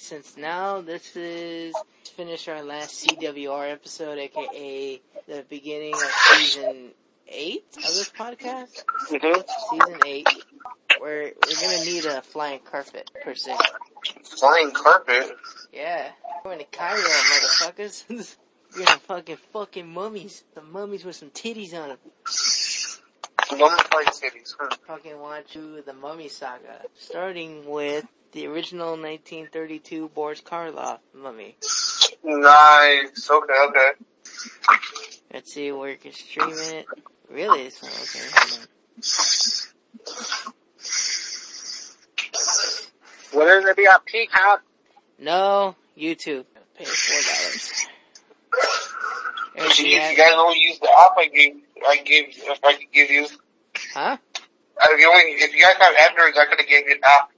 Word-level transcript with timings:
since 0.00 0.36
now 0.36 0.80
this 0.80 1.14
is 1.16 1.74
to 2.04 2.10
finish 2.12 2.48
our 2.48 2.62
last 2.62 3.06
CWR 3.06 3.70
episode, 3.72 4.18
aka 4.18 5.00
the 5.28 5.44
beginning 5.48 5.92
of 5.94 6.00
season 6.38 6.90
8 7.28 7.64
of 7.76 7.82
this 7.82 8.10
podcast, 8.10 8.82
Mm-hmm. 9.10 9.40
season 9.70 10.00
8, 10.04 10.26
we're, 11.00 11.32
we're 11.46 11.60
gonna 11.60 11.84
need 11.84 12.04
a 12.06 12.22
flying 12.22 12.60
carpet, 12.60 13.10
per 13.22 13.34
se. 13.34 13.54
Flying 14.38 14.70
carpet. 14.72 15.30
Yeah, 15.72 16.10
we're 16.44 16.50
going 16.52 16.58
to 16.58 16.76
Cairo, 16.76 17.00
motherfuckers. 17.02 18.04
we're 18.76 18.84
gonna 18.84 18.98
fucking 19.00 19.36
fucking 19.52 19.86
mummies. 19.88 20.44
The 20.54 20.62
mummies 20.62 21.04
with 21.04 21.16
some 21.16 21.30
titties 21.30 21.74
on 21.74 21.90
them. 21.90 21.98
Mummified 23.58 24.14
cities. 24.14 24.56
Huh. 24.58 24.74
fucking 24.86 25.18
watch 25.18 25.52
through 25.52 25.82
the 25.82 25.92
Mummy 25.92 26.28
Saga, 26.28 26.82
starting 26.96 27.68
with 27.68 28.06
the 28.32 28.46
original 28.46 28.90
1932 28.90 30.08
Boris 30.14 30.40
Karloff 30.40 30.98
Mummy. 31.14 31.56
Nice. 32.22 33.30
Okay, 33.30 33.54
okay. 33.68 33.90
Let's 35.32 35.52
see 35.52 35.72
where 35.72 35.90
you 35.90 35.96
can 35.96 36.12
stream 36.12 36.54
it. 36.58 36.86
Really, 37.30 37.62
It's 37.62 37.82
not 37.82 37.92
Okay, 37.92 38.26
hold 38.32 38.52
on. 38.60 38.66
What 43.32 43.46
is 43.56 43.64
it 43.64 43.76
be 43.76 43.86
on 43.86 44.00
Peacock? 44.04 44.62
No, 45.18 45.76
YouTube. 45.96 46.44
Pay 46.76 46.84
four 46.84 47.20
dollars. 47.22 47.72
If 49.56 49.78
you, 49.78 50.16
guys 50.16 50.32
only 50.36 50.58
use 50.58 50.78
the 50.78 50.88
app 50.88 51.12
I 51.18 51.26
gave, 51.26 51.56
I 51.86 51.96
gave, 51.98 52.28
if 52.30 52.64
I 52.64 52.74
could 52.74 52.90
give 52.92 53.10
you, 53.10 53.26
Huh? 53.94 54.16
uh, 54.16 54.86
if 54.90 55.00
you 55.00 55.08
only, 55.08 55.32
if 55.32 55.54
you 55.54 55.60
guys 55.62 55.74
have 55.78 55.94
Androids, 56.10 56.38
I 56.38 56.46
could 56.46 56.58
have 56.58 56.68
gave 56.68 56.86
you 56.86 56.94
an 56.94 57.00
app. 57.04 57.30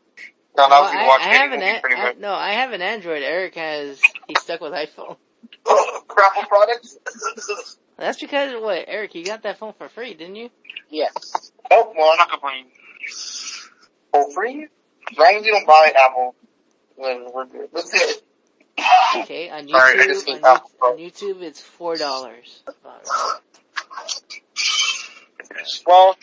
Now 0.56 0.68
No, 0.68 0.68
now 0.68 0.82
I, 0.82 1.06
watch 1.06 1.20
I 1.22 1.34
have 1.34 1.52
an 1.52 1.62
an- 1.62 1.80
pretty 1.80 1.96
I, 1.96 2.04
much. 2.04 2.18
no, 2.18 2.32
I 2.32 2.52
have 2.52 2.72
an 2.72 2.82
Android. 2.82 3.22
Eric 3.22 3.54
has. 3.54 4.00
He's 4.28 4.40
stuck 4.40 4.60
with 4.60 4.72
iPhone. 4.72 5.16
Crapple 5.66 6.48
products? 6.48 6.98
That's 7.98 8.20
because 8.20 8.52
what? 8.60 8.84
Eric, 8.88 9.14
you 9.14 9.24
got 9.24 9.42
that 9.42 9.58
phone 9.58 9.74
for 9.78 9.88
free, 9.88 10.14
didn't 10.14 10.36
you? 10.36 10.50
Yes. 10.90 11.12
oh, 11.70 11.92
well, 11.96 12.10
I'm 12.10 12.18
not 12.18 12.30
complaining. 12.30 12.66
For 14.12 14.30
free? 14.32 14.66
As 15.10 15.18
long 15.18 15.36
as 15.36 15.46
you 15.46 15.52
don't 15.52 15.66
buy 15.66 15.92
Apple, 15.98 16.34
then 17.02 17.26
we're 17.32 17.46
good. 17.46 17.68
That's 17.72 17.92
it. 17.94 18.22
Okay, 19.18 19.50
on 19.50 19.66
YouTube, 19.66 19.70
Sorry, 19.72 20.00
I 20.00 20.06
just 20.06 20.28
on, 20.28 20.36
Apple 20.44 20.70
on 20.82 20.96
YouTube, 20.98 21.42
it's 21.42 21.60
four 21.60 21.96
dollars. 21.96 22.62
Well, 25.86 26.16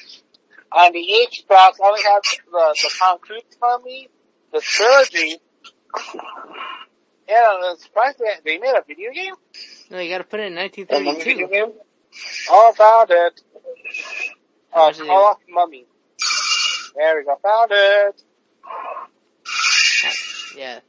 on 0.72 0.92
the 0.92 1.00
Xbox, 1.00 1.50
I 1.82 1.88
only 1.88 2.02
have 2.04 2.22
the, 2.52 2.76
the 2.82 2.90
Tom 3.00 3.20
Cruise 3.20 3.42
Mummy, 3.62 4.10
the 4.52 4.62
trilogy, 4.62 5.38
and 7.28 7.66
I'm 7.66 7.78
surprised 7.78 8.20
they, 8.20 8.34
they 8.44 8.58
made 8.58 8.74
a 8.76 8.84
video 8.88 9.12
game. 9.12 9.34
No, 9.92 10.00
you 10.00 10.10
got 10.10 10.20
to 10.20 10.24
put 10.24 10.40
it 10.40 10.52
in 10.52 10.58
And 10.58 10.72
mummy 11.06 11.24
video 11.24 11.48
1932. 11.48 11.48
game? 11.48 11.74
All 12.52 12.72
about 12.72 13.10
it. 13.12 13.42
Uh, 14.74 14.78
much 14.78 14.96
is 14.96 15.02
it? 15.02 15.08
Call 15.08 15.32
of 15.32 15.38
Mummy. 15.50 15.86
There 16.96 17.18
we 17.18 17.24
go, 17.26 17.38
found 17.42 17.72
it. 17.74 18.24
Yeah. 20.58 20.80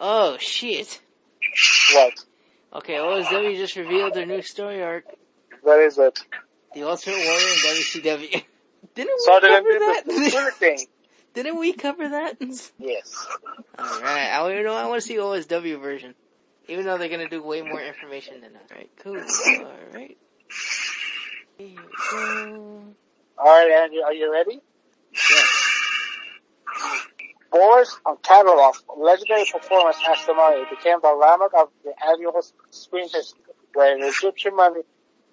Oh 0.00 0.36
shit. 0.38 1.00
What? 1.94 2.24
Okay, 2.74 2.94
OSW 2.94 3.56
just 3.56 3.76
revealed 3.76 4.14
their 4.14 4.26
new 4.26 4.42
story 4.42 4.82
arc, 4.82 5.04
What 5.62 5.80
is 5.80 5.98
it? 5.98 6.18
The 6.74 6.82
Ultimate 6.82 7.16
Warrior 7.18 7.48
in 7.48 7.54
WCW. 7.56 8.44
Didn't 8.94 9.14
we 9.16 9.24
So 9.24 9.40
cover 9.40 9.68
that? 9.68 10.86
Didn't 11.34 11.58
we 11.58 11.72
cover 11.72 12.08
that? 12.10 12.36
Yes. 12.78 13.26
Alright, 13.78 14.30
I 14.30 14.52
you 14.52 14.62
know 14.62 14.74
I 14.74 14.86
want 14.86 15.02
to 15.02 15.06
see 15.06 15.16
OSW 15.16 15.80
version. 15.80 16.14
Even 16.68 16.84
though 16.84 16.96
they're 16.96 17.08
gonna 17.08 17.28
do 17.28 17.42
way 17.42 17.62
more 17.62 17.82
information 17.82 18.40
than 18.40 18.52
that. 18.52 18.70
Alright, 18.70 18.90
cool. 18.98 19.16
Alright. 19.16 20.16
Here 21.58 21.68
we 21.68 21.78
go. 22.10 22.84
Alright, 23.38 23.70
Andrew, 23.70 24.00
are 24.02 24.14
you 24.14 24.32
ready? 24.32 24.60
Yeah. 25.12 25.42
Boris 27.50 27.96
Karloff, 28.04 28.82
legendary 28.96 29.44
performance 29.50 29.96
as 30.10 30.26
the 30.26 30.34
mummy, 30.34 30.64
became 30.70 30.98
the 31.00 31.12
landmark 31.12 31.52
of 31.54 31.68
the 31.84 31.92
annual 32.04 32.44
screen 32.70 33.08
history, 33.08 33.40
where 33.74 33.96
the 33.96 34.08
Egyptian 34.08 34.56
mummy 34.56 34.80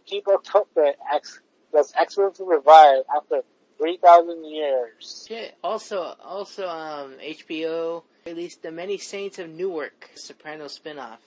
people 0.07 0.37
took 0.43 0.71
the 0.75 0.93
ex, 1.13 1.41
was 1.71 1.93
excellently 1.99 2.45
revive 2.45 3.03
after 3.15 3.41
3,000 3.77 4.45
years. 4.45 5.25
Shit. 5.27 5.55
Also, 5.63 6.15
also, 6.23 6.67
um, 6.67 7.15
HBO 7.21 8.03
released 8.25 8.61
The 8.61 8.71
Many 8.71 8.97
Saints 8.97 9.39
of 9.39 9.49
Newark, 9.49 10.11
Soprano 10.15 10.65
spinoff. 10.65 11.17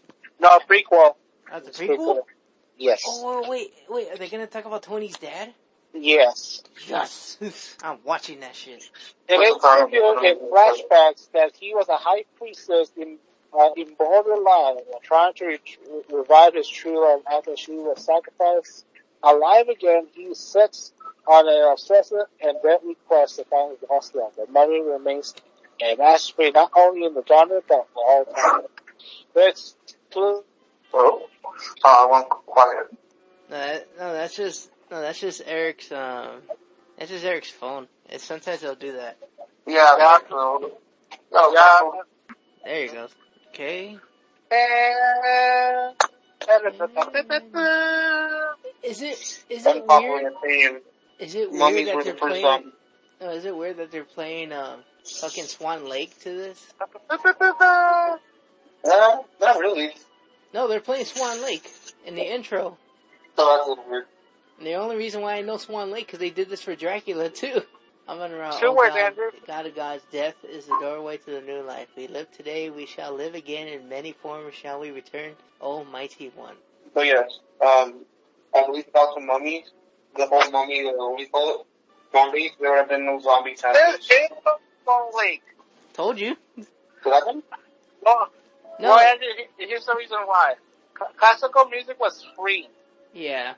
No, 0.41 0.61
prequel. 0.69 1.15
That's 1.51 1.67
a 1.67 1.71
It's 1.71 1.81
prequel? 1.81 2.21
Yes. 2.77 3.03
Oh, 3.07 3.49
wait, 3.49 3.73
wait, 3.89 4.09
wait, 4.09 4.13
are 4.13 4.17
they 4.17 4.29
gonna 4.29 4.47
talk 4.47 4.65
about 4.65 4.83
Tony's 4.83 5.17
dad? 5.17 5.55
Yes. 5.93 6.63
Yes. 6.89 7.39
I'm 7.83 7.99
watching 8.05 8.41
that 8.41 8.55
shit. 8.55 8.83
It 9.29 9.35
is 9.35 9.63
revealed 9.63 10.25
in 10.25 10.39
flashbacks 10.51 11.31
that 11.33 11.53
he 11.59 11.75
was 11.75 11.89
a 11.89 11.97
high 11.97 12.25
priestess 12.37 12.91
in 12.97 13.19
uh, 13.59 13.71
in 13.77 13.95
borderline, 13.95 14.79
trying 15.03 15.33
to 15.35 15.47
re- 15.47 15.61
revive 16.13 16.55
his 16.55 16.69
true 16.69 17.01
love 17.01 17.21
after 17.31 17.57
she 17.57 17.73
was 17.73 18.05
sacrificed. 18.05 18.85
Alive 19.25 19.69
again, 19.69 20.07
he 20.15 20.35
sits 20.35 20.93
on 21.27 21.49
an 21.49 21.73
obsessive 21.73 22.27
and 22.43 22.59
deadly 22.63 22.97
quest 23.09 23.37
to 23.37 23.45
find 23.45 23.71
his 23.79 23.89
lost 23.89 24.15
love. 24.15 24.33
The 24.37 24.47
mummy 24.51 24.83
remains 24.83 25.35
a 25.83 25.97
masterpiece 25.97 26.53
not 26.55 26.71
only 26.77 27.07
in 27.07 27.15
the 27.15 27.25
genre 27.27 27.61
but 27.67 27.87
for 27.95 28.05
all 28.05 28.25
time. 28.27 28.63
Let's 29.35 29.77
clue. 30.13 30.45
Oh, 30.93 31.27
uh, 31.85 31.89
I 31.89 32.09
went 32.11 32.29
quiet. 32.29 32.87
No, 33.51 33.57
that, 33.57 33.89
no, 33.99 34.13
that's 34.13 34.37
just 34.37 34.71
no, 34.91 35.01
that's 35.01 35.19
just 35.19 35.43
Eric's 35.47 35.91
um, 35.91 36.43
that's 36.99 37.11
just 37.11 37.25
Eric's 37.25 37.51
phone. 37.51 37.89
It's 38.11 38.25
sometimes 38.25 38.61
they'll 38.61 38.75
do 38.75 38.93
that. 38.93 39.17
Yeah, 39.67 39.97
Yeah. 39.97 40.19
no. 40.31 40.71
No, 41.33 41.53
Yeah. 41.53 41.91
There 42.65 42.85
you 42.85 42.93
go. 42.93 43.09
Okay. 43.49 43.99
Is 48.85 49.03
it 49.03 49.45
is 49.51 49.67
it 49.67 49.87
weird? 49.87 50.33
opinion. 50.33 50.81
Is 51.19 51.35
it 51.35 51.51
weird 51.51 51.87
that 51.87 52.05
they're 52.05 52.13
the 52.13 52.19
playing? 52.19 52.73
No, 53.21 53.31
is 53.31 53.45
it 53.45 53.57
weird 53.57 53.79
that 53.79 53.91
they're 53.91 54.05
playing 54.05 54.53
um 54.53 54.81
fucking 55.21 55.45
Swan 55.45 55.89
Lake 55.89 56.19
to 56.21 56.31
this? 56.31 56.67
No, 58.85 59.25
not 59.41 59.59
really. 59.59 59.93
No, 60.53 60.69
they're 60.69 60.81
playing 60.81 61.07
Swan 61.07 61.43
Lake 61.43 61.71
in 62.05 62.15
the 62.15 62.35
intro. 62.35 62.77
So 63.37 63.57
that's 63.57 63.67
a 63.67 63.71
little 63.71 63.85
weird. 63.89 64.07
And 64.59 64.67
the 64.67 64.75
only 64.75 64.97
reason 64.97 65.23
why 65.23 65.35
I 65.35 65.43
know 65.43 65.57
Swan 65.57 65.91
Lake 65.91 66.07
because 66.07 66.21
they 66.21 66.31
did 66.31 66.49
this 66.49 66.63
for 66.63 66.75
Dracula 66.75 67.29
too. 67.29 67.63
I'm 68.07 68.19
running 68.19 68.37
around. 68.37 68.61
Two 68.61 68.67
oh 68.69 68.75
God, 68.75 69.15
God 69.47 69.67
of 69.67 69.75
God's 69.75 70.05
death 70.13 70.35
is 70.45 70.67
the 70.67 70.77
doorway 70.79 71.17
to 71.17 71.31
the 71.31 71.41
new 71.41 71.63
life. 71.63 71.89
We 71.97 72.07
live 72.07 72.31
today, 72.33 72.69
we 72.69 72.85
shall 72.85 73.15
live 73.15 73.35
again. 73.35 73.67
In 73.67 73.89
many 73.89 74.13
forms 74.13 74.55
shall 74.55 74.79
we 74.81 74.91
return. 74.91 75.33
Oh, 75.59 75.85
mighty 75.85 76.31
one. 76.37 76.57
So 76.93 77.01
yes, 77.01 77.39
um, 77.67 78.05
at 78.55 78.71
least 78.71 78.89
about 78.89 79.15
some 79.15 79.27
mummies, 79.27 79.65
the 80.17 80.27
whole 80.27 80.51
mummy, 80.51 80.87
uh, 80.87 80.93
what 80.93 81.17
do 81.19 81.23
you 81.25 81.29
call 81.29 81.61
it? 81.61 81.67
Zombies, 82.13 82.53
there 82.61 82.71
would 82.71 82.79
have 82.79 82.89
been 82.89 83.05
no 83.05 83.19
zombie 83.21 83.51
There's 83.61 83.61
sandwiches. 83.61 84.07
James 84.09 84.31
Lake. 85.17 85.43
Told 85.93 86.19
you. 86.19 86.37
So 87.03 87.11
that? 87.11 87.25
No, 87.27 88.27
No. 88.79 88.89
well, 88.91 88.99
Andrew, 89.01 89.27
here's 89.59 89.85
the 89.87 89.95
reason 89.97 90.19
why. 90.25 90.55
Classical 91.17 91.65
music 91.67 91.99
was 91.99 92.25
free. 92.39 92.69
Yeah. 93.13 93.55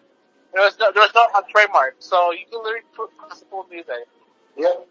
There 0.55 0.63
was 0.65 0.79
no, 0.79 0.91
there 0.93 1.03
was 1.03 1.13
no 1.15 1.27
trademark, 1.53 1.97
so 1.99 2.33
you 2.33 2.47
can 2.51 2.63
literally 2.63 2.81
put 2.97 3.11
classical 3.19 3.67
music. 3.71 4.07
Yep. 4.57 4.87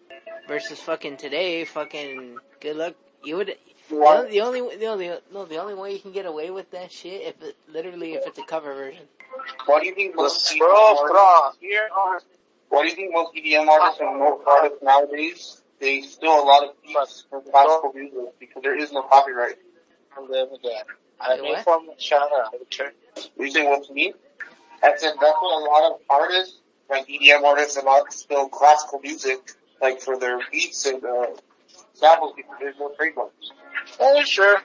Versus 0.48 0.80
fucking 0.80 1.18
today, 1.18 1.66
fucking 1.66 2.38
good 2.60 2.76
luck. 2.76 2.94
You 3.24 3.38
would. 3.38 3.56
The 3.90 3.96
What? 3.96 4.18
only, 4.18 4.32
the 4.32 4.42
only, 4.42 4.78
the 4.78 4.86
only, 4.88 5.12
no, 5.34 5.46
the 5.46 5.58
only 5.58 5.74
way 5.76 5.94
you 5.94 6.00
can 6.00 6.12
get 6.12 6.26
away 6.26 6.50
with 6.50 6.72
that 6.72 6.92
shit 6.92 7.22
if 7.22 7.42
it, 7.42 7.56
literally 7.72 8.14
if 8.14 8.26
it's 8.26 8.40
a 8.40 8.44
cover 8.44 8.74
version. 8.74 9.04
What 9.66 9.82
do 9.82 9.88
you 9.88 9.96
think 9.96 10.16
most 10.16 10.52
EDM 10.52 10.60
Bro, 10.60 10.76
artists, 10.76 11.10
bro, 11.12 11.52
here 11.60 11.90
are 11.96 12.20
do 12.72 12.90
you 12.90 12.96
think 12.96 13.14
most 13.14 13.36
EDM 13.36 13.68
artists 13.68 14.02
and 14.02 14.20
most 14.20 14.44
artists 14.48 14.78
nowadays, 14.84 15.62
they 15.80 16.02
steal 16.02 16.32
a 16.32 16.46
lot 16.46 16.64
of 16.64 16.82
beats 16.84 17.26
from 17.30 17.42
classical 17.44 17.92
music 17.94 18.40
because 18.40 18.64
there 18.64 18.78
is 18.78 18.92
no 18.92 19.04
copyright? 19.04 19.56
live 20.30 20.52
again. 20.52 20.84
I 21.20 21.34
Wait, 21.36 21.42
made 21.42 21.50
what? 21.50 21.64
from 21.64 21.90
China. 21.98 22.46
Return. 22.58 22.92
You 23.38 23.52
say 23.52 23.66
what's 23.66 23.90
me? 23.90 24.14
I 24.84 24.96
said 24.98 25.14
that's 25.20 25.38
what 25.42 25.62
a 25.62 25.64
lot 25.66 25.92
of 25.92 26.00
artists, 26.10 26.58
like 26.90 27.08
EDM 27.08 27.44
artists, 27.44 27.78
a 27.78 27.82
lot 27.82 28.12
steal 28.14 28.48
classical 28.50 29.00
music, 29.00 29.40
like 29.82 30.02
for 30.02 30.18
their 30.18 30.40
beats 30.52 30.86
and 30.86 31.04
uh, 31.04 31.28
samples 31.96 32.34
because 32.36 32.56
there's 32.60 32.76
no 32.80 32.92
trademarks. 32.98 33.52
Oh, 34.00 34.24
sure. 34.24 34.58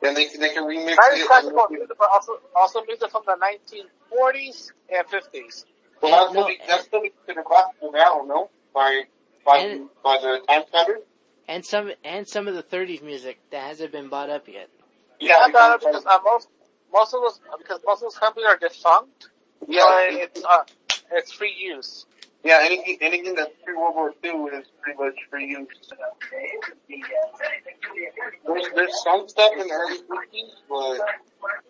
Then 0.00 0.14
they 0.14 0.26
can 0.26 0.40
they 0.40 0.50
can 0.50 0.64
remix 0.64 0.96
Not 0.96 1.12
it. 1.12 1.26
classical 1.26 1.66
music, 1.70 1.88
but 1.98 2.08
also 2.12 2.32
also 2.54 2.82
music 2.86 3.10
from 3.10 3.22
the 3.26 3.36
1940s 3.36 4.72
and 4.94 5.06
50s. 5.06 5.64
Well, 6.02 6.12
that's 6.12 6.34
No, 6.34 6.42
still 6.42 6.46
be, 6.46 6.58
that's 6.68 6.84
still 6.84 7.02
be 7.02 7.10
considered 7.10 7.44
classical 7.44 7.92
now, 7.92 8.24
no? 8.26 8.50
By 8.74 9.02
by 9.44 9.58
And- 9.58 9.88
by 10.02 10.18
the 10.20 10.40
time 10.48 10.62
standard. 10.68 11.02
and 11.48 11.64
some 11.64 11.92
and 12.04 12.26
some 12.28 12.48
of 12.48 12.54
the 12.54 12.62
30s 12.62 13.02
music 13.02 13.38
that 13.50 13.62
hasn't 13.62 13.92
been 13.92 14.08
bought 14.08 14.30
up 14.30 14.48
yet. 14.48 14.68
Yeah, 15.20 15.36
I 15.42 15.50
got 15.50 15.74
it 15.74 15.80
because- 15.80 16.04
because 16.04 16.06
uh, 16.06 16.22
most 16.24 16.48
most 16.92 17.14
of 17.14 17.20
those 17.20 17.40
because 17.58 17.80
most 17.86 17.98
of 17.98 18.02
those 18.12 18.18
companies 18.18 18.46
are 18.46 18.56
defunct. 18.56 19.28
Yeah, 19.68 19.82
but 19.86 20.14
it's 20.20 20.44
uh 20.44 20.64
it's 21.12 21.32
free 21.32 21.54
use. 21.56 22.06
Yeah. 22.46 22.60
Anything 22.62 22.98
anything 23.00 23.34
that's 23.34 23.50
pre 23.64 23.74
World 23.74 23.94
War 23.94 24.14
II 24.24 24.58
is 24.58 24.66
pretty 24.80 24.98
much 24.98 25.14
free 25.30 25.46
use. 25.46 25.66
There's, 28.46 28.66
there's 28.74 29.02
some 29.02 29.28
stuff 29.28 29.52
in 29.52 29.66
the 29.66 29.72
early 29.72 29.98
50s, 29.98 30.52
but 30.68 31.00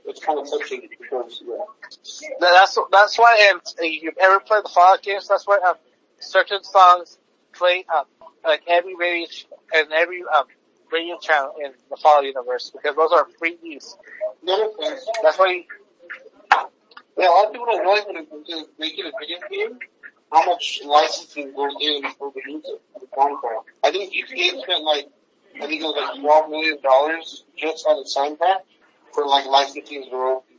it's 0.07 0.21
kind 0.25 0.39
of 0.39 0.49
touching 0.51 0.89
because 0.99 1.43
yeah. 1.47 2.29
That's 2.41 2.79
that's 2.93 3.19
why 3.19 3.51
and 3.53 3.61
if 3.79 4.03
you've 4.03 4.19
ever 4.21 4.41
played 4.41 4.65
the 4.65 4.69
Fallout 4.69 5.03
games, 5.03 5.29
that's 5.29 5.47
why 5.47 5.59
um 5.67 5.77
certain 6.21 6.63
songs 6.65 7.19
play 7.53 7.85
um 7.95 8.05
like 8.45 8.63
every 8.69 8.95
radio 8.95 9.27
ch- 9.27 9.47
and 9.75 9.93
every 9.93 10.23
um 10.23 10.45
radio 10.93 11.19
channel 11.19 11.55
in 11.63 11.73
the 11.91 11.97
Fallout 11.97 12.25
universe 12.25 12.71
because 12.71 12.97
those 12.97 13.13
are 13.13 13.27
free 13.39 13.57
use. 13.63 13.97
That's 15.23 15.39
why 15.39 15.49
you, 15.49 15.65
yeah, 17.19 17.29
a 17.29 17.31
lot 17.31 17.47
of 17.47 17.53
people 17.53 17.67
don't 17.67 17.81
realize 17.81 18.05
when 18.07 18.17
it 18.17 18.31
comes 18.31 18.47
to 18.49 18.67
making 18.79 19.07
a 19.07 19.13
video 19.19 19.39
game, 19.51 19.79
how 20.33 20.45
much 20.47 20.81
licensing 20.85 21.55
goes 21.55 21.75
in 21.81 22.03
for 22.19 22.33
the 22.35 22.41
music, 22.47 22.81
for 22.93 23.01
the 23.01 23.07
soundtrack. 23.07 23.63
I 23.85 23.91
think 23.91 24.13
GTA 24.13 24.63
spent 24.63 24.85
like, 24.85 25.09
I 25.57 25.67
think 25.67 25.81
it 25.81 25.85
was 25.85 25.97
like 25.97 26.21
twelve 26.21 26.51
million 26.51 26.81
dollars 26.83 27.45
just 27.57 27.87
on 27.87 28.03
the 28.03 28.09
soundtrack 28.09 28.63
for 29.13 29.27
like 29.27 29.47
licensing 29.47 30.09
the 30.11 30.17
royalties. 30.17 30.57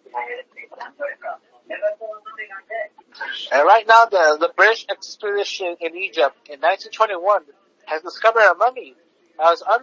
and 3.52 3.66
right 3.66 3.86
now 3.88 4.06
the 4.06 4.38
the 4.40 4.52
British 4.56 4.86
expedition 4.90 5.76
in 5.82 5.96
Egypt 5.96 6.36
in 6.50 6.60
1921 6.62 7.44
has 7.86 8.02
discovered 8.02 8.42
a 8.42 8.56
mummy 8.56 8.96
that 9.38 9.44
was 9.46 9.64
un, 9.64 9.82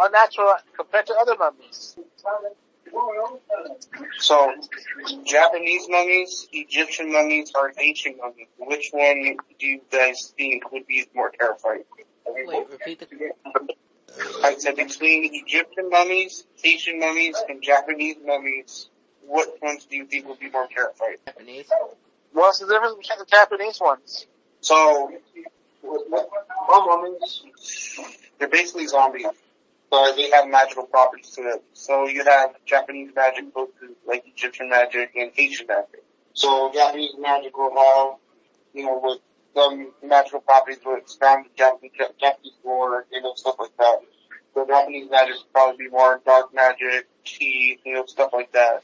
unnatural 0.00 0.54
compared 0.76 1.06
to 1.06 1.14
other 1.14 1.36
mummies. 1.38 1.96
So, 4.18 4.54
Japanese 5.24 5.86
mummies, 5.88 6.48
Egyptian 6.52 7.12
mummies, 7.12 7.52
or 7.54 7.72
ancient 7.78 8.18
mummies? 8.18 8.48
Which 8.58 8.90
one 8.92 9.36
do 9.58 9.66
you 9.66 9.80
guys 9.90 10.32
think 10.36 10.70
would 10.72 10.86
be 10.86 11.04
more 11.14 11.30
terrifying? 11.30 11.84
Wait, 12.26 12.70
repeat 12.70 13.00
the. 13.00 13.06
I 14.44 14.56
said 14.58 14.76
between 14.76 15.30
Egyptian 15.34 15.88
mummies, 15.88 16.44
Haitian 16.62 17.00
mummies, 17.00 17.36
and 17.48 17.62
Japanese 17.62 18.16
mummies, 18.24 18.88
what 19.26 19.60
ones 19.62 19.86
do 19.86 19.96
you 19.96 20.06
think 20.06 20.28
would 20.28 20.38
be 20.38 20.50
more 20.50 20.68
terrifying? 20.72 21.16
Japanese. 21.26 21.70
What's 22.32 22.58
the 22.58 22.66
difference 22.66 22.96
between 22.96 23.18
the 23.18 23.26
Japanese 23.26 23.80
ones? 23.80 24.26
So, 24.60 25.12
with, 25.82 26.02
with 26.10 26.26
mummies, 26.68 27.42
they're 28.38 28.48
basically 28.48 28.86
zombies. 28.86 29.26
But 29.92 30.16
they 30.16 30.30
have 30.30 30.48
magical 30.48 30.84
properties 30.86 31.28
to 31.32 31.42
them. 31.42 31.58
So 31.74 32.08
you 32.08 32.24
have 32.24 32.54
Japanese 32.64 33.10
magic 33.14 33.44
versus 33.54 33.94
like 34.06 34.24
Egyptian 34.26 34.70
magic 34.70 35.12
and 35.14 35.30
Haitian 35.34 35.66
magic. 35.66 36.02
So 36.32 36.72
Japanese 36.72 37.12
magic 37.20 37.54
will 37.54 37.74
have, 37.76 38.18
you 38.72 38.86
know, 38.86 38.98
with 39.04 39.18
some 39.54 39.92
magical 40.02 40.40
properties 40.40 40.78
will 40.82 40.96
expand 40.96 41.44
the 41.44 41.50
Japanese, 41.58 41.92
Japanese 42.18 42.54
lore, 42.64 43.04
you 43.12 43.20
know, 43.20 43.34
stuff 43.36 43.56
like 43.58 43.76
that. 43.76 43.98
So 44.54 44.66
Japanese 44.66 45.10
magic 45.10 45.34
would 45.36 45.52
probably 45.52 45.84
be 45.84 45.90
more 45.90 46.22
dark 46.24 46.54
magic, 46.54 47.06
tea, 47.26 47.78
you 47.84 47.92
know, 47.92 48.06
stuff 48.06 48.30
like 48.32 48.50
that. 48.52 48.82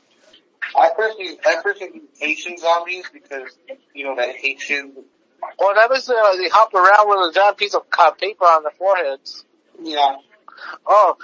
I 0.76 0.90
personally, 0.94 1.38
I 1.46 1.56
personally 1.62 2.02
Haitian 2.20 2.58
zombies 2.58 3.06
because, 3.10 3.56
you 3.94 4.04
know, 4.04 4.14
that 4.16 4.36
Haitian, 4.36 4.92
Well, 5.58 5.74
that 5.74 5.88
was 5.88 6.06
uh, 6.10 6.36
they 6.36 6.50
hop 6.50 6.74
around 6.74 7.08
with 7.08 7.30
a 7.30 7.32
giant 7.34 7.56
piece 7.56 7.74
of 7.74 7.84
paper 8.18 8.44
on 8.44 8.62
their 8.64 8.72
foreheads. 8.72 9.44
yeah, 9.82 10.16
Oh, 10.86 11.16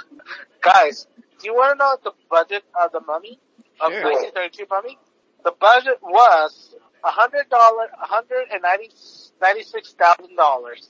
guys, 0.63 1.07
do 1.41 1.47
you 1.47 1.55
want 1.55 1.75
to 1.75 1.79
know 1.79 1.97
the 2.03 2.13
budget 2.31 2.65
of 2.83 2.93
the 2.93 3.01
mummy 3.01 3.39
of 3.81 3.93
Sure. 3.93 4.03
1932 4.03 4.67
mummy? 4.71 4.99
The 5.45 5.53
budget 5.53 5.99
was 6.03 6.75
a 7.05 7.11
hundred 7.11 7.49
dollar, 7.51 7.87
a 8.03 8.07
hundred 8.07 8.47
and 8.53 8.63
ninety 8.63 8.91
ninety-six 9.41 9.93
thousand 9.95 10.37
dollars. 10.37 10.89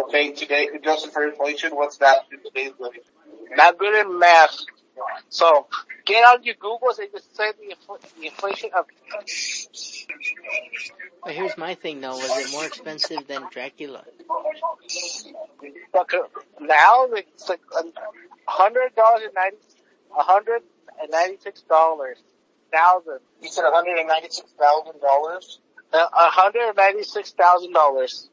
Okay, 0.00 0.32
today, 0.32 0.68
adjusted 0.74 1.12
for 1.12 1.26
inflation, 1.26 1.74
what's 1.74 1.98
that 1.98 2.26
in 2.32 2.42
today's 2.42 2.72
money? 2.80 3.00
Not 3.56 3.78
good 3.78 3.94
in 4.06 4.18
math. 4.18 4.56
So 5.28 5.66
get 6.04 6.24
on 6.24 6.42
your 6.44 6.54
Googles 6.56 6.98
and 6.98 7.08
just 7.12 7.34
say 7.36 7.52
the, 7.52 7.74
infl- 7.74 8.00
the 8.20 8.26
inflation 8.26 8.70
of. 8.76 8.86
But 11.24 11.34
here's 11.34 11.56
my 11.56 11.74
thing 11.74 12.00
though, 12.00 12.16
was 12.16 12.36
it 12.36 12.52
more 12.52 12.66
expensive 12.66 13.26
than 13.26 13.46
Dracula? 13.50 14.04
But 15.92 16.10
now 16.60 17.06
it's 17.12 17.48
like 17.48 17.60
a 17.76 17.82
hundred 18.50 18.94
dollars 18.94 19.22
and 19.24 19.34
ninety, 19.34 19.56
a 20.16 20.22
hundred 20.22 20.62
and 21.00 21.10
ninety-six 21.10 21.62
dollars 21.62 22.18
thousand. 22.72 23.20
You 23.40 23.48
said 23.48 23.64
$196,000 23.64 25.58
uh, 25.92 25.96
A 25.96 26.08
hundred 26.12 26.68
and 26.68 26.76
ninety-six 26.76 27.32
thousand 27.32 27.72
dollars 27.72 28.28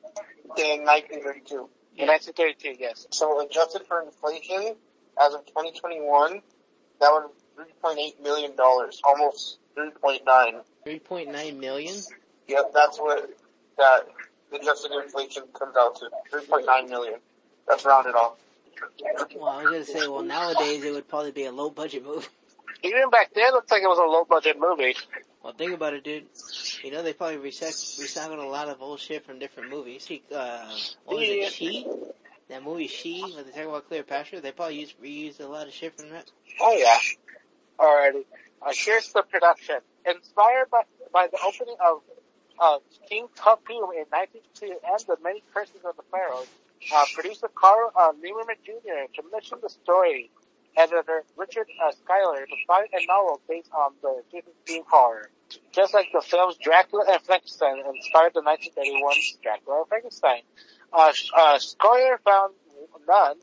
in 0.57 0.83
1932. 0.83 1.69
in 1.97 2.07
1932. 2.07 2.75
Yes. 2.79 3.07
So 3.11 3.39
adjusted 3.45 3.83
for 3.87 4.01
inflation, 4.01 4.75
as 5.21 5.33
of 5.33 5.45
2021, 5.45 6.41
that 7.01 7.11
would 7.11 7.67
$3.8 7.83 8.21
million, 8.23 8.51
almost 9.03 9.57
3.9. 9.77 10.61
3.9 10.87 11.59
million? 11.59 11.95
Yep, 12.47 12.71
that's 12.73 12.97
what 12.99 13.29
that 13.77 14.07
adjusted 14.53 14.91
inflation 14.91 15.43
comes 15.57 15.75
out 15.77 15.95
to. 15.97 16.09
3.9 16.33 16.89
million. 16.89 17.19
That's 17.67 17.85
rounded 17.85 18.15
off. 18.15 18.37
Well, 19.35 19.47
I 19.49 19.63
was 19.63 19.71
gonna 19.71 19.85
say, 19.85 20.07
well 20.07 20.23
nowadays 20.23 20.83
it 20.83 20.91
would 20.91 21.07
probably 21.07 21.31
be 21.31 21.45
a 21.45 21.51
low 21.51 21.69
budget 21.69 22.03
movie. 22.05 22.25
Even 22.83 23.09
back 23.11 23.31
then, 23.35 23.45
it 23.47 23.53
looked 23.53 23.69
like 23.69 23.83
it 23.83 23.87
was 23.87 23.99
a 23.99 24.01
low 24.09 24.25
budget 24.25 24.57
movie. 24.59 24.95
Well, 25.43 25.53
think 25.53 25.73
about 25.75 25.93
it, 25.93 26.03
dude. 26.03 26.25
You 26.83 26.91
know 26.91 27.03
they 27.03 27.13
probably 27.13 27.37
recyc- 27.37 27.99
recycled 27.99 28.43
a 28.43 28.47
lot 28.47 28.69
of 28.69 28.81
old 28.81 28.99
shit 28.99 29.23
from 29.25 29.37
different 29.37 29.69
movies. 29.69 30.05
She, 30.07 30.23
uh, 30.33 30.67
what 31.05 31.17
was 31.17 31.27
Yeah. 31.27 31.33
it, 31.45 31.51
She? 31.53 31.87
That 32.51 32.65
movie 32.65 32.87
She, 32.87 33.21
where 33.21 33.43
they 33.43 33.51
talk 33.51 33.65
about 33.65 33.87
Cleopatra, 33.87 34.41
they 34.41 34.51
probably 34.51 34.81
used, 34.81 35.01
reused 35.01 35.39
a 35.39 35.47
lot 35.47 35.67
of 35.67 35.73
shit 35.73 35.97
from 35.97 36.09
that. 36.09 36.29
Oh 36.59 36.75
yeah. 36.75 36.99
Alrighty. 37.79 38.25
Uh, 38.61 38.73
here's 38.75 39.07
the 39.13 39.21
production. 39.21 39.77
Inspired 40.05 40.69
by, 40.69 40.81
by 41.13 41.27
the 41.31 41.39
opening 41.47 41.77
of 41.79 42.01
uh, 42.59 42.79
King 43.07 43.27
Tupum 43.37 43.95
in 43.95 44.03
1952 44.11 44.67
and 44.67 44.99
the 45.07 45.15
many 45.23 45.41
curses 45.53 45.79
of 45.85 45.95
the 45.95 46.03
pharaohs, 46.11 46.47
uh, 46.93 47.05
producer 47.15 47.47
Carl 47.55 47.89
uh, 47.95 48.11
Lieberman 48.19 48.59
Jr. 48.65 49.07
commissioned 49.15 49.61
the 49.63 49.69
story. 49.69 50.29
Editor 50.75 51.23
Richard 51.37 51.67
uh, 51.85 51.91
Schuyler 51.91 52.45
to 52.45 52.55
write 52.69 52.89
a 52.93 53.05
novel 53.05 53.41
based 53.47 53.69
on 53.73 53.91
the 54.01 54.23
Stephen 54.29 54.53
King 54.65 54.83
horror. 54.89 55.29
Just 55.71 55.93
like 55.93 56.07
the 56.13 56.21
films 56.21 56.55
Dracula 56.61 57.05
and 57.11 57.21
Frankenstein 57.23 57.79
inspired 57.79 58.33
the 58.33 58.41
1931 58.41 59.15
Dracula 59.43 59.79
and 59.79 59.87
Frankenstein. 59.87 60.41
Uh, 60.93 61.13
uh, 61.37 61.59
Schuyler 61.59 62.19
found 62.23 62.53
none. 63.07 63.37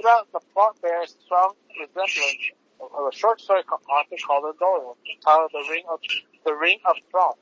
Throughout 0.00 0.32
the 0.32 0.40
plot 0.52 0.76
bears 0.82 1.14
strong 1.24 1.54
resemblance 1.78 2.50
of 2.80 3.06
a 3.06 3.14
short 3.14 3.40
story 3.40 3.62
author 3.62 4.16
called 4.26 4.58
Doyle, 4.58 4.96
titled 5.24 5.50
The 5.52 5.64
Ring 5.70 5.84
of 5.88 6.00
The 6.44 6.54
Ring 6.54 6.78
of 6.84 6.96
Frost. 7.10 7.38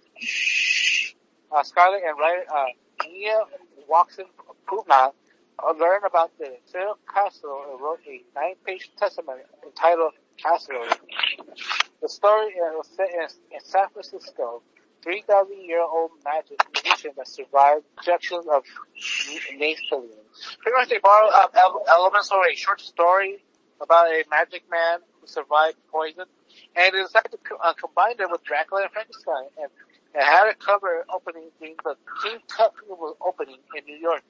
Uh, 1.50 1.62
Schuyler 1.62 1.96
and 1.96 2.18
writer 2.18 2.44
uh, 2.54 2.66
Nia 3.08 3.40
Watson 3.88 4.26
Putna 4.66 5.12
uh, 5.58 5.72
learned 5.78 6.04
about 6.04 6.36
the 6.38 6.56
Cyril 6.66 6.98
Castle 7.12 7.64
and 7.70 7.80
wrote 7.80 8.00
a 8.06 8.22
nine-page 8.34 8.90
testament 8.98 9.40
entitled 9.64 10.12
Castle. 10.36 10.84
The 12.02 12.08
story 12.08 12.52
was 12.56 12.88
set 12.96 13.10
in, 13.14 13.56
in 13.56 13.60
San 13.64 13.88
Francisco. 13.92 14.62
3,000 15.02 15.64
year 15.64 15.80
old 15.82 16.12
magic 16.24 16.58
magician 16.74 17.12
that 17.16 17.28
survived 17.28 17.84
injections 17.98 18.46
of 18.46 18.62
naphthalene. 19.58 20.22
Pretty 20.60 20.76
much 20.76 20.88
they 20.88 20.98
borrowed 20.98 21.32
elements 21.88 22.28
from 22.28 22.40
a 22.50 22.54
short 22.54 22.80
story 22.80 23.38
about 23.80 24.06
a 24.06 24.22
magic 24.30 24.62
man 24.70 25.00
who 25.20 25.26
survived 25.26 25.76
poison, 25.90 26.24
and 26.76 26.94
they 26.94 27.02
decided 27.02 27.32
to 27.32 27.38
co- 27.38 27.58
uh, 27.62 27.72
combine 27.74 28.14
it 28.18 28.30
with 28.30 28.42
Dracula 28.44 28.82
and 28.82 28.92
Frankenstein, 28.92 29.48
and, 29.60 29.70
and 30.14 30.22
had 30.22 30.48
it 30.48 30.60
cover 30.60 31.04
opening 31.12 31.50
being 31.60 31.74
the 31.84 31.96
King 32.22 32.38
Tut 32.48 32.72
was 32.88 33.16
opening 33.20 33.58
in 33.76 33.84
New 33.84 33.96
York, 33.96 34.22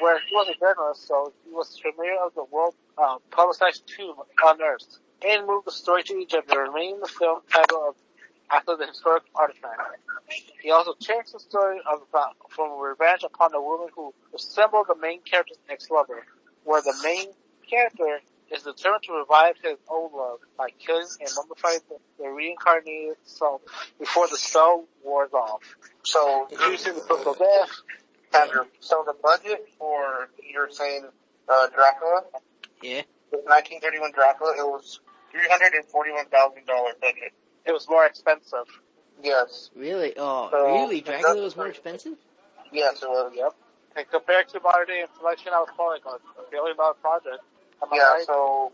where 0.00 0.18
he 0.20 0.34
was 0.34 0.48
a 0.48 0.58
journalist, 0.58 1.08
so 1.08 1.32
he 1.44 1.50
was 1.50 1.78
familiar 1.78 2.16
of 2.24 2.34
the 2.34 2.44
world 2.44 2.74
uh, 2.98 3.16
publicized 3.30 3.86
tomb 3.86 4.16
unearthed, 4.44 4.98
and 5.26 5.46
moved 5.46 5.66
the 5.66 5.72
story 5.72 6.02
to 6.02 6.14
Egypt, 6.18 6.50
and 6.50 6.60
remained 6.60 7.02
the 7.02 7.08
film 7.08 7.40
title 7.50 7.88
of 7.88 7.94
after 8.52 8.76
the 8.76 8.86
historic 8.86 9.24
artifact. 9.34 9.80
He 10.62 10.70
also 10.70 10.94
changed 11.00 11.34
the 11.34 11.40
story 11.40 11.78
of 11.90 12.02
about, 12.08 12.36
from 12.50 12.78
revenge 12.78 13.22
upon 13.24 13.54
a 13.54 13.60
woman 13.60 13.88
who 13.94 14.12
resembled 14.32 14.86
the 14.88 14.96
main 14.96 15.22
character's 15.22 15.58
ex-lover, 15.68 16.24
where 16.64 16.82
the 16.82 16.94
main 17.02 17.28
character 17.68 18.20
is 18.54 18.62
determined 18.62 19.02
to 19.04 19.12
revive 19.12 19.54
his 19.62 19.78
old 19.88 20.12
love 20.12 20.38
by 20.58 20.68
killing 20.78 21.06
and 21.20 21.28
mummifying 21.30 21.80
the, 21.88 21.96
the 22.18 22.28
reincarnated 22.28 23.16
soul 23.24 23.62
before 23.98 24.28
the 24.28 24.36
spell 24.36 24.84
wears 25.02 25.32
off. 25.32 25.62
So, 26.02 26.48
using 26.68 26.94
the 26.94 27.00
book 27.00 27.26
of 27.26 27.38
death, 27.38 27.70
so 28.80 29.04
the 29.06 29.14
budget 29.22 29.68
for, 29.78 30.28
you're 30.52 30.70
saying, 30.70 31.06
uh, 31.48 31.68
Dracula? 31.68 32.24
Yeah. 32.82 33.02
The 33.30 33.38
1931 33.38 34.12
Dracula, 34.12 34.52
it 34.58 34.66
was 34.66 35.00
$341,000 35.34 37.00
budget. 37.00 37.32
It 37.66 37.72
was 37.72 37.88
more 37.88 38.04
expensive. 38.06 38.66
Yes. 39.22 39.70
Really? 39.76 40.14
Oh, 40.16 40.48
So, 40.50 40.66
really? 40.66 40.98
it 40.98 41.04
Dracula 41.04 41.42
was 41.42 41.56
more 41.56 41.68
expensive? 41.68 42.14
Yes, 42.72 43.02
it 43.02 43.08
was. 43.08 43.32
Yep. 43.36 43.54
And 43.96 44.10
compared 44.10 44.48
to 44.48 44.60
modern 44.60 44.86
day 44.86 45.02
inflation, 45.02 45.52
I 45.54 45.58
was 45.60 45.68
calling 45.76 46.00
like 46.04 46.20
a 46.38 46.50
billion 46.50 46.76
dollar 46.76 46.94
project. 46.94 47.42
Am 47.82 47.88
Yeah, 47.92 48.14
right? 48.14 48.24
so 48.24 48.72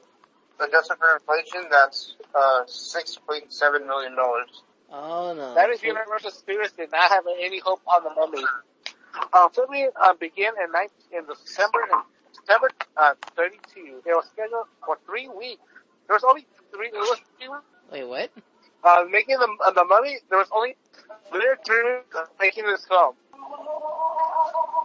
adjusted 0.61 0.97
for 0.99 1.15
inflation, 1.15 1.69
that's 1.71 2.15
uh 2.35 2.63
six 2.67 3.17
point 3.17 3.53
seven 3.53 3.87
million 3.87 4.15
dollars. 4.15 4.63
Oh 4.91 5.35
no. 5.35 5.55
That 5.55 5.71
is 5.71 5.83
Universal 5.83 6.31
Studios 6.31 6.73
did 6.73 6.93
not 6.93 7.11
have 7.11 7.25
any 7.41 7.59
hope 7.59 7.81
on 7.87 8.05
the 8.05 8.11
mummy. 8.11 8.45
Uh, 9.33 9.49
filming 9.49 9.91
uh, 10.01 10.15
began 10.15 10.53
in, 10.65 10.71
19, 10.71 10.91
in 11.13 11.25
December 11.27 11.81
in 11.91 11.99
December 12.41 12.71
uh, 12.97 13.15
32. 13.37 14.03
It 14.07 14.15
was 14.15 14.27
scheduled 14.33 14.67
for 14.87 14.99
three 15.05 15.29
weeks. 15.29 15.61
There 16.07 16.15
was 16.15 16.25
only 16.25 16.47
three. 16.73 16.89
It 16.89 16.95
was 16.95 17.19
three 17.39 17.49
weeks. 17.49 17.65
Wait, 17.91 18.05
what? 18.05 18.31
Uh, 18.85 19.05
making 19.11 19.39
the 19.39 19.49
uh, 19.67 19.71
the 19.73 19.85
mummy. 19.85 20.19
There 20.31 20.39
was 20.39 20.49
only 20.53 20.77
three 21.33 21.85
weeks 21.85 22.17
of 22.17 22.29
making 22.41 22.67
this 22.67 22.87
film. 22.87 23.15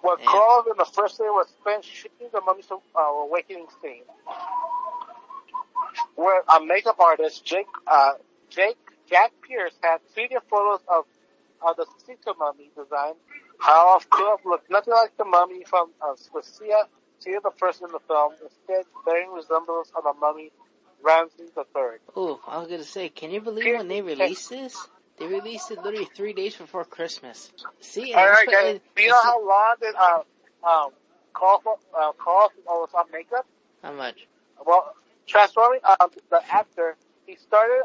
What 0.01 0.19
Yeah. 0.19 0.25
Carl 0.27 0.65
in 0.71 0.77
the 0.77 0.85
first 0.85 1.17
day 1.17 1.25
was 1.25 1.47
spent 1.61 1.85
shooting 1.85 2.29
the 2.33 2.41
mummy's 2.41 2.69
uh, 2.71 2.99
awakening 2.99 3.67
scene. 3.81 4.03
Where 6.15 6.41
a 6.49 6.63
makeup 6.65 6.99
artist, 6.99 7.45
Jake, 7.45 7.67
uh, 7.87 8.13
Jake, 8.49 8.77
Jack 9.09 9.31
Pierce 9.41 9.73
had 9.81 9.99
studio 10.11 10.41
photos 10.49 10.81
of, 10.87 11.05
of 11.61 11.77
the 11.77 11.85
Sito 12.03 12.37
mummy 12.37 12.69
design. 12.75 13.13
How 13.59 13.99
Philip 13.99 14.41
looked 14.45 14.69
nothing 14.69 14.93
like 14.93 15.15
the 15.17 15.25
mummy 15.25 15.63
from, 15.63 15.91
uh, 16.01 16.15
with 16.33 16.45
Sia, 16.45 16.85
Sia 17.19 17.39
the 17.41 17.51
first 17.57 17.81
in 17.81 17.91
the 17.91 17.99
film, 18.07 18.33
instead 18.43 18.85
bearing 19.05 19.31
resemblance 19.31 19.91
of 19.95 20.05
a 20.05 20.13
mummy 20.19 20.51
Ramses 21.03 21.51
third. 21.73 21.99
Oh, 22.15 22.39
I 22.47 22.59
was 22.59 22.69
gonna 22.69 22.83
say, 22.83 23.09
can 23.09 23.31
you 23.31 23.41
believe 23.41 23.75
when 23.75 23.87
they 23.87 24.01
released 24.01 24.49
this? 24.49 24.87
They 25.17 25.27
released 25.27 25.69
it 25.69 25.83
literally 25.83 26.07
three 26.15 26.33
days 26.33 26.55
before 26.55 26.85
Christmas. 26.85 27.51
See, 27.81 28.13
Alright 28.13 28.47
that's 28.49 28.63
guys, 28.63 28.79
do 28.95 29.03
you 29.03 29.09
know 29.09 29.21
how 29.21 29.47
long 29.47 29.75
did, 29.81 29.95
uh, 29.95 30.21
um, 30.67 30.91
Carl, 31.33 31.61
uh, 31.97 32.11
Carl 32.13 32.51
was 32.65 32.89
on 32.95 33.05
makeup? 33.11 33.45
how 33.83 33.91
much? 33.91 34.27
Well, 34.65 34.93
transforming 35.27 35.81
um, 35.99 36.09
the 36.29 36.41
actor, 36.51 36.95
he 37.27 37.35
started 37.35 37.83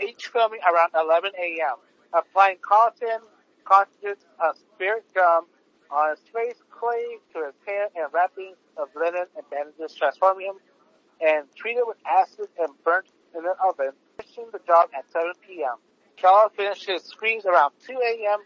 each 0.00 0.28
filming 0.28 0.60
around 0.60 0.90
11 0.98 1.32
a.m. 1.38 1.76
Applying 2.12 2.56
cotton, 2.66 3.20
cartridges, 3.64 4.24
uh, 4.42 4.52
spirit 4.54 5.04
gum 5.14 5.46
on 5.90 6.10
his 6.10 6.20
face, 6.32 6.56
clay 6.70 7.18
to 7.34 7.46
his 7.46 7.54
hair, 7.66 7.88
and 7.94 8.12
wrapping 8.12 8.54
of 8.76 8.88
linen 8.96 9.26
and 9.36 9.50
bandages, 9.50 9.94
transforming 9.94 10.46
him 10.46 10.56
and 11.20 11.46
treated 11.56 11.84
with 11.86 11.96
acid 12.06 12.48
and 12.58 12.70
burnt 12.84 13.06
in 13.36 13.44
an 13.44 13.54
oven, 13.66 13.92
finishing 14.16 14.46
the 14.52 14.60
job 14.66 14.88
at 14.96 15.10
7 15.12 15.32
p.m. 15.46 15.76
Charles 16.16 16.52
finished 16.56 16.86
his 16.86 17.02
screens 17.02 17.44
around 17.46 17.72
2 17.86 17.92
a.m. 17.92 18.38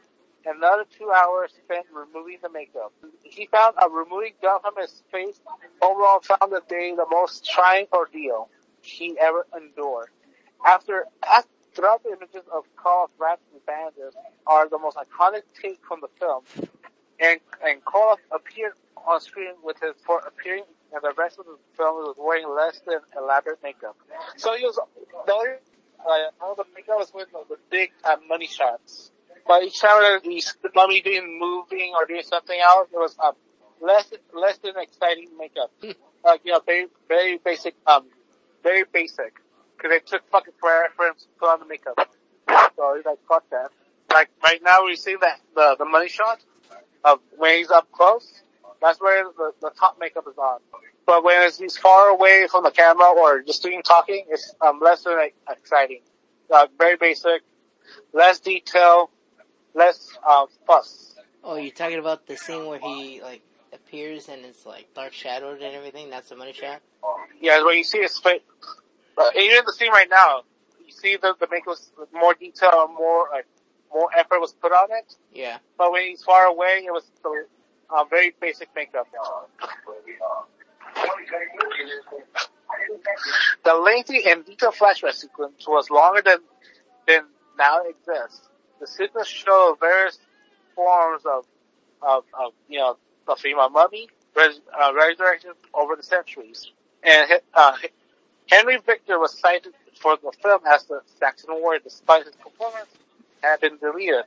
and 0.46 0.58
another 0.58 0.84
two 0.98 1.10
hours 1.10 1.52
spent 1.64 1.86
removing 1.92 2.38
the 2.42 2.48
makeup. 2.48 2.92
He 3.22 3.46
found 3.46 3.74
a 3.82 3.88
removing 3.88 4.32
gum 4.40 4.60
from 4.62 4.74
his 4.80 5.02
face 5.12 5.40
overall 5.82 6.20
found 6.20 6.52
the 6.52 6.62
day 6.68 6.94
the 6.96 7.06
most 7.10 7.44
trying 7.48 7.86
ordeal 7.92 8.48
he 8.82 9.16
ever 9.20 9.46
endured. 9.56 10.08
After, 10.66 11.06
after 11.22 11.48
throughout 11.74 12.02
the 12.02 12.10
images 12.10 12.42
of 12.52 12.64
Carl 12.76 13.10
wrapped 13.18 13.42
in 13.52 13.60
bandages 13.66 14.14
are 14.46 14.68
the 14.68 14.78
most 14.78 14.96
iconic 14.96 15.42
take 15.60 15.78
from 15.86 16.00
the 16.00 16.08
film, 16.18 16.42
and 17.20 17.40
and 17.64 17.84
Carl 17.84 18.18
appeared 18.32 18.72
on 19.06 19.20
screen 19.20 19.52
with 19.62 19.78
his 19.80 19.94
for 20.04 20.18
appearing, 20.20 20.64
and 20.92 21.02
the 21.02 21.12
rest 21.16 21.38
of 21.38 21.46
the 21.46 21.56
film 21.76 21.96
was 21.96 22.16
wearing 22.18 22.48
less 22.48 22.80
than 22.86 23.00
elaborate 23.16 23.62
makeup. 23.62 23.96
So 24.36 24.54
he 24.56 24.64
was 24.64 24.78
the 25.26 25.32
only 25.32 25.50
uh, 26.00 26.30
all 26.40 26.54
the 26.54 26.64
makeup 26.74 26.98
was 26.98 27.12
with 27.12 27.28
the 27.32 27.56
big 27.70 27.90
uh, 28.04 28.16
money 28.28 28.46
shots. 28.46 29.10
But 29.46 29.64
each 29.64 29.80
time 29.80 30.20
he's 30.22 30.54
mummy 30.74 31.00
doing 31.00 31.38
moving 31.40 31.92
or 31.96 32.06
doing 32.06 32.22
something 32.22 32.58
else, 32.60 32.88
it 32.92 32.96
was 32.96 33.16
um, 33.24 33.34
less 33.80 34.06
less 34.34 34.58
than 34.58 34.74
exciting 34.76 35.28
makeup. 35.38 35.70
like 36.24 36.40
you 36.44 36.52
know, 36.52 36.60
very 36.64 36.86
very 37.08 37.38
basic, 37.38 37.74
um, 37.86 38.06
very 38.62 38.84
basic. 38.92 39.34
Because 39.76 39.90
they 39.90 40.00
took 40.00 40.28
fucking 40.30 40.54
forever 40.58 40.88
for 40.96 41.06
him 41.06 41.14
to 41.14 41.24
put 41.38 41.48
on 41.48 41.60
the 41.60 41.66
makeup. 41.66 41.96
So 42.76 42.94
he's 42.96 43.04
like, 43.04 43.18
fuck 43.28 43.48
that. 43.50 43.70
Like 44.12 44.28
right 44.42 44.60
now, 44.62 44.84
we 44.84 44.96
see 44.96 45.16
that 45.20 45.40
the 45.54 45.76
the 45.78 45.84
money 45.84 46.08
shot 46.08 46.40
of 47.04 47.20
when 47.36 47.58
he's 47.58 47.70
up 47.70 47.90
close. 47.92 48.42
That's 48.80 49.00
where 49.00 49.24
the, 49.24 49.52
the 49.60 49.70
top 49.78 49.98
makeup 49.98 50.24
is 50.30 50.38
on. 50.38 50.60
But 51.06 51.24
when 51.24 51.50
he's 51.50 51.76
far 51.76 52.08
away 52.10 52.46
from 52.50 52.64
the 52.64 52.70
camera 52.70 53.08
or 53.08 53.42
just 53.42 53.62
doing 53.62 53.82
talking, 53.82 54.26
it's 54.28 54.54
um, 54.60 54.80
less 54.82 55.04
than 55.04 55.16
like, 55.16 55.34
exciting. 55.48 56.02
Uh, 56.52 56.66
very 56.76 56.96
basic, 56.96 57.42
less 58.12 58.40
detail, 58.40 59.10
less 59.74 60.16
uh, 60.26 60.46
fuss. 60.66 61.16
Oh, 61.42 61.56
you're 61.56 61.72
talking 61.72 61.98
about 61.98 62.26
the 62.26 62.36
scene 62.36 62.66
where 62.66 62.78
he 62.78 63.20
like 63.22 63.42
appears 63.72 64.28
and 64.28 64.44
it's 64.44 64.66
like 64.66 64.92
dark 64.94 65.12
shadowed 65.12 65.62
and 65.62 65.74
everything. 65.74 66.10
That's 66.10 66.28
the 66.28 66.36
money 66.36 66.52
shot. 66.52 66.80
Yeah, 67.40 67.64
when 67.64 67.76
you 67.76 67.84
see 67.84 68.00
his 68.00 68.18
face, 68.18 68.40
uh, 69.16 69.30
even 69.38 69.64
the 69.64 69.72
scene 69.72 69.90
right 69.90 70.08
now, 70.10 70.42
you 70.84 70.92
see 70.92 71.16
the 71.16 71.34
the 71.38 71.46
makeup 71.50 71.68
was 71.68 71.90
more 72.12 72.34
detail, 72.34 72.90
more 72.98 73.28
like 73.32 73.46
more 73.92 74.08
effort 74.18 74.40
was 74.40 74.52
put 74.52 74.72
on 74.72 74.88
it. 74.90 75.14
Yeah. 75.32 75.58
But 75.76 75.92
when 75.92 76.02
he's 76.02 76.22
far 76.22 76.46
away, 76.46 76.82
it 76.86 76.92
was 76.92 77.04
the 77.22 77.46
uh, 77.90 78.04
very 78.04 78.34
basic 78.40 78.68
makeup. 78.74 79.08
The 83.64 83.74
lengthy 83.74 84.22
and 84.30 84.44
detailed 84.44 84.74
flashback 84.74 85.14
sequence 85.14 85.66
was 85.66 85.90
longer 85.90 86.22
than 86.22 86.38
than 87.06 87.24
now 87.58 87.82
exists. 87.82 88.48
The 88.80 88.86
sequence 88.86 89.28
show 89.28 89.76
various 89.80 90.18
forms 90.74 91.22
of 91.24 91.44
of, 92.02 92.24
of 92.38 92.52
you 92.68 92.78
know 92.78 92.96
the 93.26 93.36
female 93.36 93.68
mummy 93.70 94.08
res, 94.36 94.60
uh, 94.80 94.92
resurrection 94.94 95.50
over 95.74 95.96
the 95.96 96.02
centuries, 96.02 96.70
and 97.02 97.40
uh, 97.54 97.76
Henry 98.50 98.78
Victor 98.84 99.18
was 99.18 99.38
cited 99.38 99.74
for 100.00 100.16
the 100.16 100.32
film 100.42 100.60
as 100.66 100.84
the 100.84 101.00
Saxon 101.18 101.50
warrior, 101.60 101.80
despite 101.82 102.24
his 102.26 102.34
performance 102.36 102.88
had 103.42 103.60
been 103.60 103.78
deleted. 103.78 104.24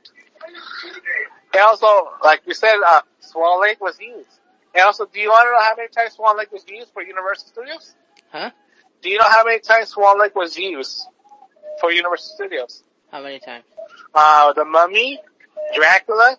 And 1.54 1.62
also, 1.62 1.86
like 2.24 2.42
you 2.46 2.54
said, 2.54 2.76
uh, 2.86 3.02
Swan 3.20 3.60
Lake 3.60 3.80
was 3.80 3.98
used. 4.00 4.28
And 4.74 4.82
also, 4.84 5.04
do 5.06 5.20
you 5.20 5.28
want 5.28 5.46
to 5.46 5.50
know 5.52 5.60
how 5.60 5.74
many 5.76 5.88
times 5.88 6.14
Swan 6.14 6.38
Lake 6.38 6.50
was 6.50 6.64
used 6.66 6.92
for 6.92 7.02
Universal 7.02 7.48
Studios? 7.48 7.94
Huh? 8.30 8.50
Do 9.02 9.10
you 9.10 9.18
know 9.18 9.28
how 9.28 9.44
many 9.44 9.60
times 9.60 9.88
Swan 9.88 10.18
Lake 10.18 10.34
was 10.34 10.56
used 10.56 11.06
for 11.80 11.92
Universal 11.92 12.34
Studios? 12.36 12.82
How 13.10 13.22
many 13.22 13.38
times? 13.38 13.64
Uh, 14.14 14.52
The 14.54 14.64
Mummy, 14.64 15.20
Dracula, 15.74 16.36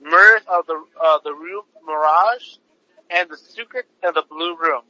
Mirth 0.00 0.46
of 0.48 0.66
the, 0.66 0.82
uh, 1.02 1.18
the 1.24 1.32
Room 1.34 1.64
Mirage, 1.86 2.56
and 3.10 3.28
The 3.28 3.36
Secret 3.36 3.86
and 4.02 4.14
the 4.14 4.22
Blue 4.28 4.56
Room. 4.56 4.82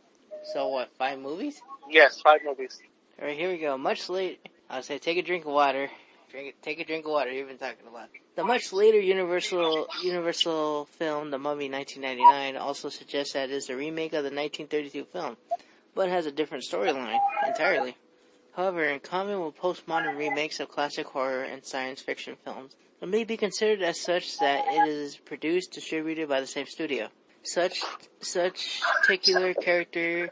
So 0.53 0.69
what? 0.69 0.91
Five 0.97 1.19
movies? 1.19 1.61
Yes, 1.91 2.21
five 2.21 2.41
movies. 2.45 2.81
All 3.21 3.27
right, 3.27 3.37
here 3.37 3.51
we 3.51 3.59
go. 3.59 3.77
Much 3.77 4.09
late. 4.09 4.41
I'll 4.71 4.83
say, 4.83 4.99
take 4.99 5.19
a 5.19 5.23
drink 5.23 5.45
of 5.45 5.53
water. 5.53 5.91
Drink 6.31 6.49
it. 6.49 6.63
Take 6.63 6.81
a 6.81 6.85
drink 6.85 7.05
of 7.07 7.11
water. 7.13 7.33
You've 7.33 7.49
been 7.49 7.59
talking 7.59 7.87
a 7.89 7.91
lot. 7.93 8.09
The 8.37 8.43
much 8.43 8.73
later 8.73 8.99
Universal 8.99 9.87
Universal 10.03 10.87
film, 10.87 11.31
The 11.31 11.39
Mummy, 11.39 11.71
1999, 11.71 12.57
also 12.57 12.89
suggests 12.89 13.35
that 13.35 13.49
it 13.49 13.55
is 13.55 13.71
a 13.71 13.77
remake 13.77 14.13
of 14.13 14.25
the 14.25 14.31
1932 14.31 15.05
film, 15.05 15.37
but 15.95 16.09
has 16.09 16.27
a 16.27 16.33
different 16.33 16.65
storyline 16.65 17.21
entirely. 17.47 17.97
However, 18.57 18.83
in 18.85 18.99
common 18.99 19.41
with 19.41 19.57
postmodern 19.57 20.17
remakes 20.17 20.59
of 20.59 20.69
classic 20.69 21.07
horror 21.07 21.45
and 21.45 21.65
science 21.65 22.03
fiction 22.03 22.37
films, 22.45 22.75
it 23.01 23.09
may 23.09 23.23
be 23.23 23.37
considered 23.37 23.83
as 23.83 24.01
such 24.01 24.37
that 24.39 24.65
it 24.67 24.89
is 24.89 25.17
produced, 25.17 25.73
distributed 25.73 26.29
by 26.29 26.41
the 26.41 26.47
same 26.49 26.67
studio. 26.67 27.11
Such 27.45 27.83
such 28.21 28.81
particular 29.03 29.55
character 29.55 30.31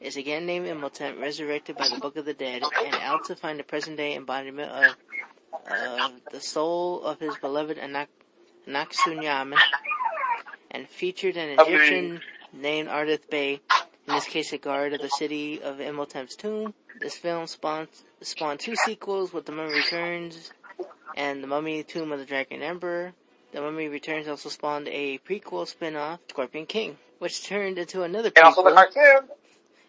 is 0.00 0.16
again 0.16 0.44
named 0.44 0.66
Imhotep, 0.66 1.20
resurrected 1.20 1.76
by 1.76 1.88
the 1.88 2.00
Book 2.00 2.16
of 2.16 2.24
the 2.24 2.34
Dead, 2.34 2.62
and 2.84 2.94
out 2.96 3.24
to 3.26 3.36
find 3.36 3.60
the 3.60 3.64
present 3.64 3.96
day 3.96 4.16
embodiment 4.16 4.72
of 4.72 4.96
of 5.70 6.12
the 6.30 6.40
soul 6.40 7.02
of 7.02 7.20
his 7.20 7.36
beloved 7.36 7.78
Anak 7.78 8.08
Anaxunyaman, 8.66 9.58
and 10.70 10.88
featured 10.88 11.36
an 11.36 11.58
Egyptian 11.60 12.20
named 12.52 12.88
Ardith 12.88 13.28
Bey, 13.30 13.60
in 14.06 14.14
this 14.14 14.24
case 14.26 14.52
a 14.52 14.58
guard 14.58 14.92
of 14.94 15.00
the 15.00 15.08
city 15.08 15.60
of 15.62 15.78
Imhotep's 15.78 16.36
tomb. 16.36 16.74
This 17.00 17.16
film 17.16 17.46
spawned, 17.46 17.88
spawned 18.22 18.60
two 18.60 18.74
sequels 18.76 19.32
with 19.32 19.46
The 19.46 19.52
Mummy 19.52 19.72
Returns 19.74 20.50
and 21.16 21.42
The 21.42 21.46
Mummy 21.46 21.82
Tomb 21.82 22.12
of 22.12 22.18
the 22.18 22.24
Dragon 22.24 22.62
Emperor. 22.62 23.12
The 23.52 23.60
Mummy 23.60 23.88
Returns 23.88 24.26
also 24.28 24.48
spawned 24.48 24.88
a 24.88 25.18
prequel 25.18 25.66
spin-off, 25.68 26.20
Scorpion 26.30 26.66
King, 26.66 26.96
which 27.18 27.44
turned 27.46 27.78
into 27.78 28.02
another 28.02 28.30
And 28.36 28.44
also 28.46 28.62
the 28.64 28.70
prequel, 28.70 28.74
cartoon. 28.94 29.28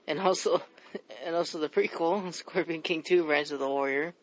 and 0.07 0.19
also, 0.19 0.61
and 1.25 1.35
also 1.35 1.59
the 1.59 1.69
prequel, 1.69 2.31
Scorpion 2.33 2.81
King 2.81 3.01
2, 3.03 3.25
Rise 3.27 3.51
of 3.51 3.59
the 3.59 3.67
Warrior, 3.67 4.13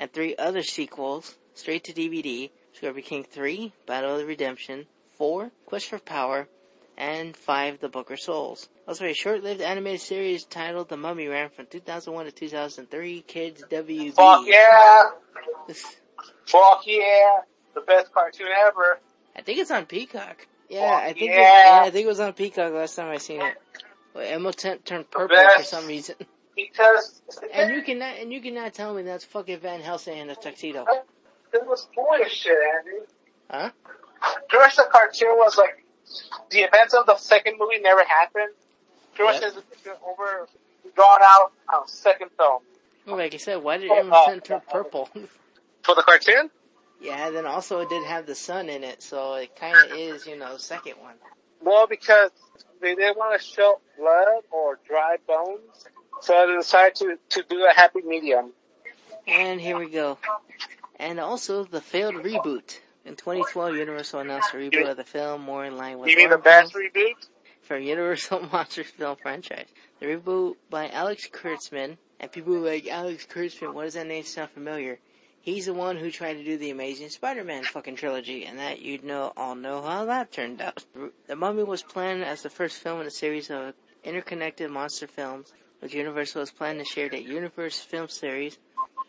and 0.00 0.10
three 0.10 0.34
other 0.36 0.62
sequels, 0.62 1.36
straight 1.52 1.84
to 1.84 1.92
DVD, 1.92 2.50
Scorpion 2.72 3.06
King 3.06 3.24
3, 3.24 3.72
Battle 3.86 4.14
of 4.14 4.18
the 4.18 4.24
Redemption, 4.24 4.86
4, 5.18 5.50
Quest 5.66 5.90
for 5.90 5.98
Power, 5.98 6.48
and 6.96 7.36
5, 7.36 7.80
The 7.80 7.90
Book 7.90 8.10
of 8.10 8.18
Souls. 8.18 8.70
Also 8.88 9.04
a 9.04 9.12
short-lived 9.12 9.60
animated 9.60 10.00
series 10.00 10.44
titled 10.44 10.88
The 10.88 10.96
Mummy 10.96 11.28
ran 11.28 11.50
from 11.50 11.66
2001 11.66 12.24
to 12.24 12.32
2003, 12.32 13.20
Kids 13.20 13.62
WB. 13.70 14.14
Fuck 14.14 14.46
yeah! 14.46 15.10
Fuck 16.46 16.86
yeah! 16.86 17.40
The 17.74 17.82
best 17.82 18.10
cartoon 18.14 18.48
ever. 18.66 19.00
I 19.36 19.42
think 19.42 19.58
it's 19.58 19.70
on 19.70 19.84
Peacock. 19.84 20.46
Yeah, 20.70 20.88
Fuck 20.88 21.02
I 21.02 21.12
think 21.12 21.30
yeah. 21.30 21.34
It, 21.34 21.36
yeah, 21.36 21.82
I 21.84 21.90
think 21.90 22.06
it 22.06 22.08
was 22.08 22.20
on 22.20 22.32
Peacock 22.32 22.72
last 22.72 22.96
time 22.96 23.10
I 23.10 23.18
seen 23.18 23.42
it. 23.42 23.54
Well, 24.14 24.24
Emma 24.26 24.52
t- 24.54 24.76
turned 24.82 25.10
purple 25.10 25.36
for 25.56 25.62
some 25.62 25.86
reason. 25.86 26.16
Because 26.68 27.22
And 27.52 27.74
you 27.74 27.82
cannot 27.82 28.16
and 28.18 28.32
you 28.32 28.40
cannot 28.40 28.74
tell 28.74 28.94
me 28.94 29.02
that's 29.02 29.24
fucking 29.24 29.60
Van 29.60 29.80
Helsing 29.80 30.16
in 30.18 30.30
a 30.30 30.34
tuxedo. 30.34 30.86
it 31.52 31.66
was 31.66 31.88
bullshit, 31.94 32.52
Andy. 32.52 33.04
Huh? 33.50 33.70
Pretty 34.48 34.62
much 34.64 34.76
the 34.76 34.86
cartoon 34.90 35.36
was 35.36 35.56
like 35.56 35.84
the 36.50 36.60
events 36.60 36.94
of 36.94 37.06
the 37.06 37.16
second 37.16 37.56
movie 37.58 37.78
never 37.80 38.04
happened. 38.04 38.52
Much 39.18 39.42
Yep. 39.42 39.54
over 40.06 40.48
drawn 40.96 41.20
out 41.22 41.52
uh, 41.72 41.80
second 41.86 42.30
film 42.38 42.62
Well, 43.06 43.16
like 43.16 43.34
I 43.34 43.36
said, 43.36 43.56
why 43.62 43.76
did 43.78 43.90
Oh, 43.90 43.96
Emma 43.98 44.14
uh, 44.14 44.40
turn 44.40 44.60
purple? 44.70 45.08
for 45.82 45.94
the 45.94 46.02
cartoon. 46.02 46.50
yeah, 47.00 47.30
then 47.30 47.44
also 47.46 47.80
it 47.80 47.88
did 47.90 48.04
have 48.06 48.26
the 48.26 48.34
sun 48.34 48.68
in 48.68 48.82
it, 48.82 49.02
so 49.02 49.34
it 49.34 49.54
kinda 49.56 49.94
is, 49.94 50.26
you 50.26 50.36
know, 50.38 50.54
the 50.54 50.58
second 50.58 50.94
one. 51.00 51.14
Well, 51.62 51.86
because 51.86 52.30
they 52.80 52.94
didn't 52.94 53.18
want 53.18 53.38
to 53.38 53.46
show 53.46 53.80
blood 53.98 54.42
or 54.50 54.78
dry 54.88 55.16
bones, 55.26 55.84
so 56.20 56.34
I 56.34 56.56
decided 56.56 56.96
to 56.96 57.18
to 57.30 57.42
do 57.48 57.66
a 57.70 57.74
happy 57.74 58.02
medium. 58.02 58.52
And 59.26 59.60
here 59.60 59.78
we 59.78 59.90
go. 59.90 60.18
And 60.96 61.20
also 61.20 61.64
the 61.64 61.80
failed 61.80 62.16
reboot. 62.16 62.80
In 63.04 63.16
2012, 63.16 63.76
Universal 63.76 64.20
announced 64.20 64.52
a 64.52 64.56
reboot 64.56 64.90
of 64.90 64.96
the 64.96 65.04
film 65.04 65.42
more 65.42 65.64
in 65.64 65.76
line 65.76 65.98
with 65.98 66.10
You 66.10 66.16
mean 66.16 66.30
the 66.30 66.38
best 66.38 66.74
reboot? 66.74 67.14
for 67.62 67.78
Universal 67.78 68.40
Monsters 68.52 68.88
film 68.90 69.16
franchise. 69.22 69.66
The 70.00 70.06
reboot 70.06 70.56
by 70.68 70.90
Alex 70.90 71.28
Kurtzman, 71.32 71.96
and 72.18 72.32
people 72.32 72.54
like, 72.54 72.86
Alex 72.88 73.26
Kurtzman, 73.26 73.72
what 73.72 73.84
does 73.84 73.94
that 73.94 74.06
name 74.06 74.24
sound 74.24 74.50
familiar? 74.50 74.98
He's 75.40 75.66
the 75.66 75.72
one 75.72 75.96
who 75.96 76.10
tried 76.10 76.34
to 76.34 76.44
do 76.44 76.58
the 76.58 76.70
Amazing 76.70 77.08
Spider-Man 77.08 77.64
fucking 77.64 77.96
trilogy, 77.96 78.44
and 78.44 78.58
that 78.58 78.82
you'd 78.82 79.04
know 79.04 79.32
all 79.36 79.54
know 79.54 79.80
how 79.80 80.04
that 80.04 80.32
turned 80.32 80.60
out. 80.60 80.84
The 81.28 81.36
Mummy 81.36 81.62
was 81.62 81.82
planned 81.82 82.24
as 82.24 82.42
the 82.42 82.50
first 82.50 82.76
film 82.78 83.00
in 83.00 83.06
a 83.06 83.10
series 83.10 83.50
of 83.50 83.72
interconnected 84.04 84.70
monster 84.70 85.06
films, 85.06 85.52
which 85.80 85.94
Universal 85.94 86.40
was 86.40 86.50
planning 86.50 86.84
to 86.84 86.90
share 86.90 87.08
that 87.08 87.24
Universe 87.24 87.78
film 87.78 88.08
series 88.08 88.58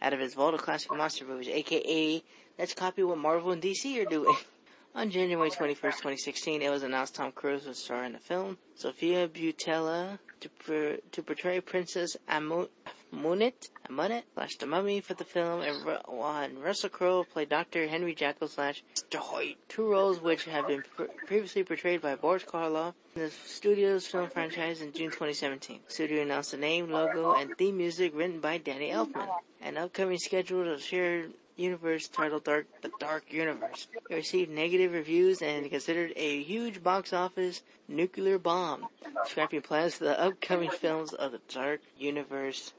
out 0.01 0.13
of 0.13 0.20
its 0.20 0.34
vault 0.34 0.54
of 0.54 0.62
classic 0.62 0.92
monster 0.92 1.25
movies, 1.25 1.48
aka 1.50 2.24
let's 2.58 2.74
copy 2.74 3.04
what 3.04 3.18
Marvel 3.18 3.51
and 3.51 3.62
DC 3.62 4.01
are 4.01 4.10
doing. 4.10 4.36
On 4.94 5.10
January 5.10 5.50
21st, 5.50 5.75
2016, 5.75 6.62
it 6.62 6.70
was 6.70 6.84
announced 6.84 7.16
Tom 7.16 7.32
Cruise 7.32 7.66
would 7.66 7.78
star 7.78 8.04
in 8.04 8.12
the 8.12 8.20
film. 8.20 8.57
Sofia 8.75 9.29
Boutella 9.29 10.20
to, 10.42 11.01
to 11.12 11.24
portray 11.24 11.62
Princess 11.62 12.18
Amu- 12.27 12.68
Amunet, 13.13 13.69
Amunet 13.89 14.24
slash 14.33 14.55
the 14.57 14.65
Mummy 14.65 15.01
for 15.01 15.13
the 15.13 15.25
film, 15.25 15.61
and, 15.61 15.85
Ru- 15.85 16.61
Russell 16.63 16.89
Crowe 16.89 17.24
played 17.25 17.50
Dr. 17.50 17.87
Henry 17.87 18.15
Jekyll 18.15 18.47
slash 18.47 18.83
Hoyt. 19.13 19.57
Two 19.67 19.89
roles 19.89 20.21
which 20.21 20.45
have 20.45 20.67
been 20.67 20.83
pr- 20.95 21.03
previously 21.25 21.63
portrayed 21.63 22.01
by 22.01 22.15
Boris 22.15 22.43
Karloff 22.43 22.93
in 23.15 23.24
the 23.24 23.29
studio's 23.29 24.07
film 24.07 24.29
franchise 24.29 24.81
in 24.81 24.93
June 24.93 25.11
2017. 25.11 25.81
The 25.87 25.93
studio 25.93 26.21
announced 26.21 26.51
the 26.51 26.57
name, 26.57 26.89
logo, 26.89 27.33
and 27.33 27.57
theme 27.57 27.77
music 27.77 28.13
written 28.15 28.39
by 28.39 28.57
Danny 28.57 28.91
Elfman. 28.91 29.27
An 29.61 29.77
upcoming 29.77 30.17
schedule 30.17 30.71
of 30.71 30.81
shared 30.81 31.33
universe 31.57 32.07
titled 32.07 32.45
Dark, 32.45 32.65
The 32.81 32.91
Dark 33.00 33.31
Universe. 33.31 33.87
It 34.09 34.15
received 34.15 34.50
negative 34.50 34.93
reviews 34.93 35.41
and 35.41 35.69
considered 35.69 36.13
a 36.15 36.41
huge 36.43 36.81
box 36.81 37.11
office 37.13 37.61
nuclear 37.87 38.39
bomb, 38.39 38.87
scrapping 39.25 39.61
plans 39.61 39.95
for 39.95 40.05
the 40.05 40.19
upcoming 40.19 40.71
films 40.71 41.13
of 41.13 41.33
the 41.33 41.41
Dark 41.53 41.81
Universe. 41.97 42.74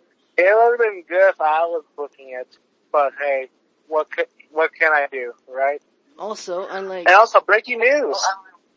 It 0.44 0.54
would 0.56 0.70
have 0.72 0.78
been 0.92 1.02
good 1.08 1.28
if 1.30 1.40
I 1.40 1.60
was 1.66 1.84
booking 1.96 2.30
it, 2.30 2.56
but 2.90 3.12
hey, 3.20 3.48
what 3.88 4.10
ca 4.14 4.24
what 4.50 4.74
can 4.74 4.92
I 4.92 5.06
do, 5.10 5.32
right? 5.48 5.80
Also, 6.18 6.66
unlike, 6.68 7.06
And 7.08 7.16
also, 7.16 7.40
breaking 7.40 7.78
news. 7.78 8.22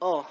oh, 0.02 0.28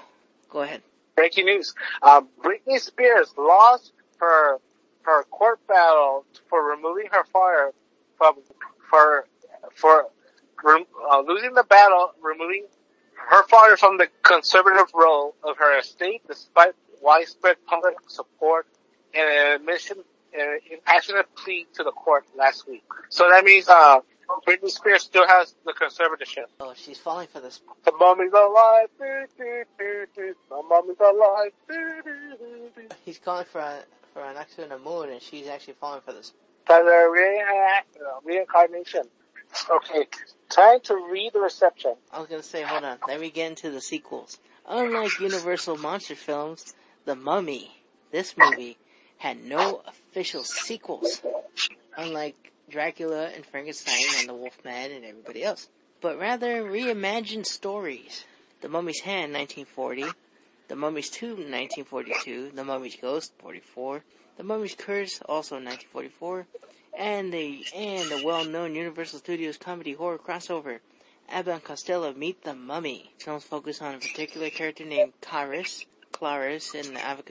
go 0.49 0.61
ahead. 0.61 0.81
Breaking 1.15 1.45
news. 1.45 1.73
Um, 2.01 2.27
Britney 2.43 2.79
Spears 2.79 3.33
lost 3.37 3.91
her 4.19 4.57
her 5.03 5.23
court 5.23 5.59
battle 5.67 6.25
for 6.49 6.63
removing 6.63 7.07
her 7.11 7.23
father 7.25 7.73
from 8.17 8.35
for 8.89 9.27
for 9.75 10.05
rem, 10.63 10.85
uh, 11.11 11.21
losing 11.21 11.53
the 11.53 11.63
battle, 11.63 12.11
removing 12.21 12.65
her 13.29 13.43
father 13.47 13.77
from 13.77 13.97
the 13.97 14.07
conservative 14.23 14.87
role 14.93 15.35
of 15.43 15.57
her 15.57 15.77
estate, 15.79 16.21
despite 16.27 16.73
widespread 17.01 17.57
public 17.65 17.95
support 18.07 18.67
and 19.13 19.29
an 19.29 19.61
admission 20.35 20.53
an 20.53 20.77
impassionate 20.77 21.35
plea 21.35 21.67
to 21.75 21.83
the 21.83 21.91
court 21.91 22.25
last 22.37 22.67
week. 22.67 22.83
So 23.09 23.29
that 23.29 23.43
means 23.43 23.67
uh, 23.67 23.99
Britney 24.47 24.69
Spears 24.69 25.03
still 25.03 25.27
has 25.27 25.55
the 25.65 25.73
conservatorship. 25.73 26.45
Oh, 26.59 26.73
she's 26.75 26.99
falling 26.99 27.27
for 27.27 27.39
this. 27.39 27.61
The 27.83 27.91
mummy's 27.93 28.33
alive. 28.33 28.87
doo, 28.97 30.05
doo. 30.15 30.35
The 30.49 30.63
mummy's 30.69 30.99
alive. 30.99 31.51
doo, 31.67 32.01
doo, 32.03 32.37
doo, 32.37 32.69
doo. 32.75 32.95
He's 33.05 33.19
calling 33.19 33.45
for 33.45 33.61
a, 33.61 33.83
for 34.13 34.23
an 34.23 34.37
accident 34.37 34.83
moon, 34.83 35.09
and 35.09 35.21
she's 35.21 35.47
actually 35.47 35.75
falling 35.75 36.01
for 36.01 36.13
this. 36.13 36.33
For 36.65 36.83
the 36.83 36.89
uh, 36.91 38.19
reincarnation. 38.23 39.03
Okay, 39.69 40.07
time 40.49 40.79
to 40.83 41.07
read 41.11 41.31
the 41.33 41.39
reception. 41.39 41.95
I 42.11 42.19
was 42.19 42.27
gonna 42.27 42.43
say, 42.43 42.63
hold 42.63 42.83
on, 42.83 42.97
let 43.07 43.21
me 43.21 43.29
get 43.29 43.49
into 43.49 43.69
the 43.69 43.79
sequels. 43.79 44.37
Unlike 44.67 45.21
Universal 45.21 45.77
monster 45.77 46.15
films, 46.15 46.73
The 47.05 47.15
Mummy, 47.15 47.71
this 48.11 48.35
movie, 48.35 48.77
had 49.17 49.43
no 49.43 49.81
official 49.87 50.43
sequels. 50.43 51.21
Unlike 51.97 52.51
Dracula 52.69 53.29
and 53.33 53.45
Frankenstein 53.45 54.03
and 54.19 54.29
the 54.29 54.33
Wolfman 54.33 54.91
and 54.91 55.05
everybody 55.05 55.43
else. 55.43 55.69
But 56.01 56.19
rather 56.19 56.63
reimagined 56.63 57.45
stories. 57.45 58.25
The 58.61 58.69
Mummy's 58.69 59.01
Hand, 59.01 59.33
1940. 59.33 60.05
The 60.67 60.75
Mummy's 60.75 61.09
Tomb, 61.09 61.51
1942. 61.51 62.51
The 62.55 62.63
Mummy's 62.63 62.95
Ghost, 62.95 63.33
44. 63.39 64.03
The 64.37 64.43
Mummy's 64.43 64.75
Curse, 64.75 65.21
also 65.21 65.55
1944. 65.55 66.47
And 66.97 67.33
the, 67.33 67.65
and 67.75 68.09
the 68.09 68.23
well-known 68.25 68.75
Universal 68.75 69.19
Studios 69.19 69.57
comedy 69.57 69.93
horror 69.93 70.17
crossover, 70.17 70.79
Abbott 71.29 71.53
and 71.53 71.63
Costello 71.63 72.13
Meet 72.13 72.43
the 72.43 72.53
Mummy. 72.53 73.11
Films 73.19 73.43
focus 73.43 73.81
on 73.81 73.95
a 73.95 73.99
particular 73.99 74.49
character 74.49 74.85
named 74.85 75.13
Clarice, 75.21 75.85
Claris 76.11 76.73
in 76.75 76.93
the 76.93 77.01
Abbott 77.01 77.25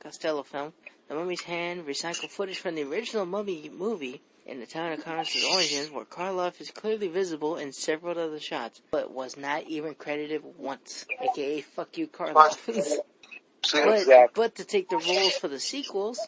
Costello 0.00 0.42
film. 0.42 0.72
The 1.08 1.14
Mummy's 1.14 1.40
Hand 1.42 1.86
recycled 1.86 2.30
footage 2.30 2.58
from 2.58 2.74
the 2.74 2.84
original 2.84 3.24
Mummy 3.24 3.70
movie 3.70 4.20
in 4.44 4.60
the 4.60 4.66
town 4.66 4.92
of 4.92 5.02
Carlos's 5.02 5.42
origins 5.42 5.90
where 5.90 6.04
Karloff 6.04 6.60
is 6.60 6.70
clearly 6.70 7.08
visible 7.08 7.56
in 7.56 7.72
several 7.72 8.18
of 8.18 8.30
the 8.30 8.40
shots, 8.40 8.82
but 8.90 9.10
was 9.10 9.36
not 9.38 9.62
even 9.64 9.94
credited 9.94 10.42
once. 10.58 11.06
AKA, 11.18 11.62
fuck 11.62 11.96
you, 11.96 12.08
Karloff. 12.08 12.58
but, 13.72 14.34
but 14.34 14.54
to 14.56 14.64
take 14.64 14.90
the 14.90 14.98
roles 14.98 15.32
for 15.32 15.48
the 15.48 15.58
sequels, 15.58 16.20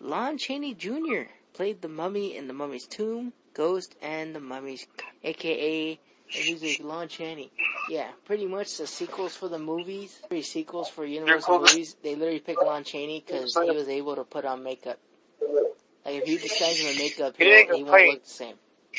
Lon 0.00 0.36
Chaney 0.36 0.74
Jr. 0.74 1.30
played 1.54 1.80
the 1.80 1.88
mummy 1.88 2.36
in 2.36 2.46
The 2.46 2.52
Mummy's 2.52 2.86
Tomb, 2.86 3.32
Ghost, 3.54 3.94
and 4.02 4.34
The 4.34 4.40
Mummy's, 4.40 4.86
aka, 5.24 5.98
he's 6.28 6.62
like 6.62 6.80
Lon 6.82 7.08
Chaney. 7.08 7.50
Yeah, 7.88 8.08
pretty 8.24 8.46
much 8.46 8.78
the 8.78 8.86
sequels 8.86 9.36
for 9.36 9.48
the 9.48 9.58
movies, 9.58 10.18
three 10.28 10.42
sequels 10.42 10.88
for 10.88 11.04
Universal 11.04 11.60
movies, 11.60 11.96
they 12.02 12.14
literally 12.14 12.40
picked 12.40 12.62
Lon 12.62 12.84
Chaney 12.84 13.22
because 13.24 13.54
he 13.54 13.70
was 13.70 13.88
able 13.88 14.16
to 14.16 14.24
put 14.24 14.44
on 14.44 14.62
makeup. 14.62 14.98
Like 16.04 16.22
if 16.22 16.28
you 16.28 16.38
disguise 16.38 16.78
him 16.78 16.92
in 16.92 16.98
makeup, 16.98 17.34
he, 17.36 17.44
He 17.44 17.50
won't, 17.50 17.74
he 17.76 17.84
won't 17.84 18.06
look 18.06 18.24
the 18.24 18.30
same. 18.30 18.54
He 18.92 18.98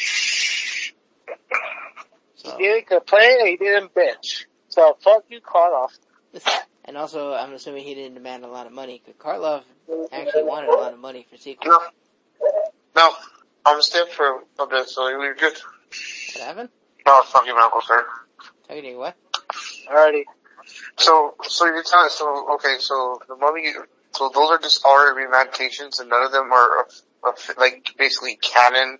So, 2.35 2.57
didn't 2.57 2.87
complain 2.87 3.39
and 3.39 3.47
he 3.49 3.57
didn't 3.57 3.93
bitch. 3.93 4.45
So 4.69 4.97
fuck 5.01 5.23
you, 5.29 5.41
Karloff. 5.41 5.97
and 6.85 6.97
also, 6.97 7.33
I'm 7.33 7.53
assuming 7.53 7.83
he 7.83 7.95
didn't 7.95 8.15
demand 8.15 8.43
a 8.45 8.47
lot 8.47 8.67
of 8.67 8.73
money 8.73 9.01
because 9.03 9.19
Karloff 9.19 9.63
actually 10.11 10.43
wanted 10.43 10.69
a 10.69 10.75
lot 10.75 10.93
of 10.93 10.99
money 10.99 11.25
for 11.29 11.37
sequels. 11.37 11.77
No. 12.43 12.51
No. 12.95 13.15
I'm 13.65 13.81
stiff 13.81 14.09
for 14.13 14.43
a 14.59 14.67
bit, 14.67 14.87
so 14.87 15.09
you're 15.09 15.33
good. 15.35 15.57
What 16.35 16.43
happened? 16.45 16.69
No, 17.07 17.23
fuck 17.23 17.45
you, 17.45 17.55
Uncle 17.55 17.79
Sir. 17.81 18.05
Talking 18.67 18.83
to 18.83 18.89
you 18.89 18.97
what? 18.97 19.15
Alrighty. 19.89 20.23
So, 20.97 21.35
so 21.47 21.65
you're 21.65 21.81
telling, 21.81 22.09
so, 22.09 22.55
okay, 22.55 22.75
so 22.79 23.21
the 23.29 23.37
mummy, 23.37 23.71
so 24.11 24.29
those 24.33 24.49
are 24.49 24.57
just 24.57 24.85
our 24.85 25.15
reimaginetions 25.15 26.01
and 26.01 26.09
none 26.09 26.23
of 26.23 26.33
them 26.33 26.51
are, 26.51 26.81
of, 26.81 26.91
of, 27.23 27.57
like, 27.57 27.93
basically 27.97 28.35
canon, 28.35 28.99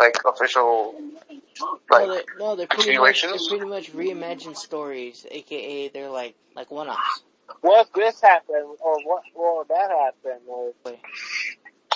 like, 0.00 0.16
official, 0.26 0.96
like, 1.88 2.08
no, 2.08 2.12
they're, 2.12 2.22
no, 2.40 2.56
they're 2.56 2.66
pretty 2.66 2.98
much 2.98 3.22
they're 3.22 3.36
pretty 3.48 3.66
much 3.66 3.92
reimagined 3.92 4.56
stories, 4.56 5.24
aka 5.30 5.88
they're 5.88 6.08
like 6.08 6.34
like 6.56 6.70
one-offs. 6.70 7.22
What 7.60 7.86
if 7.86 7.92
this 7.92 8.20
happened, 8.22 8.76
or 8.80 8.96
what 9.04 9.22
will 9.36 9.64
that 9.68 9.90
happened, 9.90 10.40
or 10.48 10.72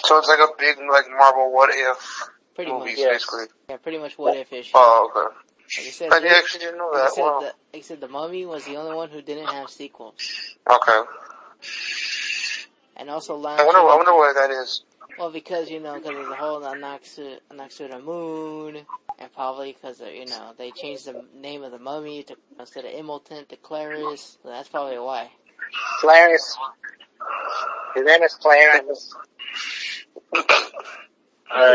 so 0.04 0.18
it's 0.18 0.28
like 0.28 0.38
a 0.38 0.52
big, 0.58 0.76
like, 0.88 1.06
Marvel 1.08 1.52
what 1.52 1.70
if 1.72 2.28
Pretty 2.54 2.70
movies, 2.70 2.98
much, 2.98 3.08
basically. 3.08 3.44
yeah, 3.68 3.76
pretty 3.78 3.98
much 3.98 4.16
what 4.18 4.36
if 4.36 4.52
issue. 4.52 4.72
Oh, 4.74 5.10
okay. 5.10 5.34
Like 5.78 5.86
I 5.86 5.90
said, 5.90 6.12
I 6.12 6.26
actually 6.38 6.60
didn't 6.60 6.78
know 6.78 6.90
that. 6.94 7.12
said, 7.12 7.22
Wow. 7.22 7.50
the, 7.72 7.82
said, 7.82 8.00
the 8.00 8.08
Mummy 8.08 8.46
was 8.46 8.64
the 8.64 8.76
only 8.76 8.92
one 8.92 9.08
who 9.10 9.22
didn't 9.22 9.48
have 9.48 9.70
sequels, 9.70 10.14
Okay. 10.70 11.00
and 12.96 13.10
also 13.10 13.34
Lion 13.36 13.60
I 13.60 13.64
wonder. 13.64 13.80
King- 13.80 13.90
I 13.90 13.96
wonder 13.96 14.12
why 14.12 14.32
that 14.36 14.50
is. 14.50 14.82
Well, 15.18 15.30
because 15.30 15.70
you 15.70 15.80
know, 15.80 15.98
because 15.98 16.18
of 16.18 16.28
the 16.28 16.36
whole 16.36 16.60
Anaxu 16.60 17.38
Anaxuda 17.50 18.02
Moon, 18.04 18.84
and 19.18 19.32
probably 19.32 19.72
because 19.72 20.00
you 20.00 20.26
know 20.26 20.52
they 20.58 20.70
changed 20.70 21.06
the 21.06 21.24
name 21.34 21.62
of 21.62 21.72
the 21.72 21.78
mummy 21.78 22.22
to 22.24 22.36
instead 22.58 22.84
of 22.84 22.92
Imhotep 22.92 23.48
to 23.48 23.56
Clarice. 23.56 24.38
So 24.42 24.48
that's 24.50 24.68
probably 24.68 24.98
why. 24.98 25.30
Clarence. 26.00 26.56
His 27.94 28.04
name 28.04 28.22
is 28.22 28.34
Clarence. 28.34 29.14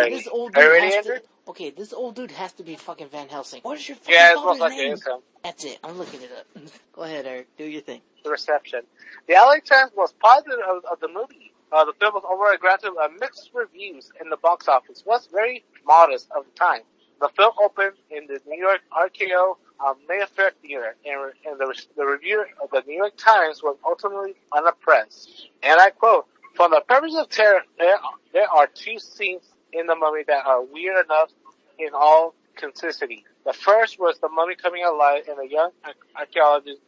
This 0.10 0.28
old 0.28 0.54
dude 0.54 0.66
ready, 0.66 0.96
has 0.96 1.06
to. 1.06 1.22
Okay, 1.48 1.70
this 1.72 1.94
old 1.94 2.16
dude 2.16 2.32
has 2.32 2.54
to 2.54 2.64
be 2.64 2.76
fucking 2.76 3.10
Van 3.10 3.28
Helsing. 3.28 3.62
What 3.64 3.78
is 3.78 3.88
your 3.88 3.98
fucking 3.98 4.14
Yeah, 4.14 4.36
father's 4.36 4.60
most 4.60 4.78
name? 4.78 4.98
That's 5.44 5.66
it. 5.66 5.80
I'm 5.84 5.98
looking 5.98 6.22
it 6.22 6.32
up. 6.38 6.64
Go 6.94 7.02
ahead, 7.04 7.26
Eric. 7.26 7.48
Do 7.58 7.66
your 7.66 7.82
thing. 7.82 8.02
The 8.24 8.30
reception. 8.30 8.82
The 9.28 9.34
LA 9.34 9.56
Times 9.66 9.92
was 9.96 10.14
positive 10.14 10.60
of, 10.70 10.84
of 10.92 11.00
the 11.00 11.08
movie. 11.08 11.54
Uh, 11.72 11.86
the 11.86 11.94
film 12.00 12.14
was 12.14 12.24
overall 12.30 12.58
granted 12.60 12.92
uh, 13.02 13.08
mixed 13.20 13.52
reviews 13.54 14.12
in 14.22 14.30
the 14.30 14.38
box 14.38 14.68
office. 14.68 15.04
Was 15.06 15.28
very 15.32 15.64
modest 15.86 16.28
of 16.36 16.44
the 16.46 16.52
time. 16.52 16.82
The 17.22 17.30
film 17.36 17.54
opened 17.64 17.94
in 18.10 18.28
the 18.28 18.40
New 18.48 18.60
York 18.60 18.82
RKO 18.92 19.58
um, 19.86 19.96
Mayfair 20.08 20.52
Theater, 20.62 20.96
and, 21.06 21.32
and 21.46 21.60
the, 21.60 21.74
the 21.96 22.06
reviewer 22.06 22.48
of 22.62 22.70
the 22.72 22.84
New 22.88 22.96
York 22.98 23.14
Times 23.18 23.62
was 23.64 23.78
ultimately 23.86 24.36
unimpressed. 24.52 25.50
And 25.64 25.80
I 25.80 25.92
quote, 25.92 26.28
"From 26.56 26.72
the 26.72 26.82
purpose 26.88 27.16
of 27.16 27.30
terror, 27.30 27.62
there, 27.78 27.98
there 28.34 28.50
are 28.50 28.68
two 28.68 29.00
scenes 29.00 29.44
in 29.74 29.88
the 29.88 29.96
mummy 29.96 30.24
that 30.28 30.46
are 30.46 30.64
weird 30.64 31.06
enough 31.06 31.30
in 31.78 31.90
all 31.94 32.34
consistency. 32.56 33.26
The 33.46 33.54
first 33.54 34.00
was 34.00 34.20
the 34.20 34.30
mummy 34.30 34.56
coming 34.56 34.84
alive 34.84 35.24
and 35.30 35.40
a 35.40 35.50
young 35.50 35.72
archaeologist 36.16 36.82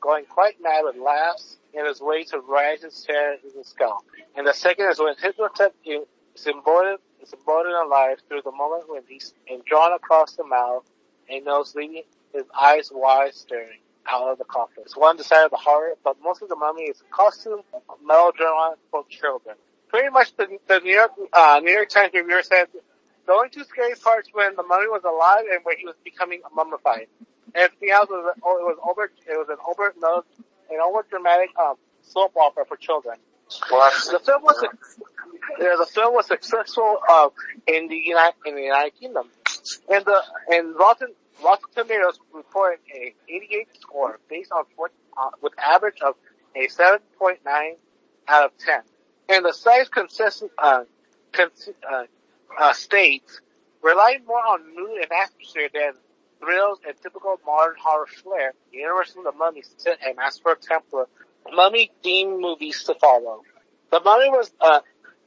going 0.00 0.24
quite 0.24 0.60
mad 0.62 0.82
with 0.84 0.96
laughs 0.96 1.56
in 1.74 1.84
his 1.84 2.00
way 2.00 2.24
to 2.24 2.38
rise 2.40 2.82
his 2.82 3.04
hair 3.06 3.34
in 3.34 3.50
his 3.56 3.66
skull. 3.66 4.04
And 4.36 4.46
the 4.46 4.54
second 4.54 4.88
is 4.90 4.98
when 4.98 5.14
Hypnotep 5.20 5.74
is 5.84 6.46
embodied, 6.46 6.98
is 7.22 7.32
embodied 7.32 7.72
alive 7.72 8.18
through 8.28 8.42
the 8.42 8.52
moment 8.52 8.84
when 8.88 9.02
he's 9.08 9.34
drawn 9.66 9.92
across 9.92 10.32
the 10.32 10.44
mouth 10.44 10.84
and 11.28 11.44
nose 11.44 11.74
leaving 11.74 12.04
his 12.32 12.44
eyes 12.58 12.90
wide 12.92 13.34
staring 13.34 13.80
out 14.10 14.28
of 14.32 14.38
the 14.38 14.44
coffin. 14.44 14.82
It's 14.86 14.96
one 14.96 15.18
of 15.18 15.26
the 15.28 15.56
horror, 15.56 15.92
but 16.02 16.16
most 16.22 16.40
of 16.40 16.48
the 16.48 16.56
mummy 16.56 16.84
is 16.84 17.02
costume 17.10 17.60
melodrama 18.02 18.76
for 18.90 19.04
children. 19.10 19.56
Pretty 19.88 20.10
much 20.10 20.36
the, 20.36 20.58
the 20.66 20.80
New 20.80 20.94
York, 20.94 21.12
uh, 21.32 21.60
New 21.62 21.72
York 21.72 21.88
Times 21.88 22.12
reviewer 22.14 22.42
said 22.42 22.66
the 23.26 23.32
only 23.32 23.48
two 23.50 23.64
scary 23.64 23.94
parts 23.94 24.28
when 24.32 24.54
the 24.56 24.62
mummy 24.62 24.88
was 24.88 25.02
alive 25.04 25.44
and 25.50 25.60
when 25.64 25.76
he 25.78 25.84
was 25.86 25.96
becoming 26.04 26.40
mummified. 26.54 27.06
Everything 27.54 27.90
else 27.90 28.08
was 28.10 28.34
oh, 28.42 28.58
it 28.58 28.64
was 28.64 28.78
over 28.88 29.04
it 29.04 29.38
was 29.38 29.48
an 29.48 29.56
over 29.66 29.94
an 30.70 30.80
over 30.80 31.06
dramatic 31.08 31.50
um 31.58 31.76
soap 32.02 32.36
opera 32.36 32.64
for 32.66 32.76
children. 32.76 33.16
Well, 33.70 33.90
The 34.10 34.20
film 34.20 34.42
was 34.42 34.62
yeah, 35.58 35.76
the 35.78 35.86
film 35.86 36.14
was 36.14 36.26
successful 36.26 36.98
uh, 37.08 37.30
in 37.66 37.88
the 37.88 37.96
United 37.96 38.36
in 38.44 38.54
the 38.54 38.62
United 38.62 38.98
Kingdom, 39.00 39.28
and 39.90 40.04
the 40.04 40.22
and 40.50 40.74
Rotten 40.76 41.14
Rotten 41.42 41.64
Tomatoes 41.74 42.18
reported 42.32 42.80
a 42.94 43.14
88 43.28 43.68
score 43.80 44.18
based 44.28 44.52
on 44.52 44.64
four, 44.76 44.90
uh, 45.16 45.30
with 45.40 45.52
average 45.58 46.00
of 46.02 46.14
a 46.56 46.66
7.9 46.66 47.38
out 48.26 48.44
of 48.44 48.50
10, 48.58 48.80
and 49.28 49.44
the 49.44 49.52
site's 49.52 49.88
consistent 49.88 50.50
uh, 50.58 50.84
cons- 51.32 51.70
uh, 51.90 52.04
uh, 52.58 52.72
states 52.72 53.40
relying 53.82 54.24
more 54.26 54.38
on 54.38 54.74
mood 54.74 55.00
and 55.02 55.12
atmosphere 55.12 55.68
than 55.72 55.92
thrills 56.40 56.78
and 56.86 56.96
typical 57.02 57.38
modern 57.46 57.76
horror 57.80 58.06
flair. 58.06 58.54
Universal 58.72 59.22
The 59.24 59.32
Mummy 59.32 59.62
set 59.76 59.98
and 60.06 60.18
asked 60.18 60.42
for 60.42 60.52
a 60.52 61.06
mummy 61.54 61.90
themed 62.04 62.40
movies 62.40 62.82
to 62.84 62.94
follow. 62.94 63.42
The 63.90 64.00
mummy 64.00 64.28
was 64.30 64.50
uh, 64.60 64.80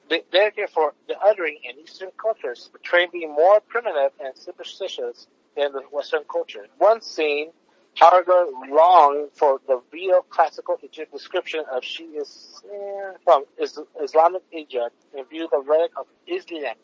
dedicated 0.10 0.70
for 0.70 0.94
the 1.08 1.18
uttering 1.20 1.60
in 1.64 1.80
Eastern 1.80 2.12
cultures, 2.22 2.70
portraying 2.72 3.10
being 3.12 3.32
more 3.34 3.60
primitive 3.62 4.12
and 4.24 4.38
superstitious 4.38 5.28
than 5.56 5.74
the 5.74 5.82
Western 5.92 6.24
culture. 6.32 6.68
One 6.78 7.02
scene, 7.02 7.52
however, 7.96 8.46
long 8.70 9.28
for 9.34 9.60
the 9.68 9.82
real 9.92 10.22
classical 10.30 10.78
Egyptian 10.82 11.08
description 11.12 11.64
of 11.72 11.84
she 11.84 12.04
is 12.04 12.62
eh, 12.72 13.12
from 13.24 13.46
is, 13.60 13.80
Islamic 14.02 14.44
Egypt 14.52 14.96
and 15.16 15.30
view 15.30 15.48
the 15.52 15.62
relic 15.62 15.92
of 15.98 16.06
Islam. 16.28 16.76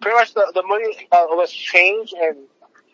Pretty 0.00 0.16
much 0.16 0.34
the, 0.34 0.50
the 0.54 0.62
movie 0.66 1.08
uh, 1.12 1.26
was 1.30 1.50
changed 1.52 2.14
and 2.14 2.36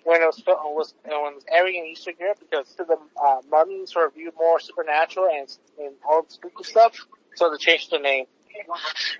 when 0.04 0.22
it 0.22 0.26
was 0.26 0.42
was 0.46 0.94
when 1.04 1.12
it 1.12 1.35
was 1.35 1.44
airing 1.50 1.76
in 1.76 1.87
Eastern 1.87 2.14
Europe 2.18 2.38
because 2.40 2.68
to 2.74 2.85
the 2.85 2.96
uh, 3.22 3.40
mummies 3.50 3.94
were 3.94 4.11
viewed 4.14 4.35
more 4.37 4.61
supernatural 4.61 5.28
and 5.32 5.48
and 5.78 5.94
all 6.08 6.22
the 6.22 6.32
spooky 6.32 6.64
stuff, 6.64 6.96
so 7.37 7.50
they 7.50 7.56
changed 7.56 7.90
the 7.90 7.98
name. 7.98 8.26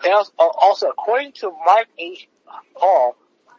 And 0.05 0.12
also, 0.12 0.33
also 0.38 0.88
according 0.88 1.33
to 1.33 1.51
Mark 1.65 1.87
H. 1.99 2.29
Hall 2.75 3.17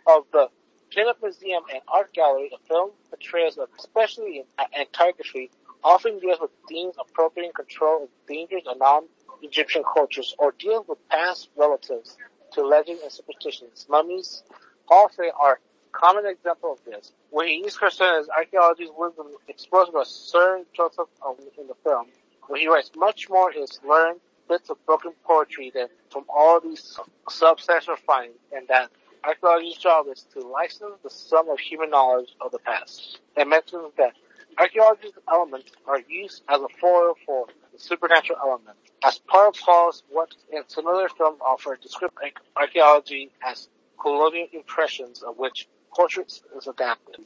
of 0.08 0.26
the 0.32 0.50
Plymouth 0.94 1.18
Museum 1.24 1.64
and 1.74 1.82
Art 1.88 2.14
Gallery, 2.14 2.50
the 2.52 2.60
film 2.68 2.92
portrayals, 3.10 3.58
of- 3.58 3.70
especially 3.80 4.40
in 4.40 4.46
a- 4.60 4.88
often 5.84 6.20
deals 6.20 6.40
with 6.40 6.52
themes 6.70 6.96
appropriating 7.00 7.52
control 7.52 8.04
of 8.04 8.10
dangers 8.28 8.62
of 8.68 8.78
non-Egyptian 8.78 9.84
cultures 9.84 10.36
or 10.38 10.52
deals 10.52 10.88
with 10.88 11.10
past 11.10 11.50
relatives 11.56 12.18
to 12.52 12.62
legends 12.66 13.02
and 13.02 13.12
superstitions. 13.12 13.88
Mummies 13.90 14.44
also 14.88 15.24
are 15.32 15.60
common 15.92 16.26
example 16.26 16.72
of 16.72 16.84
this, 16.86 17.12
where 17.32 17.48
he 17.48 17.58
is 17.66 17.78
concerned 17.78 18.20
as 18.22 18.30
archaeology's 18.30 18.92
wisdom 18.96 19.36
exposed 19.48 19.92
by 19.92 20.04
Sir 20.04 20.64
Joseph 20.74 21.10
in 21.58 21.68
the 21.68 21.76
film, 21.84 22.08
where 22.48 22.60
he 22.60 22.68
writes 22.68 22.92
much 22.96 23.30
more 23.30 23.52
is 23.52 23.80
learned 23.84 24.22
bits 24.48 24.70
of 24.70 24.84
broken 24.86 25.14
poetry 25.24 25.72
than 25.74 25.88
from 26.12 26.26
all 26.30 26.60
these 26.60 26.98
substantial 27.30 27.96
finds, 27.96 28.38
and 28.52 28.68
that 28.68 28.92
archaeology's 29.24 29.78
job 29.78 30.08
is 30.12 30.26
to 30.34 30.40
license 30.40 30.96
the 31.04 31.10
sum 31.10 31.50
of 31.50 31.60
human 31.60 31.90
knowledge 31.90 32.30
of 32.42 32.52
the 32.52 32.60
past. 32.60 33.20
And 33.36 33.50
mentions 33.50 33.94
that 33.98 34.14
archaeology's 34.58 35.14
elements 35.32 35.72
are 35.88 36.00
used 36.08 36.44
as 36.50 36.62
a 36.62 36.68
foil 36.80 37.16
for 37.26 37.48
the 37.72 37.80
supernatural 37.80 38.40
element. 38.42 38.78
As 39.04 39.20
part 39.20 39.56
of 39.56 39.62
Paul's 39.62 40.04
what 40.10 40.34
in 40.52 40.64
similar 40.68 41.10
films 41.10 41.40
offer 41.42 41.78
descript 41.82 42.18
archaeology 42.56 43.32
as 43.46 43.68
colonial 44.00 44.48
impressions 44.54 45.24
of 45.24 45.38
which 45.38 45.68
portraits 45.94 46.42
is 46.58 46.68
adapted. 46.68 47.18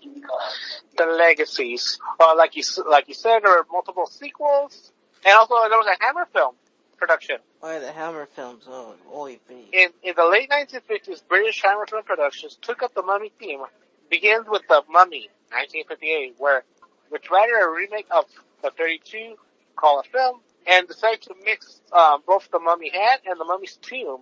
The 0.97 1.05
legacies, 1.05 1.99
uh, 2.19 2.35
like 2.35 2.55
you 2.55 2.63
like 2.89 3.07
you 3.07 3.13
said, 3.13 3.39
there 3.43 3.51
were 3.51 3.65
multiple 3.71 4.07
sequels, 4.07 4.91
and 5.25 5.33
also 5.37 5.55
there 5.69 5.77
was 5.77 5.87
a 5.87 6.03
Hammer 6.03 6.27
film 6.33 6.55
production. 6.97 7.37
Oh, 7.61 7.79
the 7.79 7.91
Hammer 7.91 8.27
films. 8.35 8.65
Oh, 8.67 8.95
oy 9.13 9.39
vey. 9.47 9.65
In 9.71 9.89
in 10.03 10.13
the 10.15 10.25
late 10.25 10.49
1950s, 10.49 11.21
British 11.27 11.61
Hammer 11.63 11.85
Film 11.85 12.03
Productions 12.03 12.57
took 12.61 12.83
up 12.83 12.93
the 12.93 13.03
Mummy 13.03 13.31
theme. 13.39 13.61
Begins 14.09 14.45
with 14.47 14.63
the 14.69 14.83
Mummy, 14.89 15.29
1958, 15.51 16.35
where 16.37 16.63
which 17.09 17.29
rather 17.29 17.57
a 17.57 17.71
remake 17.71 18.07
of 18.11 18.25
the 18.63 18.71
32 18.77 19.35
called 19.75 20.05
a 20.05 20.09
film, 20.09 20.39
and 20.67 20.87
decided 20.87 21.21
to 21.21 21.35
mix 21.43 21.81
um, 21.91 22.21
both 22.25 22.49
the 22.51 22.59
Mummy 22.59 22.89
Head 22.89 23.19
and 23.25 23.39
the 23.39 23.45
Mummy's 23.45 23.77
Tomb, 23.81 24.21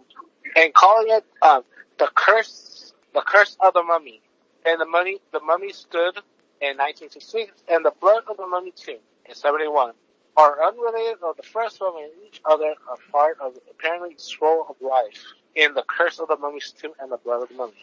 and 0.56 0.74
calling 0.74 1.08
it 1.10 1.26
um, 1.42 1.64
the 1.98 2.10
Curse, 2.14 2.94
the 3.14 3.22
Curse 3.22 3.58
of 3.64 3.74
the 3.74 3.84
Mummy. 3.84 4.22
And 4.66 4.82
the 4.82 4.86
Mummy, 4.86 5.20
the 5.32 5.40
Mummy 5.40 5.72
stood 5.72 6.18
in 6.62 6.78
1966, 6.78 7.52
and 7.70 7.86
the 7.86 7.94
Blood 8.02 8.24
of 8.30 8.38
the 8.38 8.48
Mummy 8.48 8.74
Tomb 8.76 9.00
in 9.28 9.36
71 9.36 9.94
are 10.38 10.64
unrelated 10.66 11.18
of 11.24 11.38
the 11.38 11.44
first 11.44 11.78
film 11.78 11.96
and 11.98 12.12
each 12.28 12.42
other 12.46 12.74
are 12.90 12.98
part 13.12 13.38
of 13.42 13.54
the 13.54 13.62
apparently 13.72 14.16
scroll 14.18 14.66
of 14.70 14.76
life 14.82 15.24
in 15.56 15.74
the 15.74 15.84
Curse 15.88 16.20
of 16.20 16.28
the 16.28 16.38
Mummy's 16.38 16.74
Tomb 16.80 16.92
and 17.00 17.12
the 17.12 17.18
Blood 17.18 17.44
of 17.44 17.50
the 17.50 17.56
Mummy. 17.56 17.74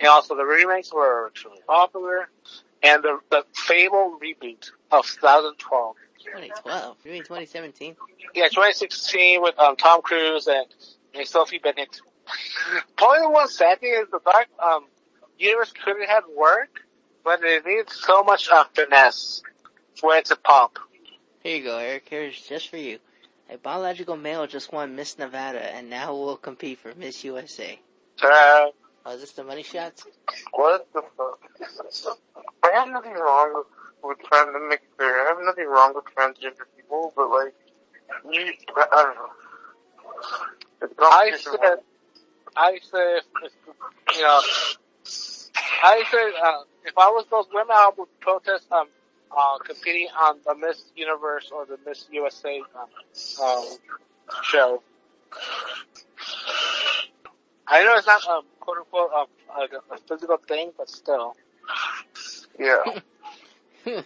And 0.00 0.08
also 0.08 0.36
the 0.36 0.44
remakes 0.44 0.92
were 0.92 1.28
extremely 1.28 1.60
popular, 1.66 2.28
and 2.82 3.02
the, 3.02 3.20
the 3.30 3.44
Fable 3.54 4.18
reboot 4.22 4.70
of 4.90 5.06
2012. 5.06 5.96
2012. 6.24 6.96
You 7.04 7.12
mean 7.12 7.22
2017? 7.22 7.96
Yeah, 8.34 8.44
2016 8.44 9.42
with 9.42 9.58
um, 9.58 9.76
Tom 9.76 10.02
Cruise 10.02 10.48
and, 10.48 10.66
and 11.14 11.26
Sophie 11.26 11.58
Bennett. 11.58 12.00
Probably 12.96 13.20
the 13.20 13.30
one 13.30 13.48
sad 13.48 13.80
thing 13.80 13.94
is 13.96 14.10
the 14.10 14.20
Dark 14.24 14.48
um, 14.58 14.84
Universe 15.38 15.72
couldn't 15.84 16.08
have 16.08 16.24
worked, 16.36 16.80
but 17.24 17.40
it 17.42 17.64
needs 17.64 17.94
so 17.94 18.22
much 18.22 18.48
uh, 18.50 18.64
finesse 18.74 19.42
for 19.98 20.14
it 20.16 20.26
to 20.26 20.36
pop. 20.36 20.78
Here 21.40 21.56
you 21.56 21.64
go, 21.64 21.78
Eric. 21.78 22.06
Here's 22.08 22.40
just 22.40 22.68
for 22.68 22.76
you. 22.76 22.98
A 23.48 23.56
biological 23.58 24.16
male 24.16 24.46
just 24.46 24.72
won 24.72 24.94
Miss 24.94 25.18
Nevada 25.18 25.60
and 25.74 25.90
now 25.90 26.12
will 26.14 26.36
compete 26.36 26.78
for 26.78 26.94
Miss 26.94 27.24
USA. 27.24 27.78
Uh, 28.22 28.66
Oh, 29.06 29.12
is 29.14 29.22
this 29.22 29.32
the 29.32 29.42
money 29.42 29.62
shots? 29.62 30.04
What 30.52 30.86
the 30.92 31.02
fuck? 31.16 31.40
I 32.62 32.70
have 32.74 32.88
nothing 32.90 33.14
wrong 33.14 33.54
with, 33.54 33.66
with 34.04 34.18
trying 34.28 34.52
to 34.52 34.60
make 34.68 34.80
it 34.80 34.96
clear. 34.98 35.22
I 35.24 35.28
have 35.28 35.38
nothing 35.42 35.66
wrong 35.66 35.94
with 35.94 36.04
transgender 36.14 36.66
people, 36.76 37.10
but 37.16 37.30
like, 37.30 37.54
you, 38.30 38.52
I, 38.76 38.86
I 38.92 39.02
don't 39.04 39.14
know. 39.14 39.30
It's 40.82 40.94
I 40.98 41.30
competition. 41.30 41.52
said, 41.62 41.78
I 42.56 42.78
said, 42.90 43.20
you 44.16 44.20
know, 44.22 44.40
I 45.82 46.04
said, 46.10 46.32
uh, 46.44 46.62
if 46.84 46.98
I 46.98 47.08
was 47.08 47.24
those 47.30 47.46
women, 47.54 47.70
I 47.72 47.90
would 47.96 48.20
protest, 48.20 48.70
um, 48.70 48.88
uh, 49.36 49.58
competing 49.58 50.08
on 50.20 50.38
the 50.44 50.54
Miss 50.54 50.82
Universe 50.96 51.50
or 51.52 51.66
the 51.66 51.78
Miss 51.86 52.06
USA, 52.10 52.60
um, 52.74 53.46
um, 53.46 53.64
show. 54.42 54.82
I 57.66 57.84
know 57.84 57.94
it's 57.96 58.06
not, 58.06 58.26
um, 58.26 58.42
quote 58.58 58.78
unquote, 58.78 59.10
um, 59.12 59.26
a, 59.56 59.94
a 59.94 59.98
physical 60.08 60.36
thing, 60.36 60.72
but 60.76 60.90
still. 60.90 61.36
Yeah. 62.58 62.82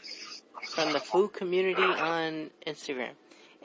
From 0.75 0.93
the 0.93 1.01
food 1.01 1.33
community 1.33 1.83
on 1.83 2.51
Instagram. 2.67 3.13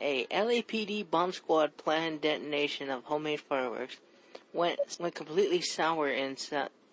A 0.01 0.25
LAPD 0.27 1.09
bomb 1.09 1.33
squad 1.33 1.75
planned 1.75 2.21
detonation 2.21 2.89
of 2.89 3.03
homemade 3.03 3.41
fireworks 3.41 3.97
went, 4.53 4.79
went 4.99 5.13
completely 5.13 5.61
sour 5.61 6.09
in, 6.09 6.37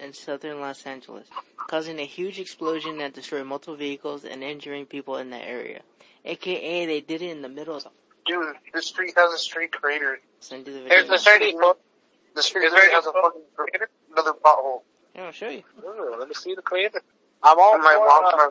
in 0.00 0.12
southern 0.12 0.60
Los 0.60 0.84
Angeles, 0.86 1.28
causing 1.68 1.98
a 1.98 2.04
huge 2.04 2.38
explosion 2.38 2.98
that 2.98 3.14
destroyed 3.14 3.46
multiple 3.46 3.76
vehicles 3.76 4.24
and 4.24 4.42
injuring 4.42 4.86
people 4.86 5.16
in 5.16 5.30
the 5.30 5.36
area. 5.36 5.82
AKA, 6.24 6.86
they 6.86 7.00
did 7.00 7.22
it 7.22 7.30
in 7.30 7.42
the 7.42 7.48
middle 7.48 7.76
of 7.76 7.84
the 7.84 7.90
Dude, 8.26 8.56
the 8.74 8.82
street 8.82 9.14
has 9.16 9.32
a 9.32 9.38
street 9.38 9.70
crater. 9.70 10.18
Send 10.40 10.66
you 10.66 10.72
the 10.72 10.80
There's 10.88 11.02
video. 11.02 11.14
a 11.14 11.18
thirty 11.18 11.52
foot. 11.52 11.78
The 12.34 12.42
street 12.42 12.64
has 12.72 13.06
a 13.06 13.10
a 13.10 13.12
fucking 13.12 13.42
crater, 13.54 13.88
another 14.12 14.32
pothole. 14.32 14.80
Yeah, 15.14 15.26
I'll 15.26 15.32
show 15.32 15.48
you. 15.48 15.62
Ooh, 15.84 16.16
let 16.18 16.28
me 16.28 16.34
see 16.34 16.54
the 16.54 16.62
crater. 16.62 17.00
I'm 17.42 17.56
all 17.58 17.78
my 17.78 17.94
mom, 17.94 18.22
my, 18.36 18.50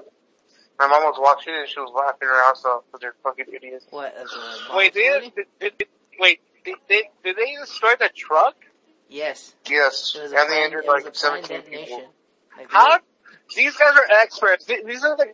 my 0.80 0.88
mom 0.88 1.04
was 1.04 1.18
watching 1.20 1.54
it 1.54 1.60
and 1.60 1.70
she 1.70 1.80
was 1.80 1.92
laughing 1.94 2.28
her 2.28 2.50
ass 2.50 2.64
off 2.64 2.84
because 2.88 3.02
they're 3.02 3.16
fucking 3.22 3.46
idiots. 3.54 3.86
What, 3.90 4.16
as 4.16 4.32
a 4.32 4.70
bomb 4.70 4.78
Wait, 4.78 4.94
did, 4.94 5.36
did, 5.36 5.46
did, 5.60 5.78
did 5.78 5.88
wait, 6.20 6.40
did, 6.64 6.76
did, 6.88 7.06
did 7.24 7.36
they 7.36 7.56
destroy 7.60 7.96
the 8.00 8.10
truck? 8.16 8.56
Yes. 9.10 9.54
Yes, 9.70 10.18
and 10.20 10.34
a 10.34 10.48
they 10.50 10.66
injured 10.66 10.86
like 10.86 11.16
17 11.16 11.62
people. 11.62 12.04
How? 12.68 13.00
These 13.56 13.76
guys 13.76 13.96
are 13.96 14.08
experts. 14.22 14.66
These 14.66 15.04
are 15.04 15.16
the, 15.16 15.28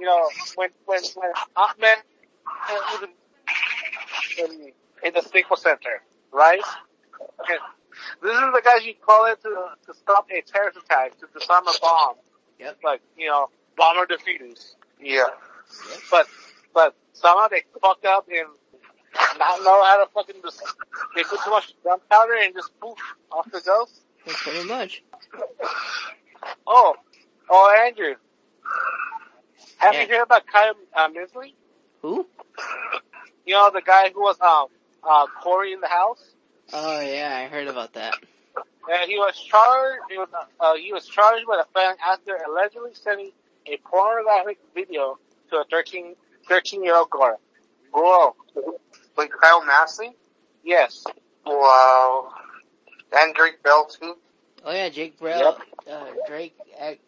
you 0.00 0.06
know, 0.06 0.28
when, 0.56 0.70
when, 0.84 1.00
when 1.14 1.32
Ahmed 1.56 1.98
in, 4.38 4.72
in 5.04 5.14
the 5.14 5.22
Staples 5.22 5.62
Center, 5.62 6.02
right? 6.32 6.60
And 7.48 7.58
this 8.22 8.32
is 8.32 8.40
the 8.40 8.62
guys 8.64 8.84
you 8.84 8.94
call 8.94 9.26
it 9.26 9.40
to, 9.42 9.66
to 9.86 9.94
stop 9.98 10.28
a 10.30 10.42
terrorist 10.42 10.78
attack, 10.78 11.18
to 11.18 11.26
disarm 11.38 11.66
a 11.66 11.72
bomb. 11.80 12.14
Yep. 12.60 12.78
Like, 12.84 13.00
you 13.16 13.28
know, 13.28 13.48
bomber 13.76 14.06
defeaters. 14.06 14.74
Yeah. 15.00 15.26
But, 16.10 16.26
but 16.74 16.96
somehow 17.12 17.48
they 17.48 17.62
fucked 17.80 18.04
up 18.04 18.26
and 18.28 18.48
not 19.38 19.62
know 19.62 19.84
how 19.84 20.04
to 20.04 20.10
fucking 20.12 20.42
just, 20.42 20.62
they 21.16 21.22
put 21.24 21.40
too 21.44 21.50
much 21.50 21.74
gunpowder 21.84 22.34
and 22.42 22.54
just 22.54 22.70
poof, 22.80 22.98
off 23.32 23.50
the 23.50 23.60
goes. 23.60 24.00
Yeah, 24.26 24.32
pretty 24.36 24.68
much. 24.68 25.02
Oh, 26.66 26.94
oh, 27.50 27.84
Andrew. 27.86 28.14
Have 29.78 29.94
Yeah. 29.94 30.02
you 30.02 30.08
heard 30.08 30.22
about 30.22 30.46
Kyle 30.46 30.74
uh, 30.94 31.08
Misley? 31.08 31.54
Who? 32.02 32.26
You 33.46 33.54
know, 33.54 33.70
the 33.72 33.80
guy 33.82 34.10
who 34.12 34.20
was, 34.20 34.40
um, 34.40 34.66
uh, 35.08 35.26
Corey 35.42 35.72
in 35.72 35.80
the 35.80 35.88
house? 35.88 36.22
Oh 36.72 37.00
yeah, 37.00 37.42
I 37.44 37.48
heard 37.48 37.68
about 37.68 37.94
that. 37.94 38.14
And 38.90 39.10
he 39.10 39.16
was 39.18 39.38
charged, 39.38 40.00
he 40.10 40.18
was, 40.18 40.28
uh, 40.60 40.74
he 40.74 40.92
was 40.92 41.06
charged 41.06 41.44
with 41.46 41.58
a 41.60 41.66
felony 41.72 41.98
after 42.06 42.36
allegedly 42.36 42.90
sending 42.94 43.30
a 43.66 43.76
pornographic 43.78 44.58
video 44.74 45.18
to 45.50 45.56
a 45.58 45.64
13, 45.70 46.14
13 46.48 46.84
year 46.84 46.96
old 46.96 47.08
girl. 47.10 47.40
Girl. 47.92 48.36
Like 49.18 49.32
Kyle 49.32 49.64
Massey? 49.64 50.12
Yes. 50.64 51.04
Wow. 51.44 52.32
And 53.12 53.34
Drake 53.34 53.62
Bell 53.62 53.86
too? 53.86 54.16
Oh 54.64 54.72
yeah, 54.72 54.88
Jake 54.88 55.18
Bell, 55.20 55.58
uh, 55.90 56.06
Drake, 56.26 56.56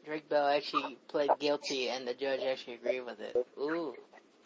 Drake 0.05 0.29
Bell 0.29 0.47
actually 0.47 0.99
pled 1.09 1.31
guilty, 1.39 1.89
and 1.89 2.07
the 2.07 2.15
judge 2.15 2.41
actually 2.41 2.75
agreed 2.75 3.01
with 3.01 3.21
it. 3.21 3.37
Ooh. 3.59 3.95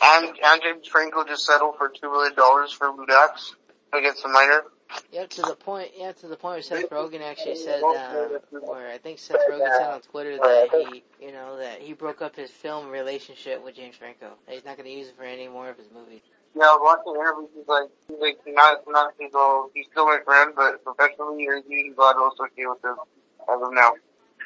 And, 0.02 0.26
and 0.26 0.62
James 0.62 0.88
Franco 0.88 1.24
just 1.24 1.44
settled 1.46 1.76
for 1.76 1.90
$2 1.90 2.02
million 2.02 2.34
for 2.34 2.92
Budax 2.92 3.52
against 3.92 4.24
a 4.24 4.28
minor. 4.28 4.64
Yeah, 5.12 5.26
to 5.26 5.42
the 5.42 5.54
point. 5.54 5.92
Yeah, 5.96 6.12
to 6.12 6.28
the 6.28 6.36
point 6.36 6.54
where 6.54 6.62
Seth 6.62 6.90
Rogen 6.90 7.22
actually 7.22 7.56
said, 7.56 7.82
uh, 7.82 8.28
or 8.62 8.86
I 8.86 8.98
think 8.98 9.18
Seth 9.18 9.40
Rogen 9.50 9.68
said 9.78 9.90
on 9.90 10.00
Twitter 10.00 10.36
that 10.36 10.68
he, 10.72 11.02
you 11.24 11.32
know, 11.32 11.58
that 11.58 11.80
he 11.80 11.92
broke 11.94 12.20
up 12.20 12.36
his 12.36 12.50
film 12.50 12.90
relationship 12.90 13.64
with 13.64 13.76
James 13.76 13.96
Franco. 13.96 14.30
That 14.46 14.54
he's 14.54 14.64
not 14.64 14.76
going 14.76 14.88
to 14.88 14.94
use 14.94 15.08
it 15.08 15.16
for 15.16 15.24
any 15.24 15.48
more 15.48 15.68
of 15.68 15.78
his 15.78 15.86
movies. 15.92 16.20
Yeah, 16.56 16.70
I 16.70 16.78
was 16.78 17.02
watching 17.04 17.20
interviews. 17.20 17.50
He's 17.56 17.68
like, 17.68 17.90
he's 18.06 18.20
like, 18.20 18.38
not, 18.54 18.78
not, 18.86 19.14
he's 19.18 19.34
all, 19.34 19.70
he's 19.74 19.86
still 19.90 20.06
my 20.06 20.20
friend, 20.24 20.52
but 20.54 20.84
professionally, 20.84 21.46
he's 21.66 21.96
not 21.96 22.16
also 22.16 22.44
okay 22.44 22.66
with 22.66 22.80
this 22.80 22.94
as 23.50 23.60
of 23.60 23.72
now. 23.74 23.92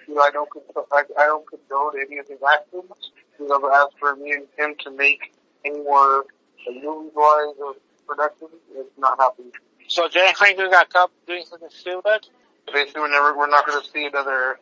You 0.08 0.14
know, 0.14 0.22
I 0.22 0.30
don't, 0.30 0.48
I, 0.90 1.02
I 1.18 1.26
don't 1.26 1.46
condone 1.46 2.00
any 2.00 2.16
of 2.18 2.26
his 2.26 2.38
actions. 2.40 3.12
He's 3.36 3.50
ever 3.50 3.70
asked 3.70 3.98
for 4.00 4.16
me 4.16 4.32
and 4.32 4.46
him 4.56 4.74
to 4.84 4.90
make 4.90 5.34
any 5.64 5.82
more 5.82 6.24
like, 6.66 6.82
movies 6.82 7.12
wise 7.14 7.54
or 7.60 7.74
productions. 8.06 8.56
It's 8.74 8.98
not 8.98 9.18
happening. 9.18 9.52
So 9.88 10.08
James 10.08 10.38
Franco 10.38 10.70
got 10.70 10.90
caught 10.90 11.10
doing 11.26 11.44
something 11.44 11.68
stupid? 11.70 12.26
Basically, 12.72 13.02
we're 13.02 13.10
never, 13.10 13.36
we're 13.36 13.48
not 13.48 13.66
going 13.66 13.82
to 13.82 13.90
see 13.90 14.06
another, 14.06 14.58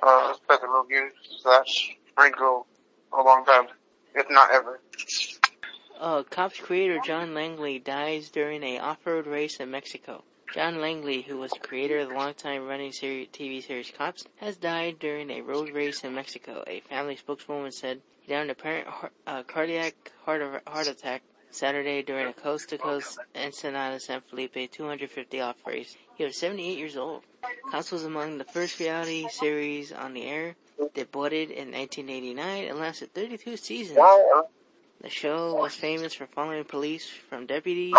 uh, 0.00 0.34
Rogen 0.48 1.10
slash 1.42 1.96
Franco 2.14 2.66
a 3.12 3.22
long 3.22 3.44
time, 3.44 3.66
if 4.14 4.26
not 4.30 4.52
ever. 4.52 4.80
Uh, 6.00 6.22
Cops 6.22 6.60
creator 6.60 7.00
John 7.04 7.34
Langley 7.34 7.80
dies 7.80 8.30
during 8.30 8.62
a 8.62 8.78
off-road 8.78 9.26
race 9.26 9.58
in 9.58 9.72
Mexico. 9.72 10.22
John 10.54 10.80
Langley, 10.80 11.22
who 11.22 11.38
was 11.38 11.50
the 11.50 11.58
creator 11.58 11.98
of 11.98 12.08
the 12.10 12.14
long-time 12.14 12.68
running 12.68 12.92
TV 12.92 13.66
series 13.66 13.90
Cops, 13.90 14.24
has 14.36 14.56
died 14.56 15.00
during 15.00 15.28
a 15.28 15.40
road 15.40 15.70
race 15.70 16.04
in 16.04 16.14
Mexico. 16.14 16.62
A 16.68 16.80
family 16.82 17.16
spokeswoman 17.16 17.72
said 17.72 18.00
he 18.20 18.32
died 18.32 18.42
of 18.42 18.44
an 18.44 18.50
apparent 18.50 18.86
heart, 18.86 19.12
uh, 19.26 19.42
cardiac 19.42 20.12
heart, 20.24 20.62
heart 20.68 20.86
attack 20.86 21.22
Saturday 21.50 22.02
during 22.02 22.28
a 22.28 22.32
coast-to-coast 22.32 23.18
Ensenada 23.34 23.98
San 23.98 24.20
Felipe 24.20 24.70
250 24.70 25.40
off 25.40 25.56
race. 25.66 25.96
He 26.14 26.22
was 26.22 26.36
78 26.36 26.78
years 26.78 26.96
old. 26.96 27.24
Cops 27.72 27.90
was 27.90 28.04
among 28.04 28.38
the 28.38 28.44
first 28.44 28.78
reality 28.78 29.26
series 29.30 29.90
on 29.90 30.14
the 30.14 30.22
air, 30.22 30.54
debuted 30.94 31.50
in 31.50 31.72
1989 31.72 32.68
and 32.68 32.78
lasted 32.78 33.12
32 33.14 33.56
seasons. 33.56 33.98
The 35.00 35.08
show 35.08 35.54
was 35.54 35.74
famous 35.74 36.14
for 36.14 36.26
following 36.26 36.64
police 36.64 37.08
from 37.08 37.46
deputies 37.46 37.94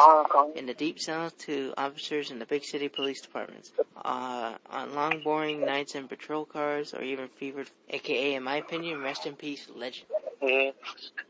in 0.54 0.66
the 0.66 0.74
deep 0.74 1.00
south 1.00 1.38
to 1.46 1.74
officers 1.78 2.30
in 2.30 2.40
the 2.40 2.46
big 2.46 2.66
city 2.66 2.90
police 2.90 3.22
departments, 3.22 3.72
uh, 4.04 4.56
on 4.70 4.94
long 4.96 5.22
boring 5.24 5.66
nights 5.66 5.96
in 5.96 6.10
patrol 6.10 6.44
cars 6.44 6.94
or 6.94 7.02
even 7.02 7.30
fevered, 7.30 7.70
aka 7.90 8.36
in 8.36 8.44
my 8.44 8.58
opinion, 8.58 9.02
rest 9.02 9.26
in 9.26 9.36
peace, 9.36 9.66
legend. 9.74 10.08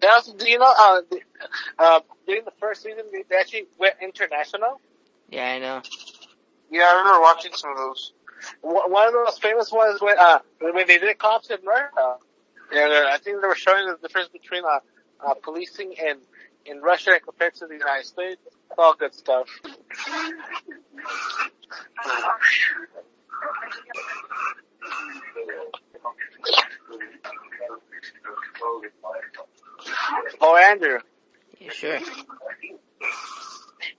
That's, 0.01 0.31
do 0.33 0.49
you 0.49 0.57
know, 0.57 0.73
uh, 0.77 1.01
uh, 1.77 1.99
during 2.25 2.45
the 2.45 2.53
first 2.59 2.81
season, 2.81 3.03
they 3.11 3.35
actually 3.35 3.67
went 3.77 3.95
international. 4.01 4.81
Yeah, 5.29 5.51
I 5.51 5.59
know. 5.59 5.81
Yeah, 6.71 6.85
I 6.87 6.97
remember 6.97 7.21
watching 7.21 7.51
some 7.53 7.71
of 7.71 7.77
those. 7.77 8.13
One 8.61 9.07
of 9.07 9.13
the 9.13 9.19
most 9.19 9.41
famous 9.41 9.71
ones 9.71 10.01
when, 10.01 10.17
uh, 10.17 10.39
when 10.59 10.87
they 10.87 10.97
did 10.97 11.17
cops 11.19 11.49
in. 11.49 11.57
And 11.57 12.93
uh, 12.93 13.09
I 13.09 13.17
think 13.17 13.41
they 13.41 13.47
were 13.47 13.55
showing 13.55 13.87
the 13.87 13.97
difference 14.01 14.29
between, 14.29 14.63
uh, 14.63 14.79
uh, 15.25 15.33
policing 15.43 15.93
in, 15.93 16.17
in 16.65 16.81
Russia 16.81 17.19
compared 17.23 17.55
to 17.55 17.67
the 17.67 17.73
United 17.75 18.05
States. 18.05 18.41
It's 18.45 18.77
all 18.77 18.95
good 18.95 19.13
stuff. 19.13 19.47
Oh, 30.41 30.55
Andrew, 30.69 30.99
Yeah, 31.59 31.71
sure. 31.71 31.99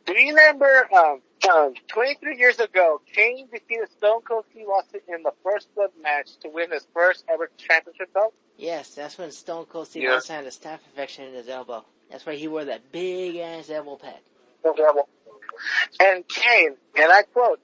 do 0.06 0.12
you 0.18 0.30
remember, 0.30 0.88
um, 0.94 1.20
um, 1.50 1.74
23 1.88 2.36
years 2.38 2.58
ago, 2.58 3.00
Kane 3.14 3.48
defeated 3.52 3.90
Stone 3.96 4.22
Cold 4.22 4.44
Steve 4.50 4.66
Austin 4.68 5.00
in 5.08 5.22
the 5.22 5.32
first 5.42 5.74
blood 5.74 5.90
match 6.02 6.36
to 6.42 6.48
win 6.48 6.70
his 6.70 6.86
first 6.94 7.24
ever 7.28 7.50
championship 7.56 8.12
belt? 8.12 8.34
Yes, 8.60 8.94
that's 8.94 9.16
when 9.16 9.32
Stone 9.32 9.66
Cold 9.66 9.88
Steve 9.88 10.02
Yeah. 10.02 10.16
Austin 10.16 10.36
had 10.36 10.44
a 10.44 10.50
staph 10.50 10.80
infection 10.90 11.24
in 11.24 11.32
his 11.32 11.48
elbow. 11.48 11.82
That's 12.10 12.26
why 12.26 12.34
he 12.34 12.46
wore 12.46 12.66
that 12.66 12.92
big 12.92 13.36
ass 13.36 13.70
elbow 13.70 13.96
pad. 13.96 14.20
And 15.98 16.28
Kane, 16.28 16.76
and 16.94 17.10
I 17.12 17.22
quote, 17.22 17.60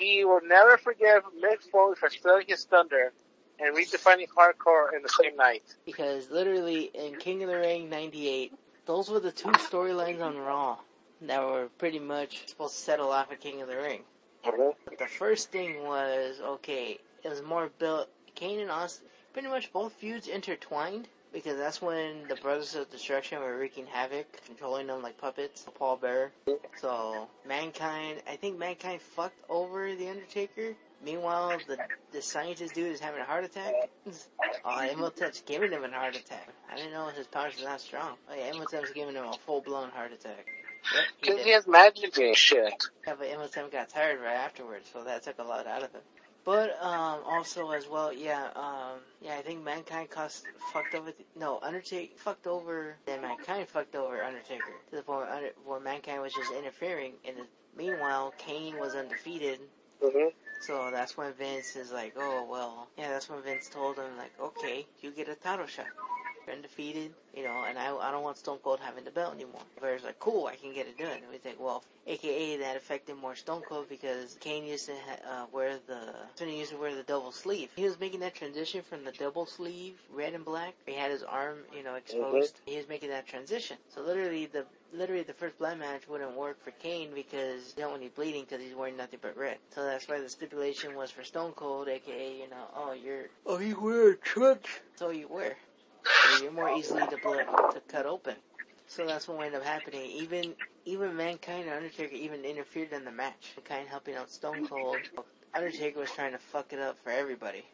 he 0.00 0.24
will 0.24 0.40
never 0.44 0.78
forgive 0.78 1.22
Mick 1.40 1.62
Foley 1.70 1.94
for 1.94 2.10
stealing 2.10 2.46
his 2.48 2.64
thunder 2.64 3.12
and 3.60 3.76
redefining 3.76 4.26
hardcore 4.36 4.92
in 4.96 5.02
the 5.02 5.08
same 5.08 5.36
night. 5.36 5.62
Because 5.86 6.28
literally 6.28 6.90
in 6.92 7.16
King 7.16 7.44
of 7.44 7.48
the 7.48 7.58
Ring 7.58 7.88
98, 7.88 8.52
those 8.86 9.10
were 9.10 9.20
the 9.20 9.30
two 9.30 9.50
storylines 9.50 10.20
on 10.20 10.36
Raw 10.36 10.78
that 11.20 11.40
were 11.40 11.68
pretty 11.78 12.00
much 12.00 12.48
supposed 12.48 12.74
to 12.74 12.80
settle 12.80 13.12
off 13.12 13.30
at 13.30 13.40
King 13.40 13.62
of 13.62 13.68
the 13.68 13.76
Ring. 13.76 14.02
Mm-hmm. 14.44 14.70
But 14.86 14.98
the 14.98 15.06
first 15.06 15.52
thing 15.52 15.84
was, 15.84 16.40
okay, 16.40 16.98
it 17.22 17.28
was 17.28 17.42
more 17.42 17.70
built, 17.78 18.08
Kane 18.34 18.58
and 18.58 18.70
Austin, 18.70 19.06
pretty 19.32 19.48
much 19.48 19.72
both 19.72 19.92
feuds 19.94 20.28
intertwined, 20.28 21.08
because 21.32 21.56
that's 21.56 21.80
when 21.80 22.28
the 22.28 22.36
Brothers 22.36 22.74
of 22.74 22.90
Destruction 22.90 23.40
were 23.40 23.56
wreaking 23.56 23.86
havoc, 23.86 24.26
controlling 24.46 24.86
them 24.86 25.02
like 25.02 25.18
puppets, 25.18 25.66
Paul 25.74 25.96
Bearer. 25.96 26.32
So, 26.80 27.28
Mankind, 27.46 28.22
I 28.28 28.36
think 28.36 28.58
Mankind 28.58 29.00
fucked 29.00 29.38
over 29.48 29.94
The 29.94 30.08
Undertaker, 30.08 30.74
Meanwhile, 31.04 31.58
the 31.66 31.78
the 32.12 32.22
scientist 32.22 32.74
dude 32.74 32.92
is 32.92 33.00
having 33.00 33.20
a 33.20 33.24
heart 33.24 33.44
attack. 33.44 33.74
Oh, 34.64 34.78
Imhotep's 34.78 35.40
giving 35.40 35.72
him 35.72 35.82
a 35.82 35.90
heart 35.90 36.14
attack. 36.14 36.48
I 36.70 36.76
didn't 36.76 36.92
know 36.92 37.08
his 37.08 37.26
powers 37.26 37.54
were 37.58 37.64
that 37.64 37.80
strong. 37.80 38.14
Oh 38.30 38.34
yeah, 38.34 38.52
Imhotep's 38.52 38.92
giving 38.92 39.16
him 39.16 39.24
a 39.24 39.32
full 39.44 39.60
blown 39.60 39.90
heart 39.90 40.12
attack. 40.12 40.46
Yep, 40.94 41.04
he 41.18 41.26
Cause 41.26 41.36
did. 41.38 41.46
he 41.46 41.52
has 41.52 41.66
magic 41.66 42.16
and 42.18 42.36
shit. 42.36 42.72
Yeah, 43.04 43.14
but 43.18 43.26
Imhotep 43.26 43.72
got 43.72 43.88
tired 43.88 44.20
right 44.20 44.36
afterwards, 44.36 44.88
so 44.92 45.02
that 45.02 45.24
took 45.24 45.40
a 45.40 45.42
lot 45.42 45.66
out 45.66 45.82
of 45.82 45.90
him. 45.90 46.00
But 46.44 46.76
um, 46.82 47.20
also 47.24 47.70
as 47.70 47.88
well, 47.88 48.12
yeah, 48.12 48.48
um, 48.56 48.98
yeah, 49.20 49.36
I 49.36 49.42
think 49.42 49.62
mankind 49.62 50.10
cost 50.10 50.44
fucked 50.72 50.94
over. 50.94 51.12
The, 51.12 51.24
no, 51.38 51.60
Undertaker 51.62 52.14
fucked 52.16 52.46
over. 52.48 52.96
Then 53.06 53.22
mankind 53.22 53.68
fucked 53.68 53.94
over 53.94 54.22
Undertaker 54.22 54.72
to 54.90 54.96
the 54.96 55.02
point 55.02 55.20
where, 55.20 55.30
under, 55.30 55.50
where 55.64 55.80
mankind 55.80 56.20
was 56.20 56.34
just 56.34 56.52
interfering. 56.52 57.12
And 57.24 57.36
the, 57.36 57.46
meanwhile, 57.76 58.34
Kane 58.38 58.76
was 58.78 58.94
undefeated. 58.96 59.60
hmm 60.02 60.28
So 60.60 60.90
that's 60.90 61.16
when 61.16 61.32
Vince 61.34 61.76
is 61.76 61.92
like, 61.92 62.14
oh 62.16 62.44
well, 62.50 62.88
yeah, 62.98 63.10
that's 63.10 63.28
when 63.30 63.40
Vince 63.42 63.68
told 63.68 63.96
him 63.96 64.16
like, 64.18 64.32
okay, 64.40 64.84
you 65.00 65.12
get 65.12 65.28
a 65.28 65.36
title 65.36 65.66
shot. 65.66 65.86
Undefeated, 66.50 67.12
you 67.34 67.44
know, 67.44 67.64
and 67.68 67.78
I, 67.78 67.94
I 67.96 68.10
don't 68.10 68.22
want 68.22 68.36
Stone 68.36 68.58
Cold 68.62 68.80
having 68.80 69.04
the 69.04 69.10
belt 69.10 69.34
anymore. 69.34 69.62
Whereas 69.78 70.04
like, 70.04 70.18
cool, 70.18 70.46
I 70.46 70.56
can 70.56 70.72
get 70.72 70.86
it 70.86 70.98
done. 70.98 71.18
And 71.22 71.30
we 71.30 71.38
think, 71.38 71.60
well, 71.60 71.84
AKA 72.06 72.56
that 72.58 72.76
affected 72.76 73.16
more 73.16 73.36
Stone 73.36 73.62
Cold 73.62 73.88
because 73.88 74.36
Kane 74.40 74.64
used 74.64 74.86
to 74.86 74.92
ha- 74.92 75.42
uh, 75.42 75.46
wear 75.52 75.78
the, 75.86 76.14
he 76.38 76.58
used 76.58 76.72
to 76.72 76.76
wear 76.76 76.94
the 76.94 77.02
double 77.04 77.32
sleeve. 77.32 77.70
He 77.76 77.84
was 77.84 77.98
making 78.00 78.20
that 78.20 78.34
transition 78.34 78.82
from 78.82 79.04
the 79.04 79.12
double 79.12 79.46
sleeve, 79.46 79.94
red 80.12 80.34
and 80.34 80.44
black. 80.44 80.74
He 80.86 80.94
had 80.94 81.10
his 81.10 81.22
arm, 81.22 81.58
you 81.76 81.82
know, 81.82 81.94
exposed. 81.94 82.60
He 82.66 82.76
was 82.76 82.88
making 82.88 83.10
that 83.10 83.26
transition. 83.26 83.76
So 83.94 84.02
literally 84.02 84.46
the, 84.46 84.64
literally 84.92 85.22
the 85.22 85.32
first 85.32 85.58
blood 85.58 85.78
match 85.78 86.08
wouldn't 86.08 86.36
work 86.36 86.62
for 86.62 86.72
Kane 86.72 87.10
because 87.14 87.74
you 87.76 87.82
don't 87.82 87.92
want 87.92 88.02
him 88.02 88.10
bleeding 88.14 88.44
because 88.48 88.62
he's 88.62 88.74
wearing 88.74 88.96
nothing 88.96 89.20
but 89.22 89.36
red. 89.36 89.58
So 89.74 89.84
that's 89.84 90.08
why 90.08 90.20
the 90.20 90.28
stipulation 90.28 90.94
was 90.94 91.10
for 91.10 91.22
Stone 91.24 91.52
Cold, 91.52 91.88
aka, 91.88 92.36
you 92.36 92.48
know, 92.50 92.66
oh, 92.74 92.92
you're, 92.92 93.26
oh, 93.46 93.58
you 93.58 93.80
wear 93.80 94.10
a 94.10 94.16
trench. 94.16 94.80
So 94.96 95.10
you 95.10 95.28
wear. 95.28 95.56
You're 96.42 96.52
more 96.52 96.70
easily 96.76 97.06
to 97.06 97.16
blood, 97.18 97.46
to 97.72 97.80
cut 97.88 98.06
open. 98.06 98.34
So 98.86 99.06
that's 99.06 99.28
what 99.28 99.40
ended 99.44 99.60
up 99.60 99.66
happening. 99.66 100.10
Even 100.10 100.54
even 100.84 101.16
Mankind 101.16 101.66
and 101.66 101.76
Undertaker 101.76 102.14
even 102.14 102.44
interfered 102.44 102.92
in 102.92 103.04
the 103.04 103.10
match. 103.12 103.54
Mankind 103.56 103.88
helping 103.88 104.16
out 104.16 104.30
Stone 104.30 104.66
Cold. 104.66 104.98
Undertaker 105.54 106.00
was 106.00 106.10
trying 106.10 106.32
to 106.32 106.38
fuck 106.38 106.72
it 106.72 106.78
up 106.78 106.98
for 107.04 107.10
everybody. 107.10 107.64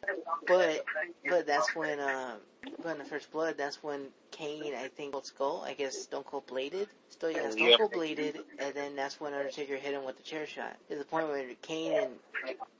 But 0.47 0.85
but 1.29 1.47
that's 1.47 1.75
when 1.75 2.01
uh 2.01 2.37
but 2.83 2.91
in 2.93 2.99
the 2.99 3.05
first 3.05 3.31
blood 3.31 3.57
that's 3.57 3.83
when 3.83 4.07
Kane 4.31 4.75
I 4.75 4.88
think 4.88 5.12
Cold 5.12 5.27
Skull, 5.27 5.62
I 5.67 5.75
guess 5.75 5.97
Stone 5.97 6.25
Cold 6.25 6.47
bladed. 6.47 6.88
Still 7.11 7.31
yeah, 7.31 7.51
Stone 7.51 7.77
Cold 7.79 7.93
bladed 7.93 8.38
and 8.59 8.75
then 8.75 8.97
that's 8.97 9.21
when 9.21 9.35
Undertaker 9.35 9.77
hit 9.77 9.95
him 9.95 10.05
with 10.05 10.17
the 10.17 10.23
chair 10.23 10.47
shot. 10.47 10.77
To 10.91 10.97
the 10.97 11.05
point 11.05 11.29
where 11.29 11.45
Kane 11.62 11.93
and 11.93 12.12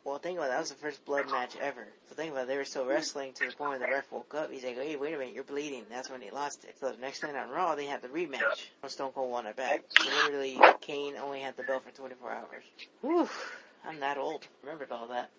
well 0.05 0.19
think 0.19 0.39
about 0.39 0.47
it, 0.47 0.53
that 0.53 0.61
was 0.61 0.71
the 0.71 0.77
first 0.77 1.05
blood 1.05 1.31
match 1.31 1.57
ever. 1.61 1.87
So 2.09 2.15
think 2.15 2.33
about 2.33 2.45
it, 2.45 2.49
they 2.49 2.57
were 2.57 2.65
still 2.65 2.87
wrestling 2.87 3.35
to 3.35 3.47
the 3.47 3.53
point 3.53 3.71
where 3.71 3.79
the 3.79 3.87
ref 3.87 4.11
woke 4.11 4.35
up. 4.35 4.51
He's 4.51 4.65
like, 4.65 4.77
Hey, 4.77 4.97
wait 4.97 5.15
a 5.15 5.19
minute, 5.19 5.35
you're 5.35 5.45
bleeding. 5.45 5.85
That's 5.91 6.11
when 6.11 6.23
he 6.23 6.31
lost 6.31 6.65
it. 6.65 6.77
So 6.81 6.91
the 6.91 7.01
next 7.01 7.23
night 7.23 7.37
on 7.37 7.51
Raw 7.51 7.75
they 7.75 7.87
had 7.87 8.03
the 8.03 8.09
rematch. 8.09 8.67
When 8.81 8.91
Stone 8.91 9.13
Cold 9.13 9.31
won 9.31 9.47
it 9.47 9.57
back. 9.57 9.83
So 9.91 10.11
literally 10.11 10.57
Kane 10.81 11.17
only 11.17 11.41
had 11.41 11.57
the 11.57 11.63
belt 11.63 11.85
for 11.85 11.91
twenty 11.91 12.15
four 12.15 12.33
hours. 12.33 12.65
Whew. 13.03 13.29
I'm 13.85 14.01
that 14.01 14.19
old. 14.19 14.47
Remembered 14.62 14.91
all 14.91 15.09
that. 15.09 15.31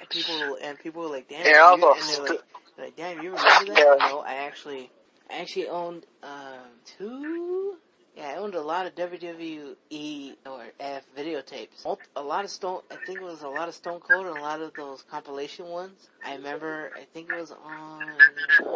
And 0.00 0.08
people 0.08 0.58
and 0.62 0.78
people 0.78 1.02
were 1.02 1.08
like, 1.08 1.28
"Damn!" 1.28 1.46
Yeah, 1.46 1.74
you, 1.74 1.92
and 1.92 2.02
they're 2.02 2.22
like, 2.22 2.42
they're 2.76 2.86
like, 2.86 2.96
"Damn, 2.96 3.22
you 3.22 3.30
remember 3.32 3.74
that?" 3.74 3.98
No, 4.00 4.20
I 4.20 4.34
actually, 4.46 4.90
I 5.30 5.38
actually 5.38 5.68
owned 5.68 6.06
um, 6.22 6.68
two. 6.98 7.76
Yeah, 8.16 8.28
I 8.28 8.36
owned 8.36 8.54
a 8.54 8.60
lot 8.60 8.86
of 8.86 8.94
WWE 8.96 10.36
or 10.46 10.64
F 10.80 11.04
videotapes. 11.16 11.86
A 12.16 12.22
lot 12.22 12.44
of 12.44 12.50
Stone. 12.50 12.80
I 12.90 12.96
think 12.96 13.20
it 13.20 13.24
was 13.24 13.42
a 13.42 13.48
lot 13.48 13.68
of 13.68 13.74
Stone 13.74 14.00
Cold 14.00 14.26
and 14.26 14.34
a 14.34 14.38
lot 14.38 14.60
of 14.60 14.74
those 14.74 15.02
compilation 15.02 15.66
ones. 15.66 16.08
I 16.24 16.34
remember. 16.34 16.90
I 16.96 17.04
think 17.14 17.28
it 17.30 17.34
was 17.34 17.52
on. 17.52 18.10
Uh, 18.58 18.74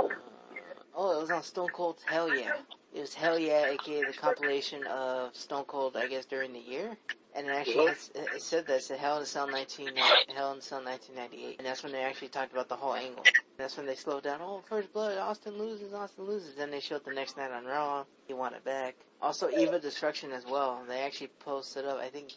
oh, 0.94 1.18
it 1.18 1.20
was 1.20 1.30
on 1.30 1.42
Stone 1.42 1.70
Cold's 1.70 2.02
Hell 2.04 2.28
Yeah. 2.28 2.52
It 2.94 3.00
was 3.00 3.12
Hell 3.12 3.38
Yeah, 3.38 3.66
aka 3.66 4.04
the 4.04 4.12
compilation 4.12 4.86
of 4.86 5.34
Stone 5.34 5.64
Cold, 5.64 5.96
I 5.96 6.06
guess, 6.06 6.24
during 6.26 6.52
the 6.52 6.60
year. 6.60 6.96
And 7.36 7.48
it 7.48 7.50
actually 7.50 7.86
has, 7.86 8.12
it 8.14 8.40
said 8.40 8.66
this 8.66 8.84
it 8.84 8.86
said 8.86 8.98
Hell 9.00 9.16
in 9.16 9.24
a 9.24 9.26
Cell 9.26 9.48
19, 9.48 9.88
Hell 10.36 10.52
in 10.52 10.58
a 10.58 10.62
Cell 10.62 10.84
1998. 10.84 11.58
And 11.58 11.66
that's 11.66 11.82
when 11.82 11.90
they 11.90 12.02
actually 12.02 12.28
talked 12.28 12.52
about 12.52 12.68
the 12.68 12.76
whole 12.76 12.94
angle. 12.94 13.24
That's 13.56 13.76
when 13.76 13.86
they 13.86 13.96
slowed 13.96 14.22
down. 14.22 14.38
Oh, 14.40 14.62
first 14.68 14.92
blood, 14.92 15.18
Austin 15.18 15.58
loses, 15.58 15.92
Austin 15.92 16.26
loses. 16.26 16.54
Then 16.54 16.70
they 16.70 16.78
showed 16.78 17.04
the 17.04 17.12
next 17.12 17.36
night 17.36 17.50
on 17.50 17.64
Raw. 17.64 18.04
He 18.28 18.34
won 18.34 18.54
it 18.54 18.64
back. 18.64 18.94
Also, 19.20 19.50
Eve 19.50 19.72
of 19.72 19.82
Destruction 19.82 20.30
as 20.30 20.44
well. 20.46 20.84
They 20.86 21.00
actually 21.00 21.30
posted 21.40 21.86
up, 21.86 21.98
I 21.98 22.08
think, 22.08 22.32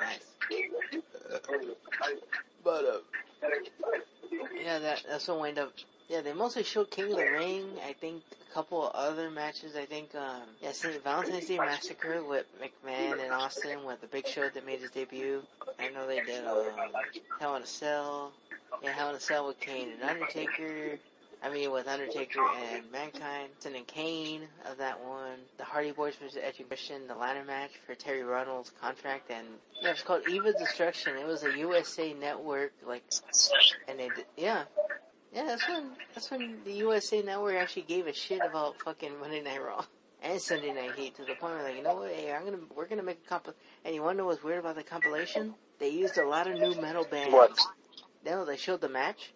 nice. 0.00 0.36
But, 2.62 2.84
uh, 2.84 2.98
yeah, 4.62 4.78
that, 4.78 5.02
that's 5.08 5.26
what 5.28 5.40
wound 5.40 5.58
up 5.58 5.72
yeah, 6.08 6.20
they 6.20 6.32
mostly 6.32 6.62
showed 6.62 6.90
King 6.90 7.12
of 7.12 7.18
the 7.18 7.30
Ring. 7.30 7.64
I 7.86 7.92
think 7.92 8.22
a 8.50 8.54
couple 8.54 8.90
other 8.94 9.30
matches. 9.30 9.74
I 9.76 9.84
think, 9.86 10.14
um, 10.14 10.42
yeah, 10.62 10.72
St. 10.72 11.02
Valentine's 11.02 11.46
Day 11.46 11.58
Massacre 11.58 12.22
with 12.22 12.46
McMahon 12.60 13.22
and 13.22 13.32
Austin 13.32 13.84
with 13.84 14.00
the 14.00 14.06
Big 14.06 14.26
Show 14.26 14.48
that 14.48 14.64
made 14.64 14.80
his 14.80 14.90
debut. 14.90 15.42
I 15.78 15.88
know 15.88 16.06
they 16.06 16.20
did, 16.20 16.46
um, 16.46 16.64
Hell 17.40 17.56
in 17.56 17.62
a 17.62 17.66
Cell. 17.66 18.32
Yeah, 18.82 18.92
Hell 18.92 19.10
in 19.10 19.16
a 19.16 19.20
Cell 19.20 19.48
with 19.48 19.58
Kane 19.58 19.90
and 19.90 20.02
Undertaker. 20.08 20.98
I 21.42 21.50
mean, 21.50 21.70
with 21.70 21.86
Undertaker 21.86 22.40
and 22.72 22.90
Mankind. 22.90 23.50
And 23.64 23.86
Kane 23.86 24.42
of 24.70 24.78
that 24.78 25.04
one. 25.04 25.38
The 25.58 25.64
Hardy 25.64 25.92
Boys 25.92 26.14
versus 26.16 26.38
Edge 26.40 26.62
Christian, 26.66 27.06
the 27.08 27.14
ladder 27.14 27.44
match 27.44 27.72
for 27.86 27.94
Terri 27.94 28.26
Runnels' 28.26 28.72
contract. 28.80 29.30
And, 29.30 29.46
yeah, 29.82 29.90
it's 29.90 30.02
called 30.02 30.22
Eve 30.28 30.46
of 30.46 30.56
Destruction. 30.58 31.16
It 31.16 31.26
was 31.26 31.42
a 31.42 31.56
USA 31.58 32.14
Network, 32.14 32.72
like, 32.86 33.02
and 33.86 33.98
they 33.98 34.08
did, 34.08 34.24
yeah. 34.36 34.64
Yeah, 35.32 35.44
that's 35.44 35.68
when 35.68 35.90
that's 36.14 36.30
when 36.30 36.58
the 36.64 36.72
USA 36.74 37.22
Network 37.22 37.56
actually 37.56 37.82
gave 37.82 38.06
a 38.06 38.12
shit 38.12 38.40
about 38.42 38.80
fucking 38.82 39.18
Monday 39.20 39.42
Night 39.42 39.62
Raw 39.62 39.84
and 40.22 40.40
Sunday 40.40 40.72
Night 40.72 40.94
Heat 40.96 41.14
to 41.16 41.22
the 41.22 41.34
point 41.34 41.54
where 41.54 41.64
like, 41.64 41.76
you 41.76 41.82
know 41.82 41.96
what, 41.96 42.10
hey, 42.12 42.32
I'm 42.32 42.44
gonna 42.44 42.58
we're 42.74 42.86
gonna 42.86 43.02
make 43.02 43.20
a 43.24 43.28
comp. 43.28 43.54
And 43.84 43.94
you 43.94 44.02
wanna 44.02 44.18
know 44.18 44.26
what's 44.26 44.42
weird 44.42 44.60
about 44.60 44.76
the 44.76 44.82
compilation? 44.82 45.54
They 45.78 45.90
used 45.90 46.16
a 46.16 46.26
lot 46.26 46.46
of 46.46 46.58
nu 46.58 46.74
metal 46.80 47.04
bands. 47.04 47.32
What? 47.32 47.58
No, 48.24 48.44
they 48.44 48.56
showed 48.56 48.80
the 48.80 48.88
match, 48.88 49.34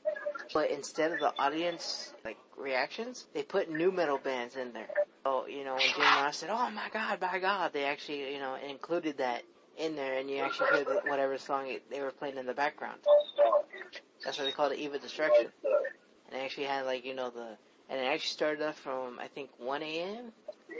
but 0.55 0.71
instead 0.71 1.13
of 1.13 1.21
the 1.21 1.33
audience 1.39 2.15
like 2.25 2.39
reactions, 2.57 3.27
they 3.35 3.43
put 3.43 3.71
nu 3.71 3.93
metal 3.93 4.19
bands 4.19 4.57
in 4.57 4.73
there. 4.73 4.89
Oh, 5.27 5.47
you 5.47 5.65
know, 5.65 5.75
when 5.75 5.83
Jim 5.83 6.01
Ross 6.01 6.39
said, 6.39 6.49
"Oh 6.51 6.71
my 6.71 6.89
God, 6.93 7.21
by 7.21 7.39
God," 7.39 7.73
they 7.73 7.85
actually 7.85 8.33
you 8.33 8.39
know 8.39 8.57
included 8.69 9.19
that 9.19 9.43
in 9.77 9.97
there, 9.97 10.19
and 10.19 10.31
you 10.31 10.39
actually 10.39 10.69
hear 10.75 10.85
the, 10.85 11.01
whatever 11.07 11.37
song 11.37 11.69
it, 11.69 11.89
they 11.91 12.01
were 12.01 12.11
playing 12.11 12.39
in 12.39 12.47
the 12.47 12.55
background. 12.55 13.01
That's 14.25 14.39
why 14.39 14.45
they 14.45 14.53
called 14.53 14.73
it 14.73 14.79
Eve 14.79 14.95
of 14.95 15.03
Destruction. 15.03 15.47
And 16.31 16.41
it 16.41 16.45
actually 16.45 16.65
had 16.65 16.87
like, 16.87 17.05
you 17.05 17.15
know, 17.15 17.31
the, 17.31 17.57
and 17.89 18.01
it 18.01 18.05
actually 18.05 18.29
started 18.29 18.67
off 18.67 18.79
from, 18.79 19.19
I 19.19 19.27
think, 19.29 19.51
1 19.59 19.83
a.m.? 19.83 20.33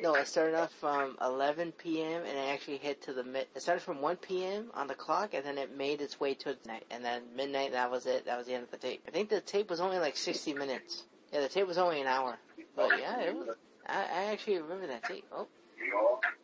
No, 0.03 0.15
it 0.15 0.29
started 0.29 0.55
off 0.55 0.73
from 0.73 1.17
11 1.21 1.73
p.m. 1.73 2.23
and 2.23 2.39
it 2.39 2.49
actually 2.49 2.79
hit 2.79 3.03
to 3.03 3.13
the 3.13 3.25
mid, 3.25 3.47
it 3.55 3.61
started 3.61 3.83
from 3.83 4.01
1 4.01 4.17
p.m. 4.17 4.71
on 4.73 4.87
the 4.87 4.95
clock 4.95 5.35
and 5.35 5.45
then 5.45 5.59
it 5.59 5.77
made 5.77 6.01
its 6.01 6.19
way 6.19 6.35
to 6.35 6.51
midnight. 6.51 6.85
And 6.91 7.05
then 7.05 7.23
midnight, 7.37 7.73
that 7.73 7.91
was 7.91 8.07
it. 8.07 8.25
That 8.25 8.39
was 8.39 8.47
the 8.47 8.55
end 8.55 8.65
of 8.65 8.71
the 8.71 8.79
tape. 8.79 9.03
I 9.07 9.11
think 9.11 9.29
the 9.29 9.41
tape 9.41 9.69
was 9.69 9.81
only 9.81 9.99
like 9.99 10.17
60 10.17 10.55
minutes. 10.55 11.05
Yeah, 11.33 11.41
the 11.41 11.49
tape 11.49 11.67
was 11.67 11.79
only 11.79 12.01
an 12.01 12.07
hour. 12.07 12.39
But 12.77 12.99
yeah, 12.99 13.21
it 13.21 13.35
was, 13.35 13.57
I, 13.87 13.99
I 13.99 14.25
actually 14.33 14.59
remember 14.59 14.87
that 14.87 15.05
tape. 15.05 15.25
Oh. 15.33 15.49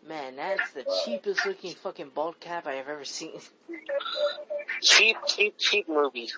Man, 0.07 0.37
that's 0.37 0.73
the 0.73 0.85
cheapest 1.05 1.47
looking 1.47 1.75
fucking 1.75 2.11
bald 2.15 2.39
cap 2.41 2.67
I 2.67 2.75
have 2.75 2.89
ever 2.89 3.05
seen. 3.05 3.41
Cheap, 4.83 5.17
cheap, 5.27 5.55
cheap 5.59 5.89
movie. 5.89 6.29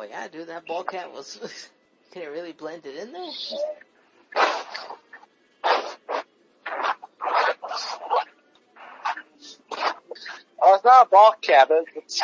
Oh 0.00 0.04
yeah, 0.08 0.28
dude, 0.28 0.48
that 0.48 0.64
ball 0.64 0.82
cap 0.82 1.12
was. 1.12 1.68
Can 2.12 2.22
it 2.22 2.30
really 2.30 2.52
blend 2.52 2.86
it 2.86 2.96
in 2.96 3.12
there? 3.12 3.30
Oh, 10.62 10.74
it's 10.74 10.84
not 10.84 11.06
a 11.06 11.10
ball 11.10 11.34
cap. 11.42 11.68
It's, 11.70 11.90
it's 11.94 12.22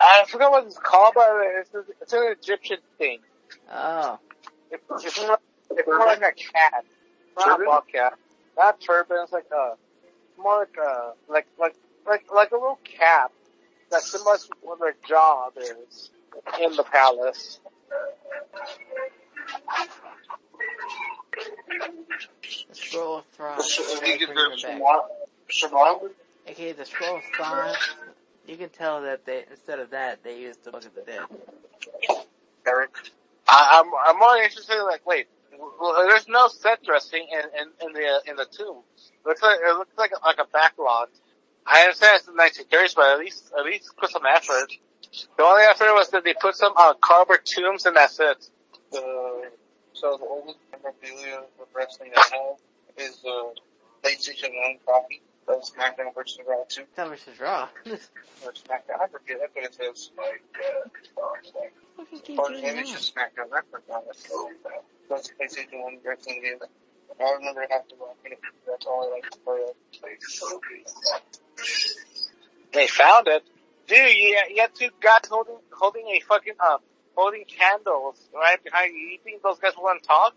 I 0.00 0.24
forgot 0.28 0.52
what 0.52 0.66
it's 0.66 0.78
called, 0.78 1.14
but 1.16 1.30
it's, 1.58 1.70
it's 2.00 2.12
an 2.12 2.32
Egyptian 2.40 2.78
thing. 2.96 3.18
Oh, 3.72 4.20
It, 4.70 4.80
it's, 4.88 5.20
more, 5.20 5.38
it's 5.72 5.88
more 5.88 5.98
like 5.98 6.18
a 6.18 6.32
cat. 6.32 6.84
It's 6.84 7.36
not 7.36 7.48
a 7.48 7.50
Turban? 7.54 7.66
ball 7.66 7.84
cap. 7.92 8.18
Not 8.56 8.80
turban. 8.80 9.18
It's 9.24 9.32
like 9.32 9.50
a 9.52 9.74
more 10.40 10.60
like 10.60 10.76
a 10.80 11.12
like 11.28 11.48
like 11.58 11.74
like 12.06 12.24
like 12.32 12.52
a 12.52 12.54
little 12.56 12.78
cap 12.84 13.32
that 13.90 14.02
symbolizes 14.02 14.50
what 14.62 14.80
their 14.80 14.96
job 15.08 15.54
is 15.58 16.10
in 16.62 16.76
the 16.76 16.84
palace. 16.84 17.60
the 22.68 22.74
scroll 22.74 23.18
of 23.18 23.24
Thoth. 23.38 23.64
So, 23.64 23.82
They 24.00 24.12
you 24.12 24.18
bring 24.18 24.18
get 24.18 24.30
it 24.30 24.34
the 24.34 24.62
back. 24.62 24.78
Shema- 24.78 25.02
Shema? 25.48 25.98
Okay, 26.50 26.72
the 26.72 26.84
scroll 26.84 27.16
of 27.18 27.22
Thoth. 27.38 27.76
You 28.46 28.56
can 28.56 28.70
tell 28.70 29.02
that 29.02 29.24
they 29.26 29.44
instead 29.50 29.78
of 29.80 29.90
that 29.90 30.22
they 30.24 30.40
used 30.40 30.64
the 30.64 30.72
book 30.72 30.84
of 30.86 30.94
the 30.94 31.02
dead. 31.02 31.20
Eric. 32.66 32.90
I, 33.48 33.82
I'm 33.84 33.92
I'm 34.06 34.18
more 34.18 34.36
interested. 34.42 34.76
in 34.78 34.84
Like, 34.86 35.06
wait, 35.06 35.26
well, 35.80 36.06
there's 36.08 36.28
no 36.28 36.48
set 36.48 36.82
dressing 36.84 37.26
in 37.32 37.40
in, 37.60 37.88
in 37.88 37.92
the 37.94 38.22
in 38.30 38.36
the 38.36 38.46
tomb. 38.46 38.82
It 39.24 39.28
looks 39.28 39.42
like 39.42 39.58
it 39.60 39.74
looks 39.76 39.96
like 39.98 40.12
a, 40.12 40.26
like 40.26 40.38
a 40.38 40.46
backlot. 40.56 41.08
I 41.70 41.82
understand 41.82 42.16
it's 42.16 42.26
the 42.26 42.32
1930s, 42.32 42.94
but 42.96 43.10
at 43.12 43.18
least 43.18 43.52
at 43.58 43.64
least 43.64 43.96
put 43.96 44.10
some 44.10 44.22
effort. 44.26 44.72
The 45.36 45.42
only 45.44 45.62
effort 45.64 45.92
was 45.94 46.10
that 46.10 46.24
they 46.24 46.34
put 46.40 46.54
some 46.56 46.72
uh, 46.76 46.94
cardboard 47.00 47.44
tombs 47.44 47.86
and 47.86 47.96
that's 47.96 48.18
it. 48.20 48.48
The, 48.92 49.50
so 49.92 50.16
the 50.16 50.24
oldest 50.24 50.58
memorabilia 50.72 51.38
of 51.60 51.66
wrestling 51.74 52.12
I 52.16 52.20
have 52.32 52.58
is 53.08 53.20
the 53.20 53.54
PlayStation 54.02 54.50
1 54.50 54.78
copy 54.86 55.20
of 55.48 55.62
SmackDown 55.62 56.14
vs. 56.14 56.38
Raw 56.46 56.64
2. 56.68 56.82
That 56.96 57.08
versus 57.08 57.40
Raw. 57.40 57.68
Or 58.46 58.52
SmackDown, 58.52 59.00
I 59.02 59.08
forget, 59.08 59.38
that's 59.40 59.54
what 59.56 59.64
it 59.64 59.74
says. 59.74 60.10
Fucking 61.96 62.20
keep 62.20 62.38
Or 62.38 62.48
doing 62.50 62.62
maybe 62.62 62.78
it's 62.80 62.92
that. 62.92 62.98
just 62.98 63.14
SmackDown, 63.14 63.50
I 63.52 63.60
forgot. 63.70 64.04
That's 65.08 65.28
the 65.28 65.34
PlayStation 65.34 65.82
1 65.82 65.98
wrestling 66.04 66.42
game. 66.42 66.58
I 67.20 67.32
remember 67.32 67.66
having 67.68 67.88
to 67.88 67.94
watch 67.98 68.16
it. 68.24 68.38
That's 68.66 68.86
all 68.86 69.08
I 69.10 69.14
like 69.16 69.30
to 69.30 69.38
play. 69.38 69.58
They 72.72 72.86
found 72.86 73.28
it. 73.28 73.42
Dude, 73.86 73.98
you, 73.98 74.38
you 74.50 74.60
had 74.60 74.74
two 74.74 74.90
guys 75.00 75.20
holding 75.30 75.56
holding 75.72 76.06
a 76.08 76.20
fucking 76.20 76.54
uh 76.60 76.78
holding 77.16 77.44
candles 77.44 78.16
right 78.34 78.62
behind 78.62 78.94
you. 78.94 79.00
You 79.00 79.18
think 79.24 79.42
those 79.42 79.58
guys 79.58 79.72
want 79.76 80.02
to 80.02 80.06
talk? 80.06 80.34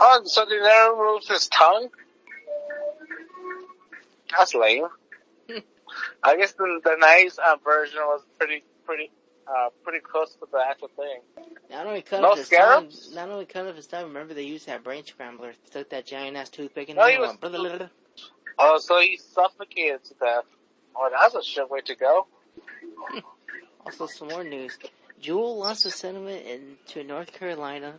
Oh, 0.00 0.20
so 0.24 0.44
they 0.44 0.60
never 0.60 0.94
removed 0.94 1.28
his 1.28 1.48
tongue? 1.48 1.88
That's 4.30 4.54
lame. 4.54 4.86
I 6.22 6.36
guess 6.36 6.52
the 6.52 6.80
the 6.84 6.96
nice 6.98 7.38
uh, 7.38 7.56
version 7.64 8.00
was 8.00 8.22
pretty 8.38 8.62
pretty 8.84 9.10
uh 9.48 9.68
pretty 9.84 10.00
close 10.00 10.32
to 10.34 10.46
the 10.50 10.58
actual 10.58 10.88
thing. 10.96 11.20
Not 11.70 11.86
only 11.86 12.02
cut 12.02 12.22
No 12.22 12.32
off 12.32 12.38
his 12.38 12.48
tongue, 12.48 12.90
not 13.14 13.28
only 13.28 13.46
cut 13.46 13.66
off 13.66 13.76
his 13.76 13.86
tongue, 13.86 14.04
remember 14.04 14.34
they 14.34 14.42
used 14.44 14.66
that 14.66 14.84
brain 14.84 15.04
scrambler. 15.04 15.54
Took 15.70 15.90
that 15.90 16.06
giant 16.06 16.36
ass 16.36 16.48
toothpick 16.50 16.88
and 16.88 16.98
No, 16.98 17.06
he 17.06 17.18
was- 17.18 17.36
went. 17.40 17.90
Oh, 18.58 18.78
so 18.78 19.00
he 19.00 19.16
suffocated 19.16 20.04
to 20.04 20.14
death. 20.14 20.44
Oh, 20.94 21.08
that's 21.10 21.34
a 21.34 21.42
shit 21.42 21.70
way 21.70 21.80
to 21.82 21.94
go. 21.94 22.26
Also, 23.84 24.06
some 24.06 24.28
more 24.28 24.44
news. 24.44 24.78
Juul 25.20 25.56
lost 25.58 25.84
a 25.86 25.90
settlement 25.90 26.46
in, 26.46 26.76
to 26.88 27.02
North 27.02 27.32
Carolina, 27.32 27.94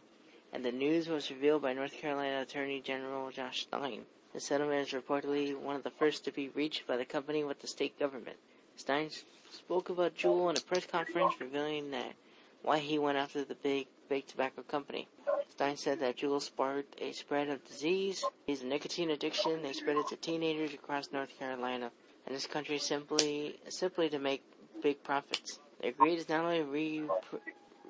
and 0.53 0.63
the 0.63 0.71
news 0.71 1.09
was 1.09 1.29
revealed 1.29 1.61
by 1.61 1.73
North 1.73 1.91
Carolina 1.91 2.41
Attorney 2.41 2.79
General 2.79 3.29
Josh 3.31 3.63
Stein. 3.63 4.03
The 4.33 4.39
settlement 4.39 4.87
is 4.87 4.93
reportedly 4.93 5.57
one 5.57 5.75
of 5.75 5.83
the 5.83 5.91
first 5.91 6.23
to 6.23 6.31
be 6.31 6.47
reached 6.49 6.87
by 6.87 6.95
the 6.95 7.03
company 7.03 7.43
with 7.43 7.59
the 7.59 7.67
state 7.67 7.99
government. 7.99 8.37
Stein 8.75 9.09
spoke 9.51 9.89
about 9.89 10.15
Juul 10.15 10.49
in 10.49 10.57
a 10.57 10.61
press 10.61 10.85
conference, 10.85 11.39
revealing 11.39 11.91
that 11.91 12.13
why 12.61 12.79
he 12.79 12.97
went 12.97 13.17
after 13.17 13.43
the 13.43 13.55
big 13.55 13.87
big 14.09 14.27
tobacco 14.27 14.61
company. 14.63 15.07
Stein 15.51 15.77
said 15.77 15.99
that 15.99 16.17
Juul 16.17 16.41
sparked 16.41 16.95
a 16.99 17.11
spread 17.11 17.49
of 17.49 17.63
disease, 17.65 18.25
is 18.47 18.61
a 18.61 18.65
nicotine 18.65 19.11
addiction. 19.11 19.61
They 19.61 19.73
spread 19.73 19.97
it 19.97 20.07
to 20.07 20.15
teenagers 20.15 20.73
across 20.73 21.11
North 21.11 21.37
Carolina 21.37 21.91
and 22.25 22.35
this 22.35 22.47
country 22.47 22.79
simply 22.79 23.59
simply 23.69 24.09
to 24.09 24.19
make 24.19 24.43
big 24.81 25.03
profits. 25.03 25.59
The 25.81 25.89
agreed 25.89 26.19
is 26.19 26.29
not 26.29 26.45
only 26.45 27.03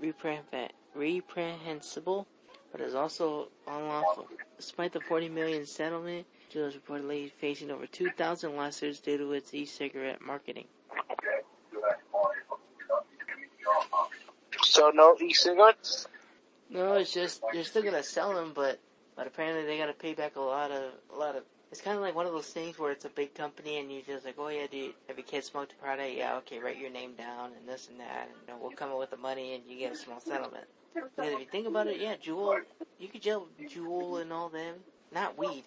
repre- 0.01 0.69
reprehensible, 0.95 2.27
but 2.71 2.81
is 2.81 2.95
also 2.95 3.49
unlawful. 3.67 4.27
Despite 4.57 4.93
the 4.93 4.99
40 4.99 5.29
million 5.29 5.65
settlement, 5.65 6.25
Jill 6.53 6.65
is 6.65 6.75
reportedly 6.75 7.31
facing 7.31 7.71
over 7.71 7.87
2,000 7.87 8.55
lawsuits 8.55 8.99
due 8.99 9.17
to 9.17 9.33
its 9.33 9.51
e-cigarette 9.55 10.21
marketing. 10.21 10.65
So 14.61 14.91
no 14.93 15.17
e-cigarettes? 15.19 16.07
No, 16.69 16.93
it's 16.93 17.11
just 17.11 17.41
they're 17.51 17.63
still 17.63 17.81
gonna 17.81 18.03
sell 18.03 18.35
them, 18.35 18.51
but 18.53 18.79
but 19.15 19.25
apparently 19.25 19.65
they 19.65 19.79
gotta 19.79 19.93
pay 19.93 20.13
back 20.13 20.35
a 20.35 20.41
lot 20.41 20.69
of 20.69 20.91
a 21.11 21.17
lot 21.17 21.35
of. 21.35 21.43
It's 21.71 21.81
kind 21.81 21.97
of 21.97 22.03
like 22.03 22.13
one 22.13 22.27
of 22.27 22.33
those 22.33 22.49
things 22.49 22.77
where 22.77 22.91
it's 22.91 23.05
a 23.05 23.09
big 23.09 23.33
company 23.33 23.79
and 23.79 23.91
you 23.91 24.03
just 24.05 24.23
like, 24.23 24.35
oh 24.37 24.49
yeah, 24.49 24.67
dude, 24.69 24.93
have 25.07 25.17
your 25.17 25.25
kid 25.25 25.43
smoked 25.43 25.71
a 25.71 25.75
product? 25.83 26.13
Yeah, 26.15 26.35
okay, 26.37 26.59
write 26.59 26.77
your 26.77 26.91
name 26.91 27.13
down 27.15 27.49
and 27.57 27.67
this 27.67 27.89
and 27.89 27.99
that, 27.99 28.29
and 28.29 28.37
you 28.47 28.53
know, 28.53 28.59
we'll 28.61 28.77
come 28.77 28.91
up 28.91 28.99
with 28.99 29.09
the 29.09 29.17
money 29.17 29.55
and 29.55 29.63
you 29.67 29.79
get 29.79 29.93
a 29.93 29.95
small 29.95 30.19
settlement. 30.19 30.65
Because 30.93 31.33
if 31.33 31.39
you 31.39 31.47
think 31.51 31.65
about 31.65 31.87
it, 31.87 31.99
yeah, 31.99 32.15
Juul, 32.15 32.59
you 32.99 33.07
could 33.07 33.23
jail 33.23 33.47
Juul 33.59 34.21
and 34.21 34.31
all 34.31 34.49
them, 34.49 34.75
not 35.11 35.35
weed, 35.35 35.63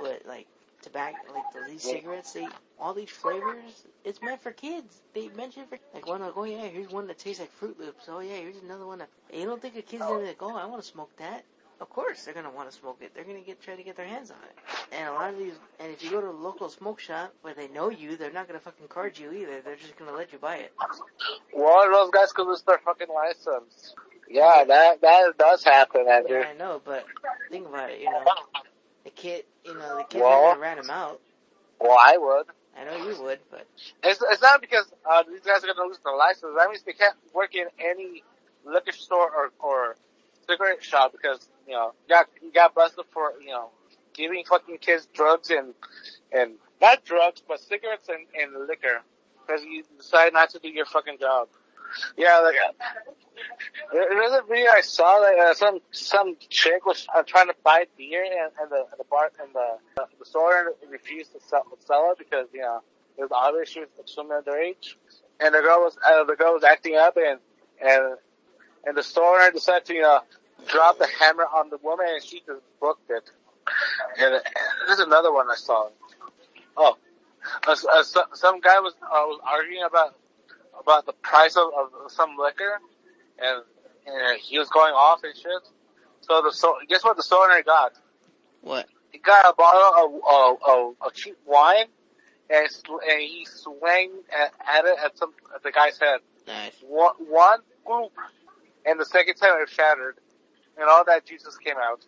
but 0.00 0.22
like 0.26 0.46
tobacco, 0.82 1.16
like 1.32 1.68
these 1.68 1.82
cigarettes, 1.82 2.32
they 2.32 2.46
all 2.78 2.94
these 2.94 3.10
flavors. 3.10 3.84
It's 4.04 4.20
meant 4.20 4.42
for 4.42 4.52
kids. 4.52 5.00
They 5.14 5.28
mention 5.28 5.64
for 5.66 5.78
like 5.94 6.06
one 6.06 6.20
like, 6.20 6.36
oh 6.36 6.44
yeah, 6.44 6.66
here's 6.66 6.90
one 6.90 7.06
that 7.06 7.18
tastes 7.18 7.40
like 7.40 7.52
Fruit 7.52 7.78
Loops. 7.78 8.06
Oh 8.08 8.20
yeah, 8.20 8.36
here's 8.36 8.56
another 8.62 8.86
one 8.86 8.98
that 8.98 9.08
you 9.32 9.44
don't 9.44 9.62
think 9.62 9.76
a 9.76 9.82
kid's 9.82 10.02
gonna 10.02 10.18
be 10.18 10.24
oh. 10.24 10.28
like, 10.28 10.42
oh, 10.42 10.56
I 10.56 10.66
want 10.66 10.82
to 10.82 10.88
smoke 10.88 11.10
that. 11.18 11.44
Of 11.80 11.90
course, 11.90 12.24
they're 12.24 12.34
gonna 12.34 12.50
want 12.50 12.70
to 12.70 12.76
smoke 12.76 12.98
it. 13.00 13.12
They're 13.14 13.24
gonna 13.24 13.40
get 13.40 13.60
try 13.60 13.74
to 13.74 13.82
get 13.82 13.96
their 13.96 14.06
hands 14.06 14.30
on 14.30 14.36
it. 14.44 14.96
And 14.96 15.08
a 15.08 15.12
lot 15.12 15.30
of 15.30 15.38
these, 15.38 15.54
and 15.80 15.90
if 15.90 16.04
you 16.04 16.10
go 16.10 16.20
to 16.20 16.28
a 16.28 16.30
local 16.30 16.68
smoke 16.68 17.00
shop 17.00 17.34
where 17.42 17.54
they 17.54 17.66
know 17.68 17.90
you, 17.90 18.16
they're 18.16 18.32
not 18.32 18.46
gonna 18.46 18.60
fucking 18.60 18.86
card 18.88 19.18
you 19.18 19.32
either. 19.32 19.60
They're 19.62 19.76
just 19.76 19.96
gonna 19.96 20.12
let 20.12 20.32
you 20.32 20.38
buy 20.38 20.56
it. 20.56 20.72
Well, 21.52 21.90
those 21.90 22.10
guys 22.10 22.32
could 22.32 22.46
lose 22.46 22.62
their 22.62 22.78
fucking 22.78 23.08
license. 23.12 23.94
Yeah, 24.28 24.64
that 24.64 25.00
that 25.00 25.38
does 25.38 25.64
happen, 25.64 26.06
Andrew. 26.08 26.38
Yeah, 26.38 26.48
I 26.54 26.56
know, 26.56 26.80
but 26.84 27.04
think 27.50 27.66
about 27.66 27.90
it. 27.90 28.00
You 28.00 28.10
know, 28.10 28.24
the 29.04 29.10
kid, 29.10 29.44
you 29.64 29.74
know, 29.74 29.96
the 29.98 30.04
kid's 30.04 30.22
Well- 30.22 30.56
rat 30.58 30.78
him 30.78 30.90
out. 30.90 31.20
Well, 31.80 31.96
I 32.00 32.16
would. 32.16 32.46
I 32.76 32.84
know 32.84 32.96
you 33.06 33.22
would, 33.22 33.40
but 33.50 33.66
It's 34.02 34.22
it's 34.22 34.40
not 34.40 34.60
because 34.60 34.90
uh, 35.04 35.22
these 35.24 35.40
guys 35.40 35.62
are 35.62 35.66
gonna 35.66 35.86
lose 35.86 35.98
their 35.98 36.14
license. 36.16 36.54
That 36.56 36.68
means 36.70 36.82
they 36.82 36.92
can't 36.94 37.16
work 37.34 37.54
in 37.54 37.66
any 37.78 38.22
liquor 38.64 38.92
store 38.92 39.30
or 39.30 39.50
or 39.58 39.96
cigarette 40.48 40.82
shop 40.82 41.12
because 41.12 41.46
you 41.66 41.74
know 41.74 41.92
you 42.08 42.14
got 42.14 42.28
you 42.42 42.52
got 42.52 42.74
busted 42.74 43.04
for 43.12 43.34
you 43.40 43.48
know 43.50 43.70
giving 44.14 44.44
fucking 44.44 44.78
kids 44.78 45.06
drugs 45.12 45.50
and 45.50 45.74
and 46.32 46.54
not 46.80 47.04
drugs 47.04 47.42
but 47.46 47.60
cigarettes 47.60 48.08
and, 48.08 48.26
and 48.40 48.66
liquor 48.66 49.02
because 49.46 49.64
you 49.64 49.84
decide 49.98 50.32
not 50.32 50.50
to 50.50 50.58
do 50.58 50.68
your 50.68 50.86
fucking 50.86 51.18
job. 51.18 51.48
Yeah, 52.16 52.38
like 52.40 52.56
uh, 52.56 52.72
there- 53.92 54.08
there's 54.10 54.32
a 54.32 54.42
video 54.42 54.70
I 54.70 54.80
saw 54.80 55.20
that 55.20 55.38
uh, 55.38 55.54
some 55.54 55.80
some 55.90 56.36
chick 56.48 56.84
was 56.86 57.06
uh, 57.14 57.22
trying 57.22 57.48
to 57.48 57.54
buy 57.64 57.86
beer 57.96 58.22
and, 58.24 58.52
and 58.60 58.70
the 58.70 58.76
and 58.90 58.98
the 58.98 59.04
bar 59.10 59.30
and 59.40 59.54
the 59.54 60.06
the 60.18 60.24
store 60.24 60.74
refused 60.88 61.32
to 61.32 61.40
sell, 61.40 61.64
sell 61.86 62.12
it 62.12 62.18
because 62.18 62.48
you 62.52 62.60
know 62.60 62.80
it 63.16 63.22
was 63.22 63.30
obvious 63.32 63.68
she 63.70 63.80
was 63.80 63.88
extremely 64.00 64.36
underage, 64.36 64.94
and 65.40 65.54
the 65.54 65.60
girl 65.60 65.80
was 65.80 65.96
uh, 66.08 66.24
the 66.24 66.36
girl 66.36 66.54
was 66.54 66.64
acting 66.64 66.96
up 66.96 67.16
and 67.16 67.38
and 67.80 68.16
and 68.86 68.96
the 68.96 69.02
store 69.02 69.50
decided 69.50 69.84
to 69.86 69.94
you 69.94 70.02
know 70.02 70.20
drop 70.68 70.98
the 70.98 71.08
hammer 71.20 71.44
on 71.44 71.70
the 71.70 71.78
woman 71.82 72.06
and 72.08 72.22
she 72.24 72.40
just 72.46 72.62
booked 72.80 73.10
it. 73.10 73.30
And, 74.18 74.34
and 74.34 74.42
there's 74.88 74.98
another 75.00 75.32
one 75.32 75.48
I 75.50 75.54
saw. 75.56 75.88
Oh, 76.76 76.96
uh, 77.66 77.76
uh, 77.92 78.02
so, 78.02 78.22
some 78.34 78.60
guy 78.60 78.80
was 78.80 78.94
uh, 79.02 79.08
was 79.26 79.40
arguing 79.46 79.84
about 79.84 80.14
about 80.82 81.06
the 81.06 81.12
price 81.12 81.56
of, 81.56 81.68
of 81.78 82.10
some 82.10 82.36
liquor, 82.38 82.80
and, 83.38 83.62
and 84.06 84.40
he 84.40 84.58
was 84.58 84.68
going 84.68 84.92
off 84.92 85.20
and 85.24 85.34
shit. 85.34 85.62
So 86.20 86.42
the 86.42 86.52
so 86.52 86.76
guess 86.88 87.04
what 87.04 87.16
the 87.16 87.22
store 87.22 87.50
owner 87.50 87.62
got? 87.62 87.92
what? 88.62 88.86
He 89.10 89.18
got 89.18 89.50
a 89.50 89.54
bottle 89.54 90.22
of 90.62 90.96
of 91.00 91.14
cheap 91.14 91.36
wine, 91.44 91.86
and 92.48 92.68
and 93.10 93.20
he 93.20 93.46
swung 93.46 94.10
at, 94.32 94.52
at 94.66 94.84
it 94.84 94.96
at 95.04 95.18
some 95.18 95.32
at 95.54 95.62
the 95.62 95.72
guy's 95.72 95.98
head. 95.98 96.20
Nice. 96.46 96.72
One 96.86 97.14
one 97.24 98.08
and 98.86 98.98
the 98.98 99.04
second 99.04 99.34
time 99.34 99.60
it 99.60 99.68
shattered, 99.68 100.16
and 100.78 100.88
all 100.88 101.04
that 101.04 101.26
Jesus 101.26 101.56
came 101.58 101.76
out. 101.76 102.04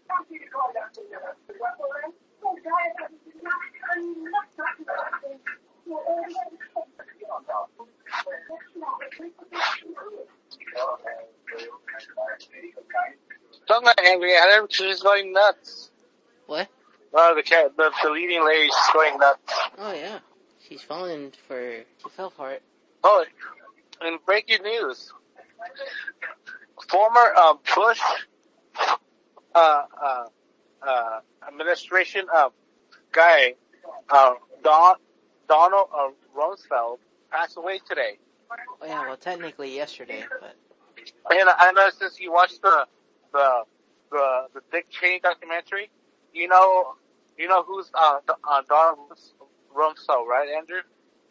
Don't 13.66 13.84
get 13.84 14.00
angry 14.00 14.36
at 14.36 14.48
her. 14.50 14.66
She's 14.70 15.02
going 15.02 15.32
nuts. 15.32 15.90
What? 16.46 16.68
Oh, 17.12 17.34
the 17.34 17.42
cat, 17.42 17.76
the, 17.76 17.90
the 18.02 18.10
leading 18.10 18.44
lady, 18.44 18.64
she's 18.64 18.92
going 18.92 19.18
nuts. 19.18 19.54
Oh 19.78 19.92
yeah, 19.92 20.18
she's 20.68 20.82
falling 20.82 21.32
for. 21.46 21.84
She 22.02 22.08
fell 22.10 22.30
for 22.30 22.50
it. 22.50 22.62
Oh, 23.02 23.24
and 24.00 24.18
breaking 24.26 24.62
news, 24.62 25.12
former 26.88 27.32
uh, 27.36 27.54
Bush 27.74 28.00
uh, 29.54 29.82
uh, 30.02 30.24
uh, 30.82 31.20
administration 31.46 32.26
uh, 32.34 32.48
guy 33.12 33.54
uh, 34.10 34.34
Don 34.62 34.96
Donald 35.48 35.88
uh, 35.96 36.10
Rumsfeld 36.36 36.98
passed 37.34 37.56
away 37.56 37.80
today. 37.88 38.18
Oh 38.82 38.86
yeah, 38.86 39.06
well 39.06 39.16
technically 39.16 39.74
yesterday, 39.74 40.24
but 40.40 40.56
And 41.30 41.48
I 41.48 41.72
know 41.72 41.90
since 41.90 42.20
you 42.20 42.32
watched 42.32 42.62
the 42.62 42.86
the 43.32 43.64
the, 44.10 44.46
the 44.54 44.60
Dick 44.70 44.86
Cheney 44.90 45.20
documentary, 45.20 45.90
you 46.32 46.48
know 46.48 46.94
you 47.38 47.48
know 47.48 47.62
who's 47.64 47.90
uh, 47.94 48.18
uh 48.28 48.62
Donald 48.68 48.98
Rumsfeld, 49.74 50.26
right, 50.26 50.48
Andrew? 50.56 50.82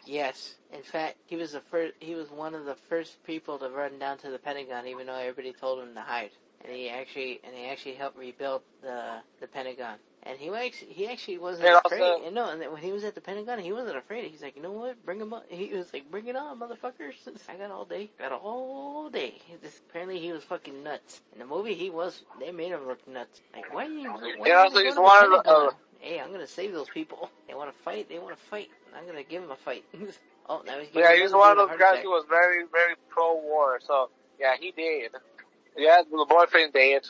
yes, 0.05 0.55
in 0.73 0.83
fact, 0.83 1.15
he 1.27 1.35
was 1.37 1.53
the 1.53 1.61
first. 1.61 1.93
He 1.99 2.15
was 2.15 2.29
one 2.29 2.55
of 2.55 2.65
the 2.65 2.75
first 2.89 3.23
people 3.23 3.57
to 3.59 3.69
run 3.69 3.99
down 3.99 4.17
to 4.19 4.29
the 4.29 4.39
Pentagon, 4.39 4.87
even 4.87 5.07
though 5.07 5.15
everybody 5.15 5.53
told 5.53 5.79
him 5.81 5.93
to 5.95 6.01
hide. 6.01 6.31
And 6.65 6.73
he 6.73 6.89
actually 6.89 7.39
and 7.43 7.55
he 7.55 7.65
actually 7.67 7.95
helped 7.95 8.17
rebuild 8.17 8.63
the 8.81 9.19
the 9.39 9.47
Pentagon. 9.47 9.97
And 10.25 10.37
he 10.39 10.49
actually, 10.49 10.93
he 10.93 11.07
actually 11.07 11.37
wasn't 11.37 11.67
And 11.67 11.81
afraid. 11.85 12.01
also- 12.01 12.25
and 12.25 12.35
no, 12.35 12.49
and 12.49 12.71
when 12.71 12.81
he 12.81 12.91
was 12.93 13.03
at 13.03 13.13
the 13.13 13.19
Pentagon, 13.21 13.59
he 13.59 13.73
wasn't 13.73 13.97
afraid. 13.97 14.31
He's 14.31 14.41
like, 14.41 14.55
you 14.55 14.61
know 14.61 14.71
what? 14.71 15.05
Bring 15.05 15.19
him 15.19 15.33
up. 15.33 15.43
He 15.49 15.73
was 15.73 15.93
like, 15.93 16.09
bring 16.09 16.27
it 16.27 16.35
on, 16.37 16.59
motherfuckers. 16.59 17.15
I 17.49 17.55
got 17.55 17.71
all 17.71 17.83
day. 17.85 18.09
Got 18.17 18.31
all 18.31 19.09
day. 19.09 19.35
This, 19.61 19.81
apparently 19.89 20.19
he 20.19 20.31
was 20.31 20.43
fucking 20.43 20.81
nuts. 20.81 21.21
In 21.33 21.39
the 21.39 21.45
movie, 21.45 21.73
he 21.73 21.89
was, 21.89 22.23
they 22.39 22.51
made 22.51 22.71
him 22.71 22.87
look 22.87 23.05
nuts. 23.07 23.41
Like, 23.53 23.73
why 23.73 23.85
are 23.85 23.89
you, 23.89 24.09
why 24.11 24.47
Yeah, 24.47 24.59
also 24.59 24.79
he's 24.79 24.95
one 24.97 25.25
of 25.33 25.43
the- 25.43 25.49
uh, 25.49 25.71
Hey, 25.99 26.19
I'm 26.19 26.31
gonna 26.33 26.47
save 26.47 26.73
those 26.73 26.89
people. 26.89 27.29
They 27.47 27.53
want 27.53 27.71
to 27.75 27.83
fight. 27.83 28.09
They 28.09 28.19
want 28.19 28.35
to 28.37 28.43
fight. 28.49 28.69
I'm 28.97 29.05
gonna 29.05 29.23
give 29.23 29.41
them 29.41 29.51
a 29.51 29.55
fight. 29.55 29.83
oh, 30.49 30.61
now 30.65 30.79
he's 30.79 30.89
Yeah, 30.93 31.15
he's 31.15 31.31
one 31.33 31.51
of 31.51 31.57
those 31.69 31.77
guys 31.77 31.93
attack. 31.93 32.03
who 32.03 32.09
was 32.11 32.25
very, 32.29 32.63
very 32.71 32.95
pro-war. 33.09 33.79
So 33.85 34.09
yeah, 34.39 34.55
he 34.59 34.71
did. 34.71 35.11
Yeah, 35.77 36.01
the 36.09 36.25
boyfriend 36.27 36.73
did. 36.73 37.05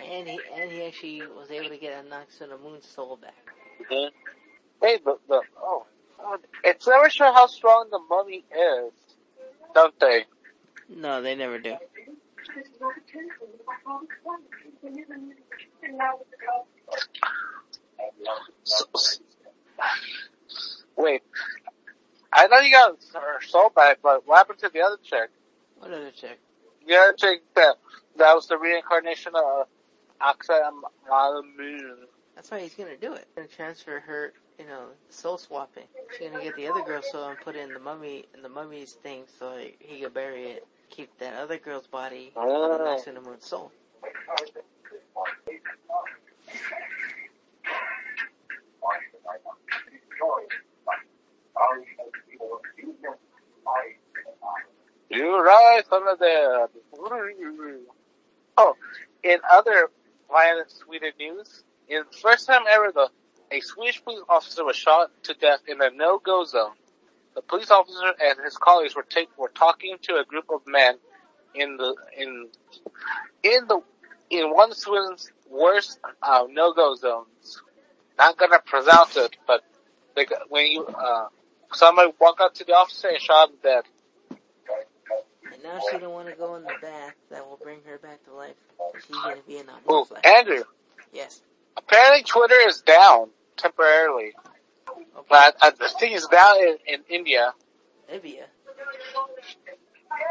And 0.00 0.28
he 0.28 0.40
and 0.54 0.70
he 0.70 0.82
actually 0.84 1.22
was 1.26 1.50
able 1.50 1.68
to 1.68 1.76
get 1.76 1.92
a 1.92 2.08
Anck-es-en-Amon 2.08 2.82
soul 2.82 3.16
back. 3.16 3.34
hmm 3.88 4.08
Hey, 4.80 4.98
but, 5.04 5.20
the 5.28 5.42
oh, 5.62 5.86
it's 6.64 6.86
never 6.86 7.08
sure 7.08 7.32
how 7.32 7.46
strong 7.46 7.88
the 7.90 8.00
mummy 8.10 8.44
is, 8.50 8.92
don't 9.74 9.98
they? 10.00 10.24
No, 10.88 11.22
they 11.22 11.36
never 11.36 11.58
do. 11.58 11.76
So, 18.64 18.84
wait, 20.96 21.22
I 22.32 22.46
know 22.46 22.58
you 22.60 22.72
got 22.72 22.96
her 23.14 23.42
soul 23.42 23.70
back, 23.70 23.98
but 24.02 24.26
what 24.26 24.38
happened 24.38 24.58
to 24.60 24.68
the 24.68 24.80
other 24.80 24.98
chick? 25.02 25.30
What 25.78 25.92
other 25.92 26.10
chick? 26.10 26.40
The 26.86 26.94
other 26.96 27.12
chick 27.12 27.42
that 27.54 27.76
that 28.16 28.34
was 28.34 28.48
the 28.48 28.58
reincarnation 28.58 29.32
of 29.34 29.66
Moon. 31.58 31.96
That's 32.34 32.50
why 32.50 32.60
he's 32.60 32.74
gonna 32.74 32.96
do 32.96 33.14
it. 33.14 33.26
Gonna 33.36 33.48
transfer 33.48 34.00
her, 34.00 34.32
you 34.58 34.66
know, 34.66 34.88
soul 35.10 35.38
swapping. 35.38 35.86
She's 36.18 36.30
gonna 36.30 36.42
get 36.42 36.56
the 36.56 36.68
other 36.68 36.82
girl's 36.82 37.10
soul 37.10 37.28
and 37.28 37.38
put 37.40 37.56
it 37.56 37.60
in 37.60 37.72
the 37.74 37.80
mummy 37.80 38.26
in 38.34 38.42
the 38.42 38.48
mummy's 38.48 38.92
thing 38.92 39.24
so 39.38 39.58
he 39.80 40.00
can 40.00 40.12
bury 40.12 40.44
it. 40.44 40.66
Keep 40.90 41.18
that 41.18 41.34
other 41.34 41.58
girl's 41.58 41.86
body 41.86 42.32
with 42.34 42.34
the 42.34 42.40
Oh. 42.40 42.78
Anck-es-en-Amon 42.78 43.40
soul. 43.40 43.72
You're 55.10 55.44
right, 55.44 55.82
son 55.88 56.08
of 56.08 56.18
the. 56.18 56.68
Oh, 58.56 58.76
in 59.22 59.38
other 59.50 59.90
violent 60.32 60.70
Sweden 60.70 61.12
news, 61.18 61.62
in 61.88 62.04
the 62.10 62.18
first 62.18 62.46
time 62.46 62.62
ever, 62.68 62.90
though, 62.94 63.08
a 63.52 63.60
Swedish 63.60 64.02
police 64.02 64.22
officer 64.28 64.64
was 64.64 64.76
shot 64.76 65.10
to 65.24 65.34
death 65.34 65.60
in 65.68 65.80
a 65.82 65.90
no-go 65.90 66.44
zone. 66.44 66.72
The 67.34 67.42
police 67.42 67.70
officer 67.70 68.12
and 68.20 68.38
his 68.44 68.56
colleagues 68.56 68.96
were 68.96 69.06
take, 69.08 69.28
were 69.38 69.52
talking 69.54 69.96
to 70.02 70.16
a 70.16 70.24
group 70.24 70.46
of 70.50 70.62
men 70.66 70.94
in 71.54 71.76
the 71.76 71.94
in 72.16 72.48
in 73.42 73.66
the 73.68 73.80
in 74.30 74.50
one 74.50 74.70
of 74.70 74.76
Sweden's 74.76 75.30
worst 75.50 75.98
uh, 76.22 76.46
no-go 76.50 76.94
zones. 76.94 77.62
Not 78.18 78.38
gonna 78.38 78.60
pronounce 78.64 79.16
it, 79.16 79.36
but 79.46 79.62
they, 80.14 80.26
when 80.48 80.66
you 80.66 80.86
uh, 80.86 81.26
somebody 81.72 82.12
walked 82.20 82.40
up 82.40 82.54
to 82.54 82.64
the 82.64 82.72
officer 82.72 83.08
and 83.08 83.20
shot 83.20 83.50
him 83.50 83.56
dead. 83.62 83.84
Now 85.62 85.78
she 85.90 85.98
don't 85.98 86.12
want 86.12 86.28
to 86.28 86.34
go 86.34 86.56
in 86.56 86.62
the 86.62 86.74
bath 86.80 87.14
that 87.30 87.46
will 87.48 87.58
bring 87.62 87.78
her 87.86 87.98
back 87.98 88.24
to 88.24 88.34
life. 88.34 88.54
She's 89.06 89.16
gonna 89.16 89.36
be 89.46 89.58
in 89.58 89.66
a 89.68 89.90
moon. 89.90 90.04
Andrew. 90.24 90.64
Yes. 91.12 91.40
Apparently, 91.76 92.22
Twitter 92.24 92.56
is 92.66 92.80
down 92.82 93.30
temporarily. 93.56 94.32
Okay. 94.88 95.26
But 95.28 95.56
uh, 95.62 95.70
the 95.70 95.88
thing 95.88 96.12
is 96.12 96.26
down 96.26 96.58
in, 96.58 96.76
in 96.86 97.00
India. 97.08 97.54
Libya. 98.10 98.44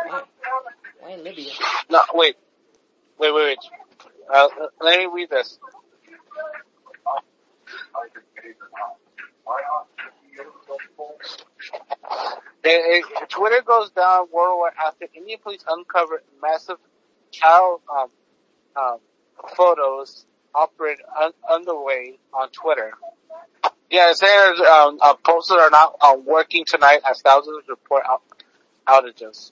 Why? 0.08 0.24
Why 1.00 1.12
in 1.12 1.24
Libya? 1.24 1.52
No, 1.90 2.02
wait, 2.14 2.36
wait, 3.18 3.34
wait, 3.34 3.44
wait. 3.46 3.58
Uh, 4.34 4.48
let 4.82 5.00
me 5.00 5.08
read 5.12 5.30
this. 5.30 5.58
It, 12.64 13.06
it, 13.22 13.30
Twitter 13.30 13.62
goes 13.66 13.90
down 13.92 14.28
worldwide 14.32 14.74
after 14.86 15.08
Indian 15.16 15.40
police 15.42 15.64
uncovered 15.68 16.22
massive 16.42 16.78
child 17.32 17.82
um, 17.90 18.10
um, 18.76 18.98
photos 19.56 20.26
operated 20.54 21.06
un- 21.20 21.34
underway 21.50 22.20
on 22.34 22.50
Twitter. 22.52 22.92
Yeah, 23.90 24.14
saying 24.14 24.54
um, 24.72 25.00
uh, 25.02 25.16
posters 25.16 25.58
are 25.60 25.70
not 25.70 25.96
uh, 26.02 26.16
working 26.24 26.66
tonight 26.66 27.02
as 27.10 27.22
thousands 27.22 27.64
report 27.68 28.04
out- 28.08 28.22
outages. 28.88 29.52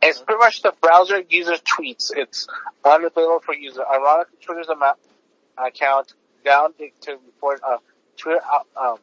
It's 0.00 0.22
pretty 0.22 0.38
much 0.38 0.62
the 0.62 0.72
browser 0.80 1.22
user 1.28 1.56
tweets. 1.56 2.12
It's 2.14 2.46
unavailable 2.84 3.40
for 3.40 3.54
user. 3.54 3.84
Ironically, 3.86 4.38
Twitter's 4.40 4.68
account 5.58 6.14
down 6.44 6.72
to 6.74 7.12
report 7.26 7.60
uh, 7.66 7.78
Twitter 8.16 8.40
um, 8.76 8.98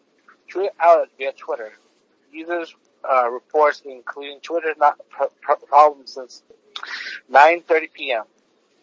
Twitter 0.47 0.71
outage 0.83 1.09
via 1.17 1.33
Twitter. 1.33 1.73
Users 2.31 2.73
uh, 3.09 3.29
reports 3.29 3.81
including 3.85 4.39
Twitter 4.39 4.73
not 4.77 4.97
pr- 5.09 5.23
pr- 5.41 5.65
problem 5.67 6.07
since 6.07 6.43
9:30 7.31 7.93
p.m. 7.93 8.23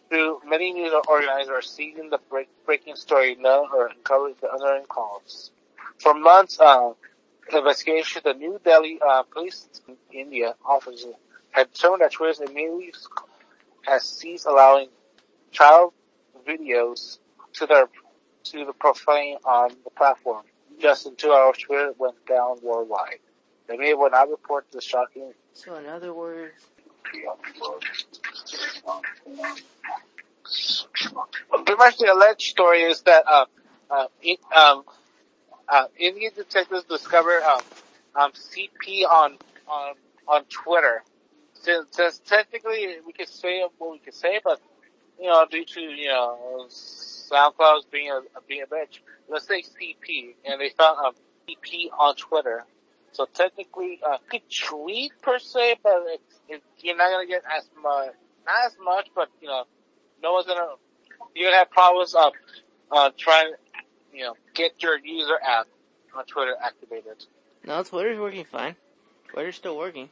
Through 0.09 0.41
many 0.45 0.73
news 0.73 0.93
organizers 1.07 1.49
are 1.49 1.61
the 2.09 2.19
break, 2.29 2.47
breaking 2.65 2.95
story 2.95 3.35
known 3.35 3.67
or 3.73 3.87
uncovered 3.87 4.35
the 4.41 4.53
unknown 4.53 4.85
calls. 4.85 5.51
For 5.99 6.13
months, 6.13 6.59
uh, 6.59 6.91
investigation 7.51 8.21
the 8.23 8.33
New 8.33 8.59
Delhi 8.63 8.99
uh, 9.05 9.23
police 9.23 9.67
in 9.87 9.97
India 10.11 10.55
officers 10.65 11.13
had 11.51 11.75
shown 11.75 11.99
that 11.99 12.11
Twitter 12.11 12.43
immediately 12.43 12.93
has 13.83 14.03
ceased 14.03 14.45
allowing 14.45 14.89
child 15.51 15.93
videos 16.47 17.19
to 17.53 17.65
their 17.65 17.87
to 18.45 18.65
the 18.65 18.73
profane 18.73 19.37
on 19.45 19.69
the 19.83 19.89
platform. 19.91 20.43
Just 20.79 21.05
in 21.05 21.15
two 21.15 21.31
hours, 21.31 21.57
Twitter 21.57 21.93
went 21.97 22.25
down 22.25 22.57
worldwide. 22.61 23.19
The 23.67 23.77
media 23.77 23.95
will 23.95 24.09
not 24.09 24.29
report 24.29 24.65
the 24.71 24.81
shocking. 24.81 25.33
So 25.53 25.75
in 25.75 25.85
other 25.85 26.13
words, 26.13 26.51
Pretty 31.65 31.77
much 31.77 31.97
the 31.97 32.11
alleged 32.11 32.49
story 32.49 32.81
is 32.83 33.01
that 33.03 33.23
uh, 33.27 33.45
uh, 33.89 34.07
um, 34.55 34.83
uh, 35.69 35.85
Indian 35.97 36.31
detectives 36.35 36.83
discovered 36.85 37.41
um, 37.43 37.61
um, 38.15 38.31
CP 38.33 39.03
on 39.09 39.37
on 39.67 39.95
on 40.27 40.43
Twitter. 40.45 41.03
Since, 41.53 41.87
since 41.91 42.19
technically 42.19 42.97
we 43.05 43.13
could 43.13 43.29
say 43.29 43.63
what 43.77 43.91
we 43.91 43.99
could 43.99 44.13
say, 44.13 44.39
but 44.43 44.59
you 45.19 45.29
know, 45.29 45.45
due 45.49 45.65
to 45.65 45.81
you 45.81 46.07
know 46.09 46.65
SoundCloud's 46.69 47.85
being 47.91 48.11
a 48.11 48.21
being 48.47 48.63
a 48.63 48.67
bitch, 48.67 48.99
let's 49.29 49.47
say 49.47 49.61
CP, 49.61 50.35
and 50.45 50.59
they 50.59 50.69
found 50.69 50.99
um, 51.05 51.13
CP 51.47 51.87
on 51.97 52.15
Twitter. 52.15 52.65
So 53.13 53.27
technically, 53.33 53.99
uh, 54.05 54.17
you 54.31 54.39
could 54.39 54.49
tweet 54.49 55.13
per 55.21 55.37
se, 55.39 55.77
but 55.83 56.03
it's, 56.07 56.39
it, 56.49 56.63
you're 56.79 56.97
not 56.97 57.11
gonna 57.11 57.27
get 57.27 57.43
as 57.55 57.69
much, 57.81 58.13
not 58.45 58.65
as 58.65 58.75
much, 58.83 59.09
but 59.15 59.29
you 59.41 59.47
know, 59.47 59.63
no 60.21 60.33
one's 60.33 60.47
gonna. 60.47 60.75
You're 61.35 61.47
gonna 61.49 61.59
have 61.59 61.71
problems 61.71 62.15
of 62.15 62.33
uh, 62.91 63.11
trying, 63.17 63.53
you 64.13 64.23
know, 64.23 64.33
get 64.53 64.81
your 64.81 64.97
user 64.99 65.37
app 65.45 65.67
on 66.15 66.25
Twitter 66.25 66.55
activated. 66.61 67.25
no, 67.65 67.83
Twitter's 67.83 68.19
working 68.19 68.45
fine. 68.45 68.75
Twitter's 69.29 69.55
still 69.55 69.77
working. 69.77 70.09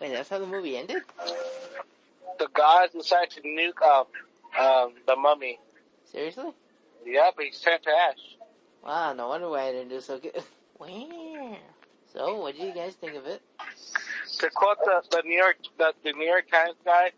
Wait, 0.00 0.12
that's 0.12 0.28
how 0.28 0.38
the 0.38 0.46
movie 0.46 0.76
ended? 0.76 1.02
The 2.38 2.48
gods 2.52 2.92
decided 2.92 3.30
to 3.30 3.40
nuke 3.42 3.80
um, 3.82 4.06
um, 4.60 4.92
the 5.06 5.16
mummy. 5.16 5.58
Seriously? 6.10 6.50
Yeah, 7.06 7.30
but 7.34 7.46
he's 7.46 7.58
turned 7.60 7.82
to 7.84 7.90
ash. 7.90 8.36
Wow, 8.84 9.12
no 9.14 9.28
wonder 9.28 9.48
why 9.48 9.68
I 9.68 9.72
didn't 9.72 9.88
do 9.88 10.00
so 10.00 10.18
good. 10.18 10.32
So, 12.14 12.40
what 12.40 12.56
do 12.56 12.62
you 12.64 12.72
guys 12.72 12.94
think 12.94 13.16
of 13.16 13.26
it? 13.26 13.42
To 14.38 14.50
quote 14.50 14.78
the, 14.84 15.02
the 15.10 15.22
New 15.24 15.36
York 15.36 15.56
the, 15.78 15.92
the 16.04 16.12
New 16.12 16.26
York 16.26 16.50
Times 16.50 16.76
guy, 16.84 17.10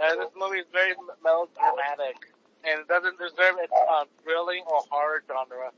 uh, 0.00 0.16
this 0.16 0.30
movie 0.36 0.58
is 0.58 0.66
very 0.72 0.92
melodramatic 1.22 2.16
and 2.64 2.80
it 2.80 2.88
doesn't 2.88 3.18
deserve 3.18 3.56
its 3.62 3.72
um, 3.90 4.06
thrilling 4.22 4.62
or 4.66 4.80
horror 4.90 5.22
genre. 5.26 5.70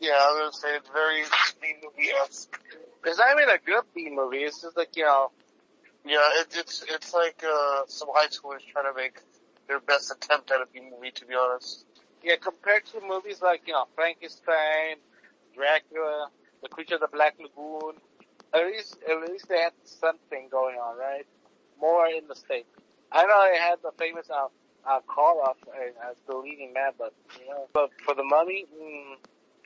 Yeah, 0.00 0.12
I 0.12 0.32
was 0.32 0.38
gonna 0.40 0.52
say 0.52 0.76
it's 0.76 0.88
very 0.90 1.24
B 1.60 1.74
movie 1.82 2.10
esque. 2.22 2.58
It's 3.04 3.18
not 3.18 3.36
even 3.36 3.48
a 3.50 3.58
good 3.58 3.84
B 3.94 4.10
movie. 4.10 4.44
It's 4.44 4.62
just 4.62 4.76
like 4.76 4.96
you 4.96 5.04
know, 5.04 5.30
Yeah, 6.04 6.20
it, 6.40 6.48
it's 6.56 6.84
it's 6.88 7.12
like 7.14 7.42
uh, 7.44 7.82
some 7.86 8.08
high 8.14 8.28
schoolers 8.28 8.64
trying 8.72 8.92
to 8.92 8.96
make 8.96 9.20
their 9.68 9.80
best 9.80 10.10
attempt 10.10 10.50
at 10.50 10.60
a 10.60 10.66
B 10.72 10.80
movie. 10.80 11.10
To 11.12 11.26
be 11.26 11.34
honest, 11.34 11.84
yeah, 12.22 12.36
compared 12.36 12.86
to 12.86 13.00
movies 13.06 13.42
like 13.42 13.62
you 13.66 13.72
know 13.74 13.86
Frankenstein, 13.94 14.96
Dracula, 15.54 16.28
The 16.62 16.68
Creature 16.68 16.96
of 16.96 17.00
the 17.02 17.08
Black 17.12 17.36
Lagoon. 17.38 17.94
At 18.52 18.66
least, 18.66 18.96
at 19.08 19.30
least 19.30 19.48
they 19.48 19.58
had 19.58 19.72
something 19.84 20.48
going 20.50 20.76
on, 20.76 20.98
right? 20.98 21.26
More 21.80 22.06
in 22.06 22.26
the 22.28 22.34
state. 22.34 22.66
I 23.12 23.24
know 23.24 23.48
they 23.50 23.58
had 23.58 23.78
the 23.82 23.92
famous 23.98 24.28
uh, 24.30 24.46
uh, 24.88 25.00
Karloff 25.08 25.56
uh, 25.68 26.10
as 26.10 26.16
the 26.26 26.36
leading 26.36 26.72
man, 26.72 26.92
but 26.98 27.12
you 27.40 27.48
know, 27.48 27.68
but 27.72 27.90
for 28.04 28.14
the 28.14 28.24
Mummy, 28.24 28.66
mm, 28.74 29.14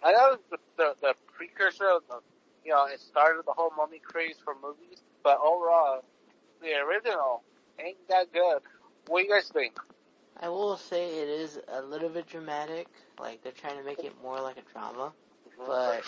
I 0.03 0.13
know 0.13 0.37
the, 0.51 0.59
the 0.77 0.95
the 1.01 1.15
precursor 1.37 1.89
of 1.89 2.03
the, 2.09 2.21
you 2.65 2.73
know, 2.73 2.87
it 2.87 3.01
started 3.01 3.45
the 3.47 3.53
whole 3.53 3.73
Mummy 3.77 4.01
craze 4.01 4.37
for 4.45 4.55
movies, 4.63 5.03
but 5.23 5.39
overall, 5.41 6.05
the 6.63 6.75
original 6.75 7.43
ain't 7.79 7.97
that 8.09 8.33
good. 8.33 8.61
What 9.09 9.21
do 9.21 9.27
you 9.27 9.33
guys 9.35 9.49
think? 9.49 9.79
I 10.41 10.49
will 10.49 10.77
say 10.77 11.21
it 11.21 11.29
is 11.29 11.61
a 11.69 11.83
little 11.83 12.09
bit 12.09 12.27
dramatic. 12.27 12.89
Like 13.19 13.43
they're 13.43 13.53
trying 13.53 13.79
to 13.79 13.85
make 13.85 14.01
it 14.01 14.13
more 14.23 14.41
like 14.41 14.57
a 14.57 14.73
drama, 14.73 15.13
but 15.67 16.03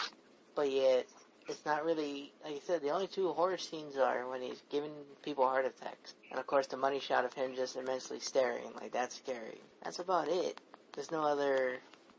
but 0.54 0.70
yet 0.70 1.06
it's 1.48 1.64
not 1.64 1.84
really. 1.84 2.32
Like 2.44 2.54
you 2.54 2.60
said, 2.64 2.82
the 2.82 2.90
only 2.90 3.06
two 3.06 3.32
horror 3.32 3.58
scenes 3.58 3.96
are 3.96 4.28
when 4.28 4.42
he's 4.42 4.62
giving 4.70 4.92
people 5.22 5.44
heart 5.46 5.64
attacks, 5.66 6.14
and 6.30 6.38
of 6.40 6.46
course 6.46 6.66
the 6.66 6.76
money 6.76 7.00
shot 7.00 7.24
of 7.24 7.32
him 7.34 7.54
just 7.54 7.76
immensely 7.76 8.20
staring. 8.20 8.72
Like 8.80 8.92
that's 8.92 9.16
scary. 9.16 9.60
That's 9.82 9.98
about 9.98 10.28
it. 10.28 10.60
There's 10.94 11.10
no 11.10 11.22
other. 11.22 11.78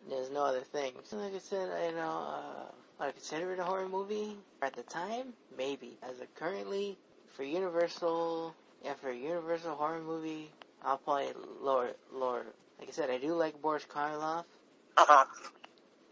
There's 0.10 0.32
no 0.32 0.44
other 0.46 0.62
thing. 0.62 0.94
So 1.04 1.18
like 1.18 1.36
I 1.36 1.40
said, 1.40 1.70
I 1.72 1.92
know. 1.92 2.28
Uh, 2.30 2.72
would 3.00 3.10
I 3.10 3.12
consider 3.12 3.54
it 3.54 3.60
a 3.60 3.64
horror 3.64 3.88
movie 3.88 4.36
at 4.62 4.74
the 4.74 4.84
time? 4.84 5.34
Maybe. 5.58 5.98
As 6.04 6.20
a 6.22 6.26
currently 6.40 6.98
for 7.36 7.44
Universal, 7.44 8.56
yeah, 8.84 8.94
for 8.96 9.10
a 9.10 9.16
Universal 9.16 9.76
horror 9.76 10.02
movie, 10.02 10.50
I'll 10.84 10.98
probably 10.98 11.28
lower 11.62 11.92
lower. 12.14 12.46
Like 12.80 12.90
I 12.90 12.92
said, 12.92 13.10
I 13.10 13.18
do 13.18 13.34
like 13.34 13.62
Boris 13.62 13.86
Karloff. 13.86 14.46
uh-huh. 14.98 15.26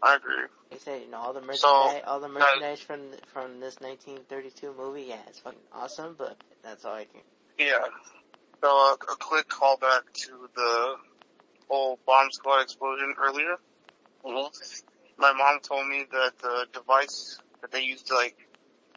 I 0.06 0.14
agree. 0.14 0.36
Like 0.70 0.72
I 0.72 0.76
said, 0.78 1.02
you 1.02 1.10
know, 1.10 1.18
all 1.18 1.32
the 1.32 1.40
merchandise, 1.40 1.60
So, 1.60 2.00
all 2.06 2.20
the 2.20 2.28
merchandise 2.28 2.80
from 2.80 3.00
from 3.26 3.58
this 3.58 3.76
1932 3.80 4.74
movie, 4.78 5.06
yeah, 5.08 5.16
it's 5.26 5.40
fucking 5.40 5.58
awesome. 5.72 6.14
But 6.16 6.36
that's 6.62 6.84
all 6.84 6.94
I 6.94 7.04
can. 7.04 7.22
Yeah. 7.58 7.78
So 8.62 8.68
uh, 8.68 8.94
a 9.12 9.16
quick 9.16 9.48
callback 9.48 10.02
to 10.14 10.48
the 10.54 10.94
whole 11.68 11.98
bomb 12.06 12.30
squad 12.30 12.62
explosion 12.62 13.14
earlier. 13.20 13.56
My 15.18 15.32
mom 15.32 15.60
told 15.60 15.88
me 15.88 16.04
that 16.12 16.38
the 16.38 16.66
device 16.72 17.38
that 17.62 17.72
they 17.72 17.82
used 17.82 18.06
to 18.08 18.14
like 18.14 18.36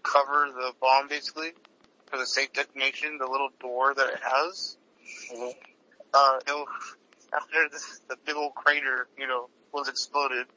cover 0.03 0.47
the 0.53 0.74
bomb 0.80 1.07
basically 1.07 1.51
for 2.05 2.18
the 2.18 2.26
safe 2.26 2.53
detonation, 2.53 3.18
the 3.18 3.28
little 3.28 3.49
door 3.60 3.93
that 3.93 4.10
it 4.10 4.20
has, 4.22 4.78
uh, 6.14 6.39
it, 6.45 6.68
after 7.36 7.70
this, 7.72 8.01
the 8.10 8.16
big 8.26 8.36
old 8.36 8.53
crater, 8.55 9.07
you 9.18 9.28
know, 9.28 9.49
was 9.72 9.88
exploded, 9.88 10.47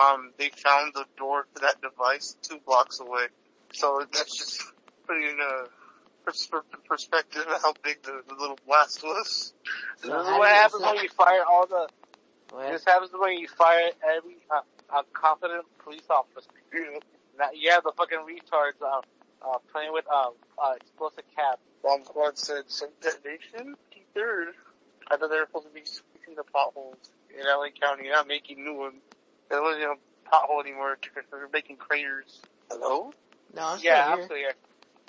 um, 0.00 0.32
they 0.38 0.48
found 0.50 0.92
the 0.94 1.04
door 1.18 1.46
to 1.54 1.60
that 1.62 1.80
device 1.82 2.36
two 2.42 2.58
blocks 2.66 3.00
away. 3.00 3.26
So 3.72 4.04
that's 4.12 4.36
just 4.36 4.62
putting 5.06 5.24
in 5.24 5.38
a 5.40 5.64
pers- 6.24 6.50
perspective 6.88 7.44
of 7.46 7.62
how 7.62 7.74
big 7.82 8.02
the, 8.02 8.22
the 8.28 8.34
little 8.34 8.58
blast 8.66 9.02
was. 9.02 9.52
This 10.02 10.04
is 10.04 10.10
what 10.10 10.48
happens 10.50 10.82
when 10.82 10.96
you 10.96 11.08
fire 11.08 11.44
all 11.48 11.66
the. 11.66 11.88
Well, 12.52 12.72
This 12.72 12.84
happens 12.84 13.10
when 13.14 13.38
you 13.38 13.46
fire 13.48 13.90
every 14.16 14.36
uh, 14.50 14.60
uh, 14.92 15.02
confident 15.12 15.64
police 15.84 16.06
officer. 16.10 16.50
Now, 17.38 17.50
you 17.54 17.70
have 17.70 17.84
the 17.84 17.92
fucking 17.96 18.18
retards 18.18 18.82
uh, 18.82 19.00
uh, 19.42 19.58
playing 19.72 19.92
with 19.92 20.04
uh, 20.12 20.30
uh, 20.62 20.74
explosive 20.76 21.24
caps. 21.36 21.60
Bomb 21.82 22.04
squad 22.04 22.36
said 22.36 22.64
some 22.66 22.90
detonation, 23.00 23.76
third. 24.14 24.48
I 25.10 25.16
thought 25.16 25.30
they 25.30 25.36
were 25.36 25.46
supposed 25.46 25.66
to 25.66 25.72
be 25.72 25.80
fixing 25.80 26.34
the 26.36 26.44
potholes 26.44 26.96
in 27.30 27.44
LA 27.46 27.68
County, 27.80 28.08
not 28.08 28.28
making 28.28 28.64
new 28.64 28.74
ones. 28.74 29.00
There 29.50 29.60
wasn't 29.62 29.84
a 29.84 29.94
pothole 30.30 30.60
anymore. 30.62 30.96
They're 31.30 31.48
making 31.52 31.76
craters. 31.76 32.40
Hello? 32.70 33.12
no, 33.54 33.62
I'm 33.66 33.78
still 33.78 33.90
Yeah, 33.92 34.06
here. 34.06 34.14
I'm 34.14 34.24
still 34.24 34.36
here. 34.36 34.52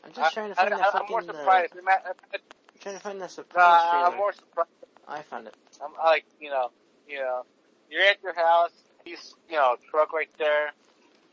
I'm 0.04 0.12
just 0.14 0.34
trying 0.34 0.50
to 0.50 0.56
find 0.56 0.74
I, 0.74 0.78
that 0.78 0.86
I'm 0.88 0.92
fucking. 0.94 1.10
more 1.12 1.20
uh, 1.20 1.26
surprised. 1.26 1.74
I'm, 1.78 1.88
at- 1.88 2.04
I'm 2.34 2.39
trying 2.80 2.96
to 2.96 3.02
find 3.02 3.22
that 3.22 3.26
uh, 3.26 3.28
surprise 3.28 3.82
I'm 3.94 4.18
more 4.18 4.34
surprised. 4.34 4.70
I 5.08 5.22
found 5.22 5.48
it. 5.48 5.56
I'm 5.84 5.92
like, 6.04 6.26
you 6.39 6.50
know, 6.50 6.72
you 7.08 7.20
know, 7.20 7.44
you're 7.89 8.02
at 8.04 8.18
your 8.24 8.34
house, 8.34 8.72
he's, 9.06 9.36
you 9.50 9.56
know, 9.58 9.76
truck 9.92 10.14
right 10.14 10.30
there, 10.39 10.72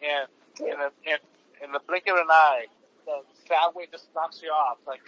and 0.03 0.29
in 0.61 0.77
the 0.79 0.91
in, 1.11 1.17
in 1.65 1.73
the 1.73 1.81
blink 1.87 2.05
of 2.09 2.17
an 2.17 2.27
eye, 2.29 2.67
the 3.07 3.21
sound 3.49 3.75
wave 3.75 3.91
just 3.91 4.09
knocks 4.15 4.41
you 4.43 4.51
off. 4.51 4.79
Like, 4.87 5.01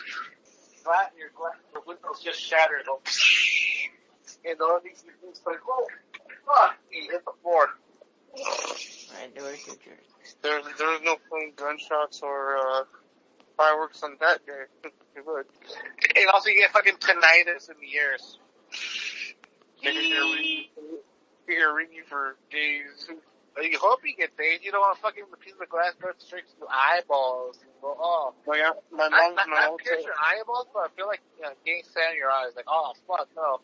flat, 0.82 1.12
your 1.18 1.28
glass, 1.36 1.56
the 1.74 1.80
windows 1.86 2.22
just 2.24 2.40
shattered. 2.40 2.86
And 4.44 4.60
all 4.62 4.80
these 4.82 5.02
things 5.20 5.40
like, 5.44 5.58
oh, 5.68 5.86
fuck, 6.46 6.76
you 6.90 7.10
hit 7.10 7.24
the 7.26 7.32
floor. 7.42 7.68
Right, 8.34 9.34
Newark, 9.34 9.58
New 9.66 9.74
Jersey. 9.74 10.36
There, 10.42 10.60
there 10.78 10.88
was 10.88 11.00
no 11.04 11.16
phone 11.30 11.52
gunshots 11.56 12.20
or 12.22 12.56
uh, 12.58 12.84
fireworks 13.56 14.02
on 14.02 14.16
that 14.20 14.46
day. 14.46 14.90
It 15.16 15.26
would. 15.26 15.44
And 16.16 16.30
also 16.32 16.50
you 16.50 16.60
get 16.62 16.70
fucking 16.70 16.94
tinnitus 17.02 17.68
in 17.68 17.74
the 17.82 17.90
ears. 17.98 18.38
They 19.82 19.92
could 19.92 20.04
hear 20.04 21.74
ringing, 21.74 22.04
for 22.08 22.36
days. 22.50 23.10
You 23.60 23.78
hope 23.78 24.00
you 24.04 24.14
get 24.16 24.36
days. 24.38 24.60
You 24.62 24.70
don't 24.70 24.80
want 24.80 24.98
fucking 24.98 25.24
the 25.30 25.36
piece 25.36 25.58
of 25.60 25.68
glass 25.68 25.92
go 26.00 26.10
straight 26.18 26.46
to 26.46 26.54
your 26.60 26.68
eyeballs. 26.70 27.58
And 27.60 27.70
go, 27.82 27.96
oh. 27.98 28.34
My, 28.46 28.70
my 28.92 29.08
Not, 29.08 29.10
mom, 29.10 29.34
not, 29.34 29.48
my 29.48 29.54
not 29.60 29.70
mom 29.70 29.78
pierce 29.78 29.98
said, 29.98 30.06
your 30.06 30.14
eyeballs, 30.14 30.68
but 30.72 30.80
I 30.86 30.88
feel 30.94 31.08
like 31.08 31.20
you 31.36 31.42
know, 31.42 31.52
getting 31.66 31.82
sand 31.90 32.12
in 32.14 32.18
your 32.18 32.30
eyes. 32.30 32.54
Like, 32.54 32.66
oh 32.68 32.92
fuck, 33.08 33.28
no. 33.36 33.60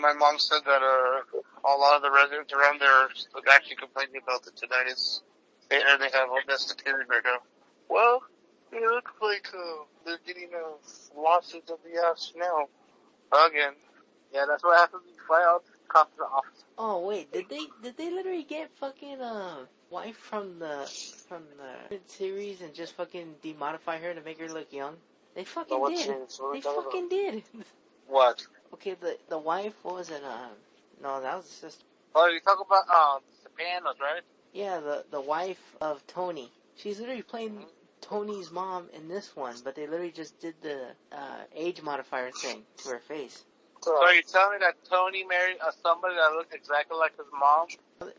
My 0.00 0.12
mom 0.12 0.38
said 0.38 0.60
that 0.64 0.82
uh, 0.82 1.38
a 1.64 1.74
lot 1.76 1.96
of 1.96 2.02
the 2.02 2.10
residents 2.10 2.52
around 2.52 2.80
there 2.80 2.92
are 2.92 3.08
actually 3.52 3.76
complaining 3.76 4.20
about 4.22 4.44
the 4.44 4.50
tinnitus. 4.50 5.20
They, 5.70 5.76
and 5.76 6.00
they 6.00 6.10
have 6.12 6.28
all 6.28 6.40
this 6.46 6.66
deteriorated 6.66 7.10
right 7.10 7.22
now. 7.24 7.38
Well, 7.88 8.22
it 8.72 8.82
looks 8.82 9.12
like 9.20 9.48
uh, 9.54 9.84
they're 10.04 10.18
getting 10.26 10.50
uh, 10.54 11.20
lawsuits 11.20 11.70
of 11.70 11.78
the 11.84 12.00
ass 12.00 12.32
now. 12.36 12.68
Again. 13.46 13.72
Yeah, 14.32 14.44
that's 14.48 14.62
what 14.62 14.78
happens 14.78 15.02
when 15.04 15.14
you 15.14 15.20
fly 15.26 15.44
out 15.46 15.64
to 15.64 15.72
the 16.18 16.24
office. 16.24 16.64
Oh 16.78 17.06
wait, 17.06 17.32
did 17.32 17.48
they 17.48 17.66
did 17.82 17.96
they 17.96 18.10
literally 18.10 18.42
get 18.42 18.70
fucking 18.76 19.20
uh 19.20 19.64
wife 19.90 20.16
from 20.16 20.58
the 20.58 20.86
from 21.28 21.42
the 21.90 21.98
series 22.06 22.60
and 22.60 22.74
just 22.74 22.94
fucking 22.96 23.36
demodify 23.42 24.00
her 24.00 24.12
to 24.14 24.20
make 24.22 24.38
her 24.40 24.48
look 24.48 24.72
young? 24.72 24.96
They 25.34 25.44
fucking 25.44 25.84
did. 25.86 26.08
news? 26.08 26.38
What 26.38 26.48
are 26.48 26.52
we 26.52 26.60
They 26.60 26.68
fucking 26.68 27.08
did. 27.08 27.42
What? 28.08 28.46
Okay, 28.76 28.96
the 29.00 29.16
the 29.28 29.38
wife 29.38 29.74
was 29.84 30.10
it? 30.10 30.22
Um, 30.24 30.52
no, 31.02 31.20
that 31.20 31.36
was 31.36 31.58
just. 31.60 31.84
Oh, 32.14 32.28
you 32.28 32.40
talk 32.40 32.58
about 32.64 32.88
um 32.88 33.20
Sopranos, 33.42 33.96
right? 34.00 34.22
Yeah, 34.52 34.80
the 34.80 35.04
the 35.10 35.20
wife 35.20 35.60
of 35.80 36.06
Tony. 36.06 36.50
She's 36.76 37.00
literally 37.00 37.22
playing 37.22 37.64
Tony's 38.00 38.50
mom 38.50 38.88
in 38.94 39.08
this 39.08 39.34
one, 39.34 39.56
but 39.64 39.74
they 39.74 39.86
literally 39.86 40.12
just 40.12 40.38
did 40.40 40.54
the 40.62 40.88
uh 41.12 41.42
age 41.54 41.82
modifier 41.82 42.30
thing 42.30 42.62
to 42.78 42.90
her 42.90 43.00
face. 43.00 43.44
So 43.82 43.92
you're 44.10 44.22
telling 44.22 44.58
me 44.58 44.58
that 44.60 44.74
Tony 44.90 45.24
married 45.24 45.58
uh, 45.64 45.70
somebody 45.82 46.14
that 46.16 46.32
looked 46.32 46.54
exactly 46.54 46.98
like 46.98 47.16
his 47.16 47.26
mom? 47.38 47.68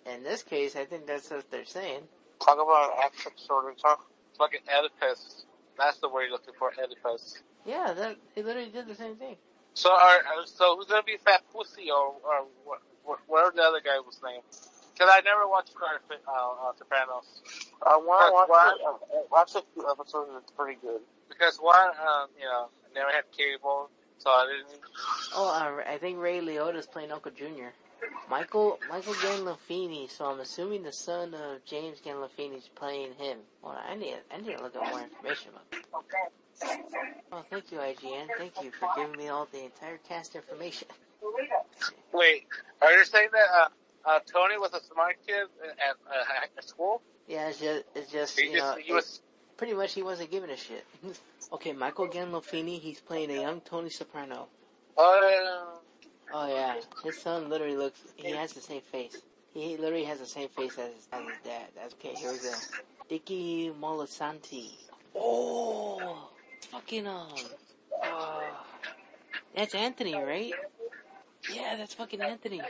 In 0.05 0.23
this 0.23 0.43
case, 0.43 0.75
I 0.75 0.85
think 0.85 1.07
that's 1.07 1.29
what 1.29 1.49
they're 1.51 1.65
saying. 1.65 2.01
Talk 2.43 2.55
about 2.55 2.93
action 3.03 3.31
sort 3.35 3.71
of 3.71 3.81
talk. 3.81 4.05
Fucking 4.37 4.61
Oedipus. 4.69 5.45
That's 5.77 5.97
the 5.97 6.09
word 6.09 6.23
you're 6.23 6.31
looking 6.31 6.53
for, 6.57 6.71
Oedipus. 6.71 7.41
Yeah, 7.65 7.93
that 7.93 8.17
they 8.35 8.43
literally 8.43 8.69
did 8.69 8.87
the 8.87 8.95
same 8.95 9.15
thing. 9.15 9.35
So, 9.77 9.91
are, 9.91 10.17
uh, 10.25 10.45
so 10.45 10.75
who's 10.75 10.87
gonna 10.87 11.03
be 11.03 11.17
Fat 11.23 11.43
Pussy 11.53 11.91
or 11.91 12.15
or 12.25 12.47
what? 12.65 12.81
what 13.05 13.19
whatever 13.27 13.51
the 13.55 13.61
other 13.61 13.79
guy 13.79 13.99
was 13.99 14.19
named? 14.25 14.41
Because 14.93 15.09
I 15.13 15.21
never 15.21 15.47
watched 15.47 15.75
Carter, 15.75 16.01
uh, 16.09 16.31
uh, 16.31 16.73
Sopranos. 16.79 17.43
I 17.85 17.95
want 17.97 18.27
to 18.27 18.33
What- 18.33 18.49
watch, 18.49 18.75
it. 18.79 18.85
uh, 18.85 19.21
watch 19.29 19.53
a 19.55 19.61
few 19.75 19.87
episodes. 19.87 20.31
It's 20.41 20.51
pretty 20.51 20.79
good. 20.81 21.01
Because 21.29 21.57
one, 21.61 21.91
um, 21.99 22.29
you 22.39 22.45
know, 22.45 22.69
I 22.89 22.93
never 22.95 23.11
had 23.11 23.31
cable, 23.37 23.91
so 24.17 24.31
I 24.31 24.47
didn't. 24.47 24.81
Oh, 25.35 25.47
uh, 25.47 25.83
I 25.87 25.99
think 25.99 26.17
Ray 26.17 26.41
Liotta's 26.41 26.87
playing 26.87 27.11
Uncle 27.11 27.31
Junior. 27.31 27.71
Michael 28.29 28.79
Michael 28.89 29.13
Gandolfini, 29.13 30.09
so 30.09 30.25
I'm 30.25 30.39
assuming 30.39 30.81
the 30.81 30.91
son 30.91 31.35
of 31.35 31.63
James 31.65 31.99
Gandolfini's 32.01 32.67
playing 32.69 33.13
him. 33.13 33.37
Well, 33.61 33.77
I 33.87 33.93
need 33.93 34.17
I 34.33 34.37
need 34.37 34.57
to 34.57 34.63
look 34.63 34.75
up 34.75 34.89
more 34.89 35.01
information 35.01 35.51
about. 35.51 35.65
It. 35.71 35.85
Oh, 37.31 37.43
thank 37.49 37.71
you, 37.71 37.77
IGN. 37.77 38.27
Thank 38.37 38.61
you 38.63 38.71
for 38.71 38.89
giving 38.95 39.17
me 39.17 39.27
all 39.27 39.47
the 39.51 39.63
entire 39.63 39.97
cast 39.97 40.35
information. 40.35 40.87
Wait, 42.13 42.45
are 42.81 42.91
you 42.93 43.05
saying 43.05 43.29
that 43.33 43.47
uh, 43.53 44.09
uh, 44.09 44.19
Tony 44.31 44.57
was 44.57 44.73
a 44.73 44.81
smart 44.81 45.17
kid 45.25 45.47
at, 45.63 45.95
uh, 46.09 46.57
at 46.57 46.63
school? 46.63 47.01
Yeah, 47.27 47.49
it's 47.49 47.59
just 47.59 47.83
it's 47.95 48.11
just 48.11 48.39
He 48.39 48.47
you 48.47 48.57
know 48.57 48.75
just 48.75 48.79
he 48.79 48.93
was. 48.93 49.21
pretty 49.57 49.73
much 49.73 49.93
he 49.93 50.03
wasn't 50.03 50.31
giving 50.31 50.49
a 50.49 50.57
shit. 50.57 50.85
okay, 51.53 51.73
Michael 51.73 52.07
Gandolfini, 52.07 52.79
he's 52.79 53.01
playing 53.01 53.29
a 53.31 53.41
young 53.41 53.61
Tony 53.61 53.89
Soprano. 53.89 54.47
Uh, 54.97 55.77
Oh 56.33 56.47
yeah, 56.47 56.75
his 57.03 57.17
son 57.17 57.49
literally 57.49 57.77
looks. 57.77 58.01
He 58.15 58.33
has 58.33 58.53
the 58.53 58.61
same 58.61 58.81
face. 58.81 59.21
He 59.53 59.77
literally 59.77 60.03
has 60.05 60.19
the 60.19 60.25
same 60.25 60.49
face 60.49 60.77
as, 60.77 60.91
as 61.11 61.21
his 61.25 61.37
dad. 61.43 61.67
That's 61.75 61.93
okay. 61.95 62.15
Here 62.15 62.31
we 62.31 62.37
go. 62.37 62.53
Dickie 63.09 63.71
Moltisanti. 63.79 64.71
Oh, 65.15 66.29
it's 66.33 66.36
fucking 66.65 67.07
um. 67.07 67.29
Uh, 68.01 68.51
that's 69.55 69.75
Anthony, 69.75 70.21
right? 70.21 70.53
Yeah, 71.47 71.75
that's 71.77 71.93
fucking 71.95 72.21
Anthony. 72.21 72.61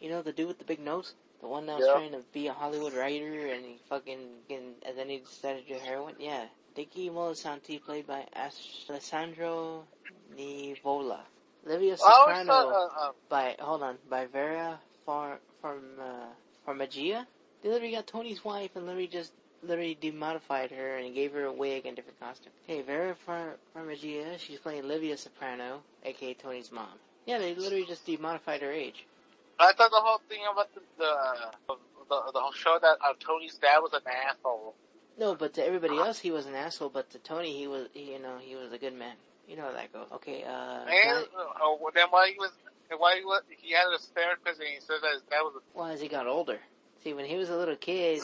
You 0.00 0.10
know 0.10 0.22
the 0.22 0.32
dude 0.32 0.48
with 0.48 0.58
the 0.58 0.64
big 0.64 0.80
nose, 0.80 1.14
the 1.40 1.48
one 1.48 1.66
that 1.66 1.76
was 1.76 1.86
Yeah. 1.86 1.92
trying 1.92 2.12
to 2.12 2.20
be 2.32 2.46
a 2.46 2.52
Hollywood 2.52 2.94
writer, 2.94 3.46
and 3.46 3.64
he 3.64 3.78
fucking 3.88 4.18
and, 4.50 4.74
and 4.86 4.98
then 4.98 5.08
he 5.08 5.18
decided 5.18 5.66
to 5.66 5.74
do 5.74 5.80
heroin. 5.80 6.14
Yeah, 6.18 6.44
Dickie 6.74 7.10
Moltisanti, 7.10 7.82
played 7.82 8.06
by 8.06 8.26
Alessandro 8.88 9.84
Nivola. 10.36 11.20
Livia 11.64 11.96
always 12.04 12.36
Soprano 12.36 12.46
thought, 12.46 12.74
uh, 12.74 13.08
uh, 13.08 13.12
by 13.28 13.56
hold 13.58 13.82
on 13.82 13.98
by 14.10 14.26
Vera 14.26 14.80
Far 15.06 15.38
from 15.60 15.78
uh, 16.00 16.26
Farmiga. 16.66 17.26
They 17.62 17.68
literally 17.70 17.92
got 17.94 18.06
Tony's 18.06 18.44
wife 18.44 18.76
and 18.76 18.86
literally 18.86 19.06
just 19.08 19.32
literally 19.66 19.96
demodified 20.00 20.70
her 20.70 20.96
and 20.96 21.14
gave 21.14 21.32
her 21.32 21.44
a 21.44 21.52
wig 21.52 21.86
and 21.86 21.96
different 21.96 22.20
costume. 22.20 22.52
Hey, 22.66 22.82
Vera 22.82 23.14
Far- 23.26 23.56
Farmiga, 23.74 24.38
she's 24.38 24.58
playing 24.58 24.86
Livia 24.86 25.16
Soprano, 25.16 25.82
aka 26.04 26.34
Tony's 26.34 26.70
mom. 26.70 26.88
Yeah, 27.26 27.38
they 27.38 27.54
literally 27.54 27.86
just 27.86 28.06
demodified 28.06 28.60
her 28.60 28.70
age. 28.70 29.06
I 29.58 29.72
thought 29.72 29.90
the 29.90 30.00
whole 30.00 30.20
thing 30.28 30.40
about 30.50 30.74
the 30.74 30.80
the 30.98 31.76
the, 32.08 32.32
the 32.32 32.40
whole 32.40 32.52
show 32.52 32.78
that 32.80 32.98
uh, 33.00 33.14
Tony's 33.20 33.56
dad 33.58 33.78
was 33.78 33.92
an 33.94 34.02
asshole. 34.28 34.74
No, 35.18 35.34
but 35.34 35.54
to 35.54 35.64
everybody 35.64 35.96
else 35.96 36.18
he 36.18 36.30
was 36.30 36.46
an 36.46 36.54
asshole, 36.54 36.90
but 36.90 37.08
to 37.10 37.18
Tony 37.18 37.56
he 37.56 37.66
was, 37.66 37.86
he, 37.94 38.12
you 38.12 38.18
know, 38.18 38.38
he 38.40 38.56
was 38.56 38.72
a 38.72 38.78
good 38.78 38.94
man. 38.94 39.14
You 39.48 39.56
know 39.56 39.62
how 39.64 39.72
that 39.72 39.92
goes. 39.92 40.06
Okay, 40.12 40.42
uh, 40.42 40.84
And 40.86 40.88
Johnny- 41.04 41.26
uh, 41.36 41.64
uh, 41.66 41.90
then 41.94 42.06
why 42.10 42.30
he 42.30 42.38
was 42.38 42.50
why 42.96 43.16
he 43.18 43.24
was 43.24 43.42
he 43.48 43.72
had 43.72 43.86
a 43.86 43.98
therapist 43.98 44.60
and 44.60 44.68
he 44.68 44.80
said 44.80 44.96
that 45.02 45.12
his 45.14 45.22
dad 45.22 45.42
was 45.42 45.54
a 45.56 45.78
well, 45.78 45.88
as 45.88 46.00
he 46.00 46.08
got 46.08 46.26
older. 46.26 46.58
See, 47.02 47.12
when 47.12 47.26
he 47.26 47.36
was 47.36 47.50
a 47.50 47.56
little 47.56 47.76
kid, 47.76 48.22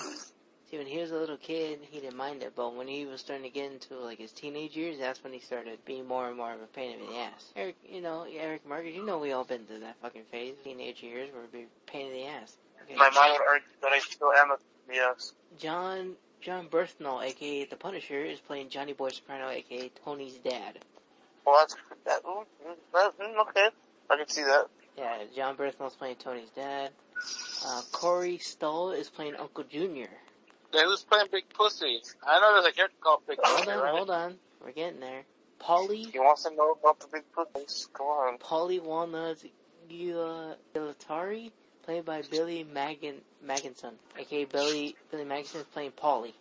see, 0.70 0.78
when 0.78 0.86
he 0.86 0.98
was 0.98 1.10
a 1.10 1.16
little 1.16 1.36
kid, 1.36 1.80
he 1.90 2.00
didn't 2.00 2.16
mind 2.16 2.42
it, 2.42 2.52
but 2.54 2.74
when 2.74 2.86
he 2.86 3.06
was 3.06 3.20
starting 3.20 3.44
to 3.44 3.50
get 3.50 3.72
into, 3.72 3.96
like, 3.98 4.18
his 4.18 4.32
teenage 4.32 4.76
years, 4.76 4.98
that's 4.98 5.22
when 5.24 5.32
he 5.32 5.40
started 5.40 5.78
being 5.84 6.06
more 6.06 6.28
and 6.28 6.36
more 6.36 6.52
of 6.52 6.60
a 6.60 6.66
pain 6.66 6.98
in 6.98 7.06
the 7.06 7.18
ass. 7.18 7.52
Eric, 7.56 7.76
you 7.88 8.00
know, 8.00 8.26
Eric 8.32 8.66
Marcus, 8.66 8.94
you 8.94 9.04
know 9.04 9.18
we 9.18 9.32
all 9.32 9.44
been 9.44 9.64
through 9.64 9.80
that 9.80 9.96
fucking 10.00 10.24
phase, 10.30 10.54
teenage 10.62 11.02
years, 11.02 11.28
where 11.32 11.42
we 11.42 11.60
be 11.60 11.64
a 11.64 11.90
pain 11.90 12.06
in 12.06 12.12
the 12.12 12.26
ass. 12.26 12.56
Okay. 12.84 12.94
My 12.96 13.10
mom 13.10 13.32
would 13.32 13.40
argue 13.46 13.66
that 13.82 13.92
I 13.92 13.98
still 13.98 14.32
am 14.32 14.52
a 14.52 14.56
yes. 14.92 15.32
John, 15.58 16.14
Jon 16.40 16.68
Bernthal, 16.68 17.22
aka 17.22 17.64
The 17.64 17.76
Punisher, 17.76 18.24
is 18.24 18.40
playing 18.40 18.70
Johnny 18.70 18.92
Boy 18.92 19.10
Soprano, 19.10 19.48
aka 19.48 19.90
Tony's 20.04 20.34
dad. 20.34 20.78
Well, 21.46 21.56
that's 21.58 21.76
that. 22.06 22.22
mm, 22.24 22.44
that 22.92 23.18
mm, 23.18 23.48
okay, 23.48 23.68
I 24.10 24.16
can 24.16 24.28
see 24.28 24.42
that. 24.42 24.66
Yeah, 24.96 25.18
Jon 25.34 25.56
Bernthal's 25.56 25.94
playing 25.94 26.16
Tony's 26.16 26.50
dad. 26.50 26.90
Uh, 27.66 27.82
Corey 27.92 28.38
Stoll 28.38 28.92
is 28.92 29.08
playing 29.08 29.36
Uncle 29.36 29.64
Junior. 29.64 30.08
Who's 30.72 31.02
playing 31.02 31.26
Big 31.32 31.44
Pussy? 31.52 32.00
I 32.26 32.40
know 32.40 32.54
there's 32.62 32.72
a 32.72 32.76
character 32.76 32.96
called 33.00 33.20
Big 33.26 33.38
Pussy. 33.38 33.64
Hold 33.64 33.68
on, 33.68 33.82
right? 33.82 33.92
hold 33.92 34.10
on. 34.10 34.34
We're 34.64 34.72
getting 34.72 35.00
there. 35.00 35.22
Paulie, 35.60 36.10
He 36.10 36.18
wants 36.18 36.44
to 36.44 36.54
know 36.54 36.72
about 36.72 37.00
the 37.00 37.06
big 37.12 37.24
pussies. 37.32 37.88
Come 37.92 38.06
on. 38.06 38.38
Paulie 38.38 38.82
Walnuts 38.82 39.44
Gila 39.88 40.56
Gualtieri, 40.74 41.50
played 41.82 42.04
by 42.04 42.22
Billy 42.30 42.64
Magan, 42.64 43.16
Magnussen, 43.46 43.92
aka 44.18 44.44
Billy, 44.46 44.96
Billy 45.10 45.24
Magnussen 45.24 45.56
is 45.56 45.64
playing 45.64 45.92
Paulie. 45.92 46.32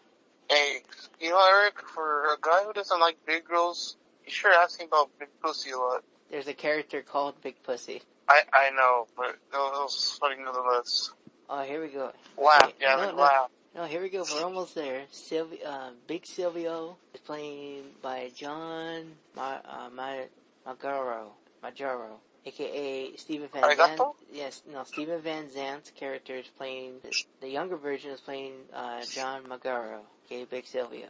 Hey, 0.49 0.77
you 1.19 1.29
know, 1.31 1.41
Eric, 1.51 1.81
for 1.93 2.33
a 2.33 2.37
guy 2.41 2.63
who 2.63 2.73
doesn't 2.73 2.99
like 2.99 3.17
big 3.25 3.43
girls, 3.45 3.97
you 4.25 4.31
sure 4.31 4.53
asking 4.53 4.87
about 4.87 5.09
big 5.19 5.29
pussy 5.41 5.71
a 5.71 5.77
lot. 5.77 6.03
There's 6.31 6.47
a 6.47 6.53
character 6.53 7.01
called 7.01 7.41
Big 7.41 7.61
Pussy. 7.63 8.01
I 8.27 8.41
I 8.53 8.69
know, 8.71 9.07
but 9.17 9.29
it 9.31 9.37
was 9.53 10.17
funny 10.19 10.35
nonetheless. 10.43 11.11
Oh, 11.49 11.63
here 11.63 11.81
we 11.81 11.87
go. 11.87 12.11
Laugh, 12.37 12.65
Wait, 12.65 12.75
yeah, 12.79 12.95
no, 12.95 13.11
no. 13.11 13.17
laugh. 13.17 13.49
No, 13.75 13.85
here 13.85 14.01
we 14.01 14.09
go. 14.09 14.23
We're 14.33 14.43
almost 14.43 14.75
there. 14.75 15.03
Silvi- 15.11 15.65
uh, 15.65 15.91
Big 16.07 16.25
Silvio 16.25 16.97
is 17.13 17.21
playing 17.21 17.83
by 18.01 18.31
John 18.35 19.13
Ma- 19.35 19.61
uh, 19.63 19.89
Ma- 19.95 20.25
Magaro, 20.67 21.27
Magaro, 21.63 22.17
aka 22.45 23.15
Stephen 23.15 23.47
Van 23.53 23.63
Zandt. 23.75 24.01
Yes, 24.33 24.63
no, 24.71 24.83
Stephen 24.83 25.21
Van 25.21 25.49
Zandt's 25.49 25.91
character 25.91 26.35
is 26.35 26.47
playing, 26.57 26.95
the 27.41 27.49
younger 27.49 27.77
version 27.77 28.11
is 28.11 28.19
playing, 28.19 28.53
uh, 28.73 29.01
John 29.01 29.43
Magaro, 29.43 29.99
aka 30.25 30.45
Big 30.45 30.65
Silvio. 30.65 31.07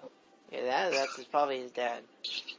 Yeah, 0.51 0.64
that, 0.64 0.91
that's 0.91 1.24
probably 1.26 1.62
his 1.62 1.72
dad. 1.72 2.01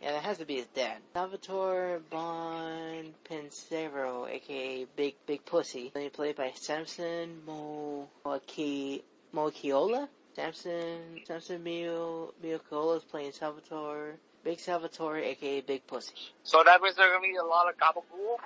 Yeah, 0.01 0.13
that 0.13 0.23
has 0.23 0.39
to 0.39 0.45
be 0.47 0.57
his 0.57 0.67
dad. 0.69 0.99
Salvatore 1.13 2.01
Bon 2.09 3.13
Pensero, 3.29 4.29
aka 4.31 4.87
Big, 4.97 5.15
Big 5.27 5.45
Pussy, 5.45 5.91
He 5.95 6.09
played 6.09 6.37
by 6.37 6.53
Samson 6.55 7.43
Mo, 7.45 8.09
Moaki, 8.25 9.03
Moeakiola? 9.35 10.09
Samson, 10.35 11.21
Samson 11.27 11.63
Mio, 11.63 12.33
Miocola 12.43 12.97
is 12.97 13.05
playing 13.05 13.33
Salvatore. 13.33 14.15
Big 14.43 14.59
Salvatore, 14.59 15.23
aka 15.23 15.61
Big 15.61 15.87
Pussy. 15.87 16.15
So 16.45 16.63
that 16.65 16.81
means 16.81 16.97
there's 16.97 17.11
gonna 17.13 17.21
be 17.21 17.37
a 17.37 17.45
lot 17.45 17.69
of 17.69 17.77
gabagool 17.77 18.37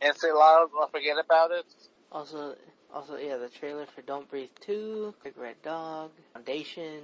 and 0.00 0.16
say 0.16 0.30
a 0.30 0.34
lot 0.34 0.62
of 0.62 0.70
uh, 0.80 0.86
forget 0.86 1.16
about 1.18 1.50
it. 1.50 1.66
Also, 2.12 2.54
also, 2.92 3.16
yeah, 3.16 3.36
the 3.36 3.48
trailer 3.48 3.86
for 3.86 4.02
Don't 4.02 4.28
Breathe 4.28 4.50
2, 4.60 5.14
Big 5.24 5.36
Red 5.36 5.60
Dog, 5.62 6.10
Foundation. 6.32 7.02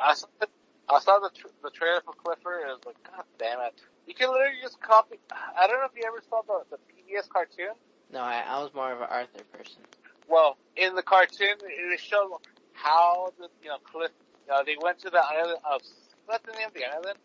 I 0.00 0.14
saw 0.14 0.26
the, 0.40 0.48
I 0.88 1.00
saw 1.00 1.18
the 1.18 1.30
tr- 1.34 1.46
the 1.62 1.70
trailer 1.70 2.00
for 2.04 2.12
Clifford 2.12 2.62
and 2.62 2.70
I 2.70 2.74
was 2.74 2.84
like, 2.84 3.02
God 3.04 3.24
damn 3.38 3.60
it! 3.60 3.74
You 4.06 4.14
can 4.14 4.30
literally 4.30 4.58
just 4.62 4.80
copy. 4.80 5.18
I 5.30 5.66
don't 5.66 5.78
know 5.78 5.86
if 5.86 5.92
you 5.96 6.04
ever 6.06 6.22
saw 6.28 6.42
the 6.42 6.64
the 6.70 6.76
PBS 6.76 7.28
cartoon. 7.28 7.74
No, 8.12 8.20
I, 8.20 8.42
I 8.46 8.62
was 8.62 8.72
more 8.74 8.92
of 8.92 9.00
an 9.00 9.08
Arthur 9.10 9.44
person. 9.52 9.82
Well, 10.28 10.56
in 10.76 10.94
the 10.94 11.02
cartoon, 11.02 11.56
it 11.62 12.00
showed 12.00 12.32
how 12.82 13.32
the 13.38 13.48
you 13.62 13.68
know 13.68 13.78
Cliff. 13.84 14.10
Uh, 14.50 14.62
they 14.64 14.76
went 14.82 14.98
to 15.00 15.10
the 15.10 15.20
island 15.20 15.58
of 15.70 15.82
what's 16.26 16.44
the 16.46 16.52
name 16.52 16.68
of 16.68 16.74
the 16.74 16.84
island? 16.86 17.18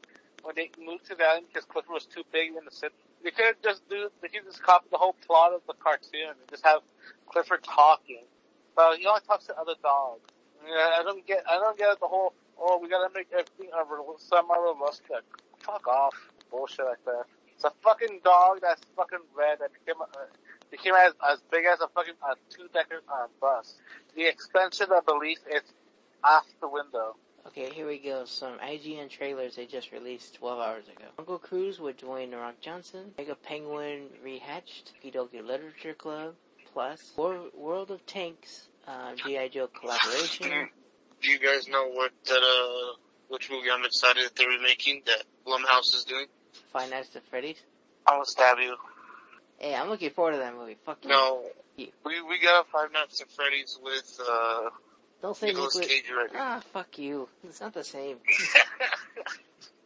When 0.43 0.55
they 0.55 0.71
moved 0.79 1.05
to 1.07 1.15
the 1.15 1.23
island 1.23 1.47
because 1.47 1.65
Clifford 1.65 1.93
was 1.93 2.05
too 2.05 2.23
big 2.33 2.49
in 2.49 2.65
the 2.65 2.71
city. 2.71 2.95
They 3.23 3.31
could 3.31 3.55
just 3.63 3.87
do. 3.89 4.09
They 4.21 4.27
could 4.29 4.43
just 4.45 4.61
copy 4.63 4.87
the 4.91 4.97
whole 4.97 5.15
plot 5.25 5.53
of 5.53 5.61
the 5.67 5.73
cartoon 5.79 6.35
and 6.35 6.49
just 6.49 6.65
have 6.65 6.81
Clifford 7.27 7.63
talking. 7.63 8.25
But 8.75 8.97
he 8.97 9.05
only 9.07 9.21
talks 9.27 9.45
to 9.47 9.55
other 9.57 9.75
dogs. 9.83 10.21
Yeah, 10.67 10.99
I 10.99 11.03
don't 11.03 11.25
get. 11.25 11.43
I 11.49 11.55
don't 11.59 11.77
get 11.77 11.99
the 11.99 12.07
whole. 12.07 12.33
Oh, 12.59 12.79
we 12.81 12.89
gotta 12.89 13.13
make 13.15 13.27
everything 13.31 13.69
a 13.73 13.83
real- 13.85 14.15
semi-realistic. 14.19 15.23
Fuck 15.59 15.87
off, 15.87 16.15
bullshit 16.51 16.85
like 16.85 17.03
that. 17.05 17.25
It's 17.55 17.63
a 17.63 17.71
fucking 17.83 18.21
dog 18.23 18.59
that's 18.61 18.81
fucking 18.95 19.19
red 19.35 19.59
that 19.59 19.71
became 19.73 20.01
a, 20.01 20.07
uh, 20.73 20.77
became 20.77 20.93
as 20.95 21.13
as 21.31 21.39
big 21.51 21.65
as 21.65 21.79
a 21.81 21.87
fucking 21.89 22.13
uh, 22.21 22.35
two-decker 22.49 23.01
uh, 23.07 23.27
bus. 23.39 23.75
The 24.15 24.25
extension 24.27 24.87
of 24.95 25.05
belief 25.05 25.39
is 25.53 25.61
off 26.23 26.45
the 26.61 26.67
window. 26.67 27.15
Okay, 27.47 27.69
here 27.71 27.85
we 27.87 27.97
go. 27.97 28.23
Some 28.25 28.57
IGN 28.59 29.09
trailers 29.09 29.57
they 29.57 29.65
just 29.65 29.91
released 29.91 30.35
12 30.35 30.59
hours 30.59 30.87
ago. 30.87 31.05
Jungle 31.17 31.39
Cruise 31.39 31.79
with 31.79 31.97
Dwayne 31.97 32.31
The 32.31 32.37
Rock 32.37 32.55
Johnson. 32.61 33.11
Mega 33.17 33.35
Penguin 33.35 34.07
Rehatched. 34.25 34.93
Kidoki 35.03 35.45
Literature 35.45 35.93
Club. 35.93 36.35
Plus, 36.71 37.11
Wor- 37.17 37.49
World 37.55 37.91
of 37.91 38.05
Tanks. 38.05 38.67
Uh, 38.87 39.15
G.I. 39.15 39.49
Joe 39.49 39.67
collaboration. 39.67 40.69
Do 41.21 41.29
you 41.29 41.39
guys 41.39 41.67
know 41.67 41.89
what 41.89 42.11
that 42.25 42.37
uh 42.41 42.97
which 43.29 43.49
movie 43.49 43.69
I'm 43.71 43.85
excited 43.85 44.25
that 44.25 44.35
they're 44.35 44.49
remaking 44.49 45.01
that 45.05 45.23
Blumhouse 45.45 45.95
is 45.95 46.05
doing? 46.07 46.25
Five 46.71 46.89
Nights 46.91 47.15
at 47.15 47.23
Freddy's. 47.29 47.61
I 48.07 48.17
will 48.17 48.25
stab 48.25 48.57
you. 48.59 48.75
Hey, 49.63 49.73
I'm 49.75 49.87
looking 49.89 50.09
forward 50.09 50.33
to 50.33 50.37
that 50.39 50.53
movie. 50.55 50.75
Fuck 50.85 50.97
you. 51.03 51.09
No, 51.09 51.41
You. 51.77 51.87
we 52.05 52.21
we 52.21 52.37
got 52.37 52.67
Five 52.69 52.91
Nights 52.91 53.21
at 53.21 53.31
Freddy's 53.31 53.79
with 53.81 54.19
uh 54.29 54.69
Don't 55.21 55.37
say 55.37 55.47
Nicolas 55.47 55.75
Nicolas- 55.77 55.87
Cage 55.87 56.11
already. 56.11 56.33
Ah, 56.35 56.61
fuck 56.73 56.97
you. 56.99 57.29
It's 57.45 57.61
not 57.61 57.73
the 57.73 57.83
same. 57.83 58.17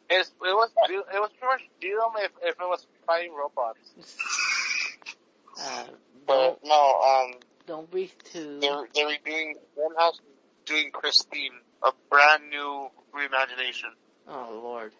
It's, 0.09 0.29
it 0.29 0.35
was 0.41 0.69
it 0.89 1.19
was 1.19 1.29
pretty 1.37 1.53
much 1.53 1.69
Doom 1.81 2.11
if, 2.23 2.31
if 2.41 2.55
it 2.55 2.57
was 2.61 2.87
fighting 3.05 3.33
robots. 3.35 3.79
Uh, 5.59 5.85
But 6.27 6.59
no, 6.63 7.01
um, 7.01 7.33
don't 7.65 7.89
breathe 7.91 8.11
too. 8.31 8.59
they're 8.61 8.87
they're 8.95 9.07
redoing 9.07 9.53
Blumhouse 9.75 10.13
is 10.13 10.19
doing 10.65 10.91
Christine, 10.91 11.51
a 11.83 11.91
brand 12.11 12.43
new 12.51 12.89
reimagination, 13.13 13.89
Oh 14.27 14.61
lord. 14.63 14.91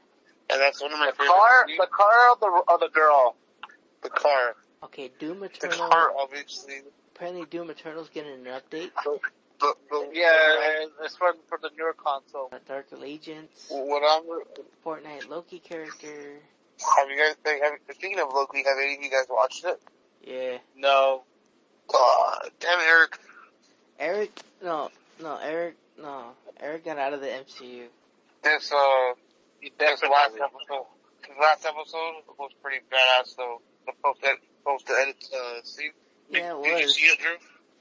and 0.49 0.59
that's 0.59 0.81
one 0.81 0.91
of 0.91 0.97
my 0.99 1.05
The 1.07 1.11
favorite. 1.13 1.27
car, 1.29 1.49
movies. 1.67 1.77
the 1.79 1.87
car 1.87 2.31
of 2.33 2.39
the 2.39 2.73
of 2.73 2.79
the 2.79 2.89
girl. 2.89 3.35
the 4.01 4.09
car, 4.09 4.55
Okay, 4.83 5.11
Doom 5.19 5.39
the 5.39 5.45
Eternal. 5.45 5.89
car, 5.89 6.11
obviously. 6.17 6.81
Apparently, 7.15 7.45
Doom 7.49 7.69
Eternal's 7.71 8.09
getting 8.09 8.33
an 8.33 8.45
update. 8.45 8.91
The, 9.59 9.73
the, 9.89 10.09
Yeah, 10.13 10.85
it's 11.03 11.15
for 11.17 11.33
for 11.49 11.57
the 11.59 11.71
newer 11.77 11.93
console. 11.93 12.49
Uh, 12.53 12.59
Dark 12.67 12.87
Allegiance. 12.91 13.67
What 13.69 14.03
I'm 14.05 14.23
Fortnite 14.85 15.27
Loki 15.29 15.57
character. 15.59 16.35
have 16.97 17.09
you 17.09 17.17
guys 17.17 17.35
think, 17.43 17.63
have, 17.63 17.73
speaking 17.95 18.19
of 18.19 18.31
Loki, 18.33 18.59
have 18.59 18.77
any 18.79 18.97
of 18.97 19.01
you 19.03 19.09
guys 19.09 19.25
watched 19.29 19.65
it? 19.65 19.81
Yeah. 20.23 20.57
No, 20.77 21.23
Uh, 21.91 22.39
damn 22.59 22.79
Eric. 22.81 23.17
Eric. 23.99 24.41
No, 24.63 24.91
no, 25.21 25.37
Eric. 25.41 25.75
No, 25.99 26.25
Eric 26.59 26.85
got 26.85 26.99
out 26.99 27.13
of 27.13 27.21
the 27.21 27.27
MCU. 27.27 27.85
This 28.43 28.71
uh, 28.71 29.13
this 29.79 30.01
last 30.03 30.35
episode, 30.35 30.85
this 31.21 31.37
last 31.41 31.65
episode 31.65 32.13
was 32.37 32.51
pretty 32.61 32.85
badass 32.91 33.35
though. 33.35 33.59
The 33.87 33.93
post 34.03 34.19
edit, 34.67 34.85
post 34.85 34.89
edit 35.01 35.29
uh 35.33 35.63
scene. 35.63 35.91
Yeah, 36.29 36.57
it 36.59 36.63
Did 36.63 36.79
you 36.81 36.89
see 36.89 37.05
it, 37.05 37.19
Drew? 37.19 37.31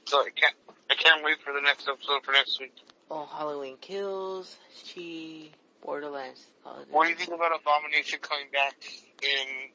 So 0.05 0.19
I 0.21 0.29
can't, 0.35 0.53
I 0.89 0.95
can't 0.95 0.99
Can't 0.99 1.23
wait 1.25 1.37
for 1.43 1.53
the 1.53 1.61
next 1.61 1.87
episode 1.87 2.23
for 2.23 2.31
next 2.31 2.59
week. 2.59 2.73
Oh, 3.09 3.25
Halloween 3.25 3.77
Kills, 3.79 4.57
She, 4.83 5.51
Borderlands. 5.81 6.47
Oh, 6.65 6.75
What 6.91 7.05
do 7.05 7.09
you 7.11 7.15
think 7.15 7.31
about 7.33 7.51
Abomination 7.59 8.19
coming 8.21 8.47
back 8.51 8.75
in 9.21 9.69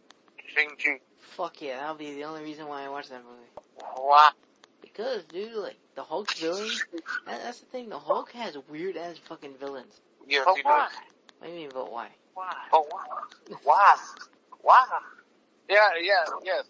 Shang-Chi? 0.55 1.01
Fuck 1.37 1.63
yeah, 1.63 1.79
that'll 1.81 1.95
be 1.95 2.13
the 2.15 2.25
only 2.25 2.43
reason 2.43 2.67
why 2.67 2.85
I 2.85 2.89
watch 2.89 3.09
that 3.09 3.23
movie. 3.25 3.49
Wow. 3.99 4.31
Because, 4.83 5.25
dude, 5.25 5.55
like, 5.55 5.79
the 5.95 6.03
Hulk's 6.03 6.39
villains, 6.41 6.85
that, 7.27 7.43
that's 7.43 7.61
the 7.61 7.67
thing, 7.67 7.89
the 7.89 7.99
Hulk 7.99 8.33
has 8.33 8.57
weird 8.69 8.97
ass 8.99 9.17
fucking 9.29 9.55
villains. 9.59 10.01
Yes, 10.29 10.45
But 10.47 10.57
he 10.57 10.63
why? 10.63 10.89
does. 10.89 10.93
What 11.39 11.47
do 11.47 11.53
you 11.55 11.59
mean, 11.61 11.71
but 11.73 11.91
why? 11.91 12.09
Why? 12.35 12.55
But 12.71 12.85
why? 12.91 13.05
Why? 13.63 13.97
Why? 14.61 14.85
Yeah, 15.71 15.89
yeah, 16.03 16.03
yes. 16.03 16.31
Yeah, 16.45 16.61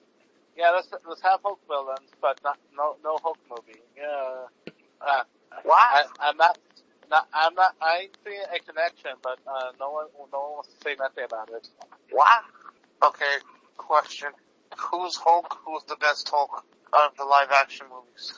let's 0.57 0.89
let's 1.09 1.23
have 1.23 1.41
Hulk 1.45 1.61
villains, 1.67 2.11
but 2.21 2.41
not 2.45 2.59
no 2.77 2.97
no 3.03 3.19
Hulk 3.23 3.39
movie. 3.49 3.81
Yeah. 3.97 4.47
Uh? 5.01 5.23
I, 5.71 6.05
I'm 6.21 6.37
not. 6.37 6.59
Not, 7.11 7.29
I'm 7.35 7.55
not. 7.55 7.75
I 7.81 8.03
ain't 8.05 8.17
seeing 8.25 8.41
a 8.41 8.59
connection, 8.61 9.11
but 9.23 9.39
uh, 9.47 9.73
no 9.79 9.91
one, 9.91 10.07
no 10.33 10.39
one 10.39 10.53
wants 10.53 10.71
to 10.71 10.77
say 10.83 10.97
nothing 10.99 11.25
about 11.25 11.51
it. 11.51 11.69
Why? 12.11 12.41
Okay, 13.05 13.37
question. 13.77 14.31
Who's 14.79 15.17
Hulk? 15.17 15.59
Who's 15.67 15.83
the 15.85 15.97
best 15.97 16.29
Hulk 16.31 16.65
of 16.93 17.17
the 17.19 17.25
live 17.25 17.51
action 17.51 17.87
movies? 17.93 18.33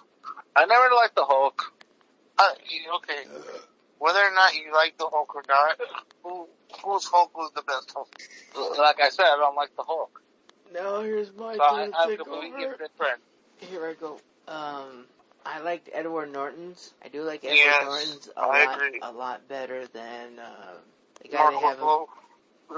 I 0.56 0.66
never 0.66 0.92
liked 0.94 1.14
the 1.14 1.24
Hulk. 1.24 1.72
Uh, 2.36 2.50
okay. 2.96 3.22
Whether 3.98 4.18
or 4.18 4.32
not 4.32 4.54
you 4.54 4.72
like 4.72 4.98
the 4.98 5.08
Hulk 5.08 5.34
or 5.34 5.44
not, 5.48 5.78
who, 6.24 6.48
whose 6.84 7.04
Hulk 7.04 7.36
was 7.36 7.52
the 7.54 7.62
best 7.62 7.92
Hulk? 7.94 8.08
Like 8.76 9.00
I 9.00 9.10
said, 9.10 9.24
I 9.24 9.36
don't 9.36 9.54
like 9.54 9.76
the 9.76 9.84
Hulk. 9.84 10.20
Now 10.72 11.02
here's 11.02 11.32
my 11.34 11.56
So 11.56 11.62
I, 11.62 11.68
turn 11.84 11.92
I'm 11.94 12.08
to 12.10 12.16
take 12.16 12.26
completely 12.26 12.64
over. 12.64 12.76
different. 12.76 13.20
Here 13.58 13.86
I 13.86 13.94
go. 13.94 14.20
Um, 14.48 15.06
I 15.46 15.60
liked 15.60 15.88
Edward 15.92 16.32
Norton's. 16.32 16.94
I 17.04 17.08
do 17.08 17.22
like 17.22 17.44
Edward 17.44 17.56
Yes, 17.56 17.84
Norton's 17.84 18.30
a 18.36 18.40
I 18.40 18.64
lot, 18.64 18.76
agree. 18.82 19.00
a 19.02 19.12
lot 19.12 19.48
better 19.48 19.86
than 19.88 20.38
uh, 20.38 20.74
the 21.22 21.28
guy 21.28 21.38
Mark 21.38 21.54
they 21.54 21.60
have. 21.60 21.78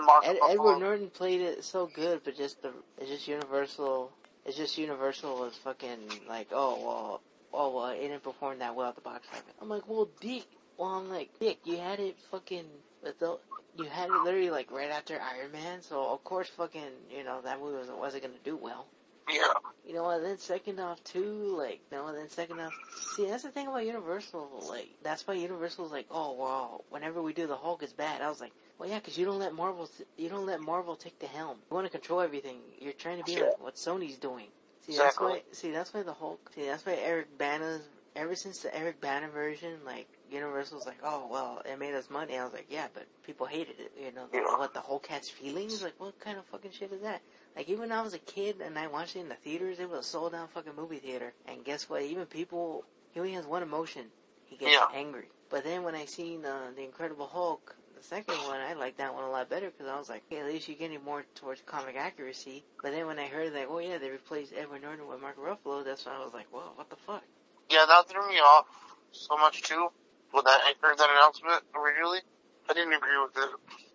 Mark 0.05 0.27
Ed. 0.27 0.37
Edward 0.51 0.79
Norton 0.81 1.11
played 1.11 1.41
it 1.41 1.65
so 1.65 1.87
good, 1.87 2.21
but 2.25 2.37
just 2.37 2.61
the 2.63 2.73
it's 2.99 3.09
just 3.11 3.29
Universal. 3.29 4.11
It's 4.45 4.57
just 4.57 4.79
Universal 4.79 5.39
was 5.41 5.55
fucking 5.65 5.99
like, 6.29 6.49
oh 6.53 6.79
well, 6.85 7.21
oh 7.53 7.75
well, 7.77 7.87
it 7.89 8.01
didn't 8.01 8.23
perform 8.23 8.59
that 8.59 8.75
well 8.75 8.89
at 8.89 8.95
the 8.97 9.01
box 9.01 9.27
office. 9.33 9.45
I'm 9.61 9.69
like, 9.69 9.89
well, 9.89 10.09
Dick. 10.21 10.45
Well, 10.77 10.91
I'm 10.91 11.09
like, 11.09 11.31
Dick, 11.41 11.59
you 11.65 11.79
had 11.79 12.01
it 12.01 12.17
fucking 12.31 12.67
with 13.07 13.19
the. 13.19 13.39
You 13.79 13.85
had 13.85 14.09
it 14.09 14.23
literally 14.25 14.49
like 14.49 14.71
right 14.71 14.91
after 14.91 15.21
Iron 15.21 15.53
Man, 15.53 15.83
so 15.83 16.11
of 16.11 16.25
course 16.25 16.49
fucking, 16.49 16.81
you 17.15 17.25
know, 17.25 17.41
that 17.43 17.61
movie 17.61 17.77
wasn't, 17.77 17.99
wasn't 17.99 18.23
gonna 18.23 18.35
do 18.43 18.57
well. 18.57 18.87
Yeah. 19.31 19.43
You 19.87 19.93
know, 19.93 20.09
and 20.09 20.25
then 20.25 20.39
second 20.39 20.81
off 20.81 21.03
too, 21.05 21.57
like, 21.59 21.81
you 21.91 21.99
know, 21.99 22.07
and 22.07 22.17
then 22.17 22.31
second 22.31 22.59
off, 22.59 22.73
see, 23.15 23.27
that's 23.27 23.43
the 23.43 23.51
thing 23.51 23.67
about 23.67 23.85
Universal, 23.85 24.65
like, 24.71 24.89
that's 25.03 25.27
why 25.27 25.35
Universal's 25.35 25.93
like, 25.93 26.07
oh, 26.11 26.35
well, 26.39 26.85
whenever 26.89 27.21
we 27.21 27.35
do 27.35 27.47
the 27.47 27.57
Hulk 27.57 27.83
is 27.83 27.93
bad. 27.93 28.23
I 28.23 28.31
was 28.31 28.41
like, 28.41 28.53
well, 28.79 28.89
yeah, 28.89 28.99
because 28.99 29.19
you 29.19 29.27
don't 29.27 29.39
let 29.39 29.53
Marvel, 29.55 29.91
you 30.17 30.31
don't 30.31 30.47
let 30.47 30.61
Marvel 30.61 30.97
take 30.97 31.19
the 31.19 31.27
helm. 31.27 31.59
You 31.71 31.75
want 31.75 31.87
to 31.87 31.91
control 31.91 32.21
everything. 32.23 32.61
You're 32.79 32.95
trying 32.95 33.19
to 33.19 33.25
be 33.25 33.43
like 33.43 33.63
what 33.63 33.75
Sony's 33.75 34.17
doing. 34.17 34.47
See, 34.87 34.97
that's 34.97 35.21
why, 35.21 35.43
see, 35.53 35.71
that's 35.71 35.93
why 35.93 36.03
the 36.03 36.15
Hulk, 36.15 36.51
see, 36.55 36.65
that's 36.65 36.87
why 36.87 36.95
Eric 36.95 37.37
Bana's, 37.37 37.83
ever 38.15 38.35
since 38.37 38.61
the 38.61 38.75
Eric 38.75 39.03
Bana 39.03 39.29
version, 39.29 39.75
like, 39.85 40.09
Universal's 40.31 40.87
like, 40.87 40.99
oh, 41.03 41.29
well, 41.31 41.63
it 41.65 41.79
made 41.79 41.95
us 41.95 42.11
money. 42.11 42.37
I 42.39 42.45
was 42.45 42.53
like, 42.53 42.67
yeah, 42.71 42.87
but 42.95 43.07
people 43.25 43.47
hated 43.47 43.77
it, 43.79 43.93
you 43.99 44.13
know, 44.13 44.27
the, 44.31 44.39
Yeah. 44.39 44.59
what, 44.59 44.75
the 44.75 44.81
Hulk 44.81 45.07
has 45.09 45.29
feelings? 45.29 45.83
Like, 45.83 45.95
what 45.99 46.19
kind 46.21 46.39
of 46.39 46.45
fucking 46.47 46.73
shit 46.73 46.93
is 46.93 47.03
that? 47.03 47.21
Like 47.57 47.69
even 47.69 47.81
when 47.81 47.93
I 47.93 48.03
was 48.03 48.15
a 48.15 48.19
kid 48.19 48.61
and 48.61 48.79
I 48.79 48.87
watched 48.87 49.17
it 49.17 49.21
in 49.21 49.29
the 49.29 49.35
theaters, 49.35 49.79
it 49.81 49.89
was 49.89 50.01
a 50.01 50.03
sold 50.03 50.35
out 50.35 50.51
fucking 50.53 50.77
movie 50.77 50.99
theater. 50.99 51.33
And 51.47 51.65
guess 51.65 51.89
what? 51.89 52.03
Even 52.03 52.27
people, 52.27 52.85
he 53.13 53.21
only 53.21 53.33
has 53.33 53.47
one 53.47 53.63
emotion. 53.63 54.05
He 54.45 54.57
gets 54.57 54.75
Yeah. 54.75 54.87
angry. 54.95 55.29
But 55.51 55.65
then 55.65 55.83
when 55.83 55.95
I 55.95 56.05
seen 56.05 56.45
uh, 56.45 56.71
the 56.77 56.83
Incredible 56.83 57.27
Hulk, 57.27 57.75
the 57.97 58.03
second 58.03 58.35
one, 58.47 58.61
I 58.61 58.75
liked 58.75 58.99
that 58.99 59.15
one 59.15 59.25
a 59.25 59.31
lot 59.31 59.49
better 59.49 59.71
because 59.71 59.87
I 59.91 59.99
was 59.99 60.09
like, 60.09 60.23
hey, 60.29 60.41
at 60.41 60.47
least 60.47 60.69
you're 60.69 60.77
getting 60.77 61.03
more 61.03 61.25
towards 61.35 61.63
comic 61.63 61.97
accuracy. 61.97 62.63
But 62.83 62.93
then 62.93 63.07
when 63.07 63.19
I 63.19 63.27
heard 63.27 63.55
that, 63.55 63.69
oh 63.71 63.79
yeah, 63.79 63.99
they 63.99 64.11
replaced 64.11 64.53
Edward 64.55 64.83
Norton 64.83 65.09
with 65.09 65.21
Mark 65.23 65.37
Ruffalo, 65.39 65.85
that's 65.85 66.05
when 66.05 66.15
I 66.15 66.25
was 66.25 66.35
like, 66.35 66.47
whoa, 66.53 66.73
what 66.75 66.91
the 66.91 66.97
fuck? 66.97 67.23
Yeah, 67.71 67.85
that 67.89 68.09
threw 68.09 68.29
me 68.29 68.37
off 68.39 68.67
so 69.13 69.37
much 69.39 69.63
too. 69.63 69.89
When 70.33 70.45
that 70.45 70.61
heard 70.81 70.99
that 70.99 71.11
announcement 71.11 71.63
originally, 71.75 72.21
I 72.69 72.75
didn't 72.75 72.93
agree 72.95 73.19
with 73.23 73.37
it. 73.37 73.51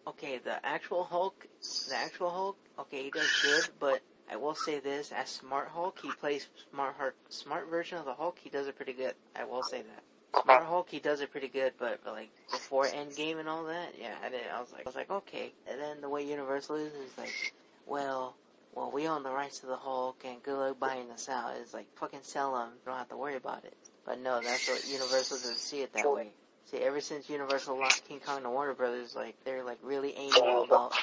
Okay, 0.07 0.39
the 0.43 0.65
actual 0.65 1.03
Hulk, 1.03 1.47
the 1.89 1.95
actual 1.95 2.29
Hulk, 2.29 2.57
okay, 2.79 3.03
he 3.03 3.09
does 3.11 3.29
good, 3.43 3.69
but 3.79 4.01
I 4.31 4.37
will 4.37 4.55
say 4.55 4.79
this, 4.79 5.11
as 5.11 5.29
Smart 5.29 5.69
Hulk, 5.69 5.99
he 6.01 6.11
plays 6.11 6.47
smart 6.71 6.95
Hulk, 6.97 7.13
smart 7.29 7.69
version 7.69 7.97
of 7.99 8.05
the 8.05 8.13
Hulk, 8.13 8.39
he 8.43 8.49
does 8.49 8.67
it 8.67 8.75
pretty 8.75 8.93
good. 8.93 9.13
I 9.35 9.43
will 9.43 9.63
say 9.63 9.83
that. 9.83 10.43
Smart 10.43 10.65
Hulk, 10.65 10.89
he 10.89 10.99
does 10.99 11.21
it 11.21 11.31
pretty 11.31 11.49
good, 11.49 11.73
but, 11.77 11.99
but 12.03 12.13
like 12.13 12.29
before 12.49 12.85
Endgame 12.85 13.39
and 13.39 13.49
all 13.49 13.65
that, 13.65 13.89
yeah, 13.99 14.15
I 14.23 14.29
didn't. 14.29 14.51
I 14.55 14.59
was 14.61 14.71
like, 14.71 14.81
I 14.81 14.89
was 14.89 14.95
like, 14.95 15.11
okay. 15.11 15.51
And 15.69 15.79
then 15.79 16.01
the 16.01 16.09
way 16.09 16.25
Universal 16.25 16.77
is 16.77 16.93
is 16.93 17.17
like, 17.17 17.53
well, 17.85 18.35
well, 18.73 18.89
we 18.91 19.07
own 19.07 19.23
the 19.23 19.31
rights 19.31 19.59
to 19.59 19.67
the 19.67 19.75
Hulk, 19.75 20.23
and 20.25 20.41
good 20.41 20.57
luck 20.57 20.79
buying 20.79 21.11
us 21.11 21.29
out. 21.29 21.53
It's 21.61 21.73
like 21.73 21.87
fucking 21.95 22.21
sell 22.23 22.53
them. 22.55 22.69
Don't 22.85 22.95
have 22.97 23.09
to 23.09 23.17
worry 23.17 23.35
about 23.35 23.65
it. 23.65 23.75
But 24.05 24.19
no, 24.19 24.41
that's 24.41 24.67
what 24.67 24.87
Universal 24.87 25.37
doesn't 25.37 25.57
see 25.57 25.81
it 25.81 25.93
that 25.93 26.11
way. 26.11 26.31
See, 26.65 26.77
ever 26.77 27.01
since 27.01 27.29
Universal 27.29 27.77
lost 27.77 28.07
King 28.07 28.19
Kong 28.19 28.43
to 28.43 28.49
Warner 28.49 28.73
Brothers, 28.73 29.15
like 29.15 29.35
they're 29.43 29.63
like 29.63 29.79
really 29.83 30.15
anal 30.15 30.63
about 30.63 30.93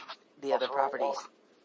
the 0.40 0.52
other 0.52 0.68
properties. 0.68 1.16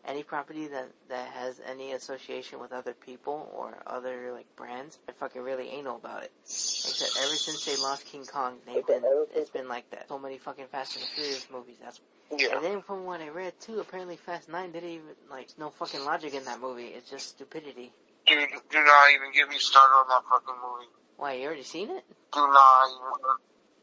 Any 0.06 0.24
property 0.24 0.68
that 0.68 0.90
that 1.08 1.30
has 1.30 1.62
any 1.66 1.94
association 1.94 2.60
with 2.60 2.74
other 2.74 2.94
people 2.94 3.50
or 3.56 3.82
other 3.88 4.34
like 4.34 4.54
brands, 4.58 5.00
they're 5.06 5.16
fucking 5.16 5.42
really 5.42 5.70
anal 5.70 5.96
about 5.96 6.24
it. 6.24 6.32
Except 6.44 7.12
ever 7.26 7.36
since 7.36 7.64
they 7.64 7.78
lost 7.78 8.06
King 8.06 8.26
Kong, 8.26 8.58
they've 8.66 8.86
been 8.86 9.04
it's 9.34 9.50
been 9.50 9.70
like 9.70 9.90
that. 9.92 10.10
So 10.10 10.20
many 10.20 10.38
fucking 10.38 10.68
Fast 10.68 10.98
and 10.98 11.06
Furious 11.16 11.48
movies. 11.50 11.78
That's 11.82 12.02
Yeah. 12.38 12.58
and 12.58 12.66
then 12.66 12.82
from 12.82 13.06
what 13.06 13.22
I 13.22 13.30
read 13.30 13.58
too, 13.62 13.80
apparently 13.80 14.18
Fast 14.18 14.50
Nine 14.50 14.74
didn't 14.74 14.90
even 14.90 15.16
like 15.30 15.48
no 15.58 15.70
fucking 15.70 16.04
logic 16.04 16.34
in 16.34 16.44
that 16.46 16.60
movie. 16.60 16.88
It's 16.88 17.10
just 17.10 17.30
stupidity. 17.30 17.94
Dude, 18.28 18.50
do 18.70 18.84
not 18.84 19.12
even 19.12 19.32
get 19.32 19.48
me 19.48 19.58
started 19.58 19.94
on 19.96 20.08
that 20.10 20.24
fucking 20.30 20.56
movie. 20.62 20.90
Why 21.24 21.36
you 21.36 21.46
already 21.46 21.64
seen 21.64 21.90
it? 21.90 22.04
Do 22.34 22.42
not. 22.42 22.90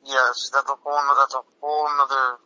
Yes, 0.05 0.51
that's 0.53 0.69
a 0.69 0.75
whole. 0.75 0.93
no- 0.93 1.17
That's 1.19 1.35
a 1.35 1.41
whole 1.63 1.89
nother 1.97 2.37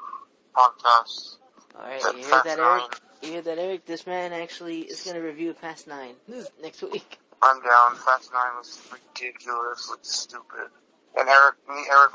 podcast. 0.54 1.38
All 1.74 1.82
right, 1.84 2.00
you 2.00 2.18
hear 2.20 2.28
Fast 2.30 2.44
that, 2.44 2.58
Nine. 2.58 2.80
Eric? 2.82 3.00
You 3.22 3.28
hear 3.32 3.42
that, 3.42 3.58
Eric? 3.58 3.86
This 3.86 4.06
man 4.06 4.32
actually 4.32 4.82
is 4.82 5.02
gonna 5.02 5.20
review 5.20 5.52
Fast 5.52 5.88
Nine 5.88 6.14
next 6.62 6.80
week. 6.82 7.18
I'm 7.42 7.60
down. 7.60 7.96
Fast 7.96 8.32
Nine 8.32 8.54
was 8.56 8.80
ridiculously 8.92 9.98
stupid. 10.02 10.70
And 11.18 11.28
Eric, 11.28 11.56
me, 11.68 11.82
Eric 11.90 12.12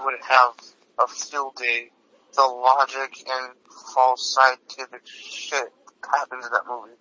would 0.00 0.14
have 0.22 0.52
a 1.00 1.08
field 1.08 1.56
day. 1.56 1.90
The 2.36 2.42
logic 2.42 3.24
and 3.28 3.54
false 3.92 4.32
scientific 4.38 5.02
shit 5.04 5.72
happens 6.08 6.46
in 6.46 6.52
that 6.52 6.62
movie. 6.68 6.92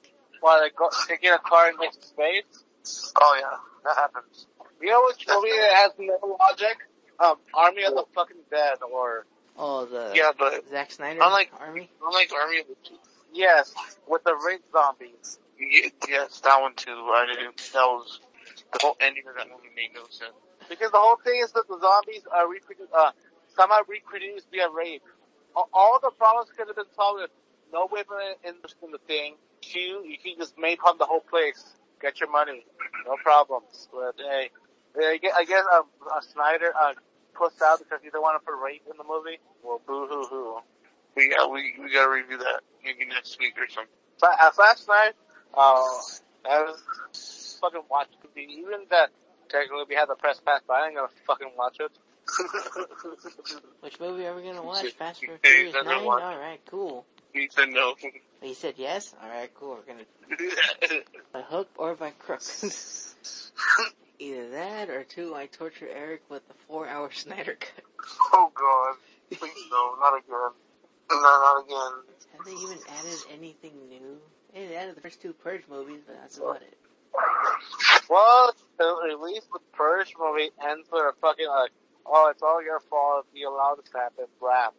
Why 0.42 0.60
they 0.60 0.72
go, 0.76 0.90
they 1.08 1.18
get 1.18 1.36
a 1.36 1.44
car 1.48 1.68
and 1.68 1.78
go 1.78 1.86
space? 2.02 3.14
Oh 3.22 3.38
yeah, 3.40 3.58
that 3.86 3.96
happens. 3.96 4.48
You 4.82 4.90
know 4.90 5.04
which 5.08 5.26
movie 5.28 5.50
that 5.50 5.74
has 5.76 5.92
no 6.00 6.38
logic? 6.40 6.78
Um, 7.20 7.36
Army 7.54 7.84
of 7.84 7.96
the 7.96 8.06
fucking 8.16 8.38
Dead, 8.50 8.78
or 8.94 9.26
Oh, 9.58 9.86
the 9.86 10.14
Yeah, 10.16 10.32
but 10.38 10.68
Zack 10.70 10.92
Snyder 10.92 11.20
Unlike- 11.22 11.52
Army. 11.60 11.90
unlike 12.06 12.32
Army 12.34 12.62
of 12.62 12.68
the 12.68 12.76
yes, 13.34 13.74
with 14.08 14.24
the 14.24 14.36
rape 14.36 14.64
zombies. 14.72 15.38
Yes, 15.60 16.40
that 16.42 16.62
one 16.62 16.74
too. 16.76 16.92
I 16.92 17.26
didn't. 17.28 17.58
That 17.74 17.86
was 17.86 18.22
the 18.72 18.80
whole 18.82 18.96
ending 19.02 19.24
of 19.28 19.36
that 19.36 19.50
movie 19.50 19.70
made 19.76 19.94
no 19.94 20.04
sense. 20.10 20.32
Because 20.70 20.92
the 20.92 20.98
whole 20.98 21.18
thing 21.18 21.42
is 21.44 21.52
that 21.52 21.68
the 21.68 21.78
zombies 21.80 22.22
are 22.32 22.48
reproduced, 22.48 22.94
uh, 22.94 23.12
somehow 23.58 23.80
reproduced 23.88 24.48
via 24.52 24.70
rape. 24.70 25.04
All, 25.74 26.00
the 26.02 26.12
problems 26.12 26.50
could 26.56 26.68
have 26.68 26.76
been 26.78 26.86
solved 26.96 27.22
with 27.22 27.32
no 27.74 27.90
women 27.92 28.36
in, 28.46 28.54
in 28.84 28.92
the 28.92 28.98
thing. 29.00 29.36
Two, 29.62 30.06
you 30.08 30.18
can 30.24 30.36
just 30.38 30.58
make 30.58 30.86
on 30.86 30.98
the 30.98 31.06
whole 31.06 31.20
place. 31.20 31.76
Get 32.02 32.22
your 32.22 32.32
money. 32.32 32.66
No 33.06 33.18
problems. 33.22 33.90
But 33.92 34.16
hey, 34.18 34.52
I 34.98 35.18
guess, 35.22 35.34
I 35.38 35.46
guess 35.46 35.64
uh, 35.72 35.82
uh, 36.16 36.22
Snyder, 36.22 36.72
uh, 36.80 36.94
pussed 37.36 37.62
out 37.62 37.80
because 37.80 38.00
he 38.02 38.08
didn't 38.10 38.22
want 38.22 38.42
to 38.42 38.46
put 38.46 38.56
rape 38.62 38.84
in 38.90 38.98
the 38.98 39.04
movie. 39.04 39.40
Well, 39.64 39.82
boo 39.86 40.08
hoo 40.08 40.26
hoo. 40.30 40.58
We 41.16 41.30
got 41.30 41.52
we 41.52 41.76
we 41.82 41.92
gotta 41.94 42.10
review 42.10 42.38
that 42.38 42.62
maybe 42.84 43.06
next 43.06 43.40
week 43.40 43.56
or 43.58 43.68
something. 43.70 43.92
But 44.20 44.32
uh, 44.42 44.52
last 44.60 44.88
night, 44.88 45.14
uh, 45.54 45.84
I 46.50 46.64
was 46.64 47.58
fucking 47.62 47.82
watching 47.90 48.16
TV. 48.36 48.48
Even 48.50 48.86
that 48.92 49.10
technically 49.50 49.84
we 49.90 49.96
had 49.96 50.08
the 50.10 50.16
press 50.16 50.40
pass, 50.46 50.62
but 50.68 50.74
I 50.76 50.88
ain't 50.88 50.96
gonna 50.96 51.08
fucking 51.28 51.52
watch 51.58 51.78
it. 51.80 51.92
Which 53.82 54.00
movie 54.00 54.26
are 54.28 54.36
we 54.36 54.44
gonna 54.44 54.62
watch? 54.64 54.84
said- 54.84 54.94
Fast 54.94 55.24
and 55.24 55.32
you 55.32 55.38
Furious 55.44 55.76
Nine. 55.84 56.06
All 56.06 56.20
right, 56.20 56.60
cool. 56.70 57.06
he 57.34 57.50
said 57.52 57.70
no. 57.70 57.96
He 58.42 58.54
said 58.54 58.76
yes. 58.78 59.16
All 59.22 59.30
right, 59.30 59.52
cool. 59.56 59.80
We're 59.88 59.94
gonna 59.94 60.06
by 61.34 61.42
hook 61.42 61.70
or 61.78 61.96
by 61.96 62.12
crook. 62.12 62.42
Either 64.20 64.50
that 64.50 64.90
or 64.90 65.04
two, 65.04 65.34
I 65.34 65.46
torture 65.48 65.88
Eric 65.88 66.24
with 66.30 66.46
the 66.48 66.54
four-hour 66.68 67.12
Snyder 67.14 67.58
cut. 67.60 67.86
oh 68.34 68.52
god, 68.54 68.96
please 69.32 69.52
no, 69.72 69.96
not 70.00 70.18
again. 70.18 70.52
No, 71.10 71.18
not 71.22 71.66
again. 71.66 72.04
Have 72.38 72.46
they 72.46 72.52
even 72.52 72.78
added 73.00 73.20
anything 73.34 73.74
new? 73.90 74.18
Hey, 74.54 74.68
they 74.68 74.76
added 74.76 74.96
the 74.96 75.02
first 75.02 75.22
two 75.22 75.34
Purge 75.34 75.64
movies, 75.70 76.02
but 76.06 76.18
that's 76.22 76.38
about 76.38 76.62
it. 76.62 76.78
Well, 78.10 78.54
at 78.80 79.20
least 79.22 79.48
the 79.54 79.60
Purge 79.74 80.14
movie 80.20 80.50
ends 80.68 80.88
with 80.92 81.04
a 81.04 81.14
fucking 81.22 81.48
like, 81.48 81.72
oh, 82.06 82.30
it's 82.32 82.42
all 82.42 82.64
your 82.64 82.80
fault 82.80 83.26
if 83.32 83.40
you 83.40 83.50
allow 83.50 83.76
this 83.76 83.90
to 83.92 83.98
happen, 83.98 84.26
rap. 84.42 84.74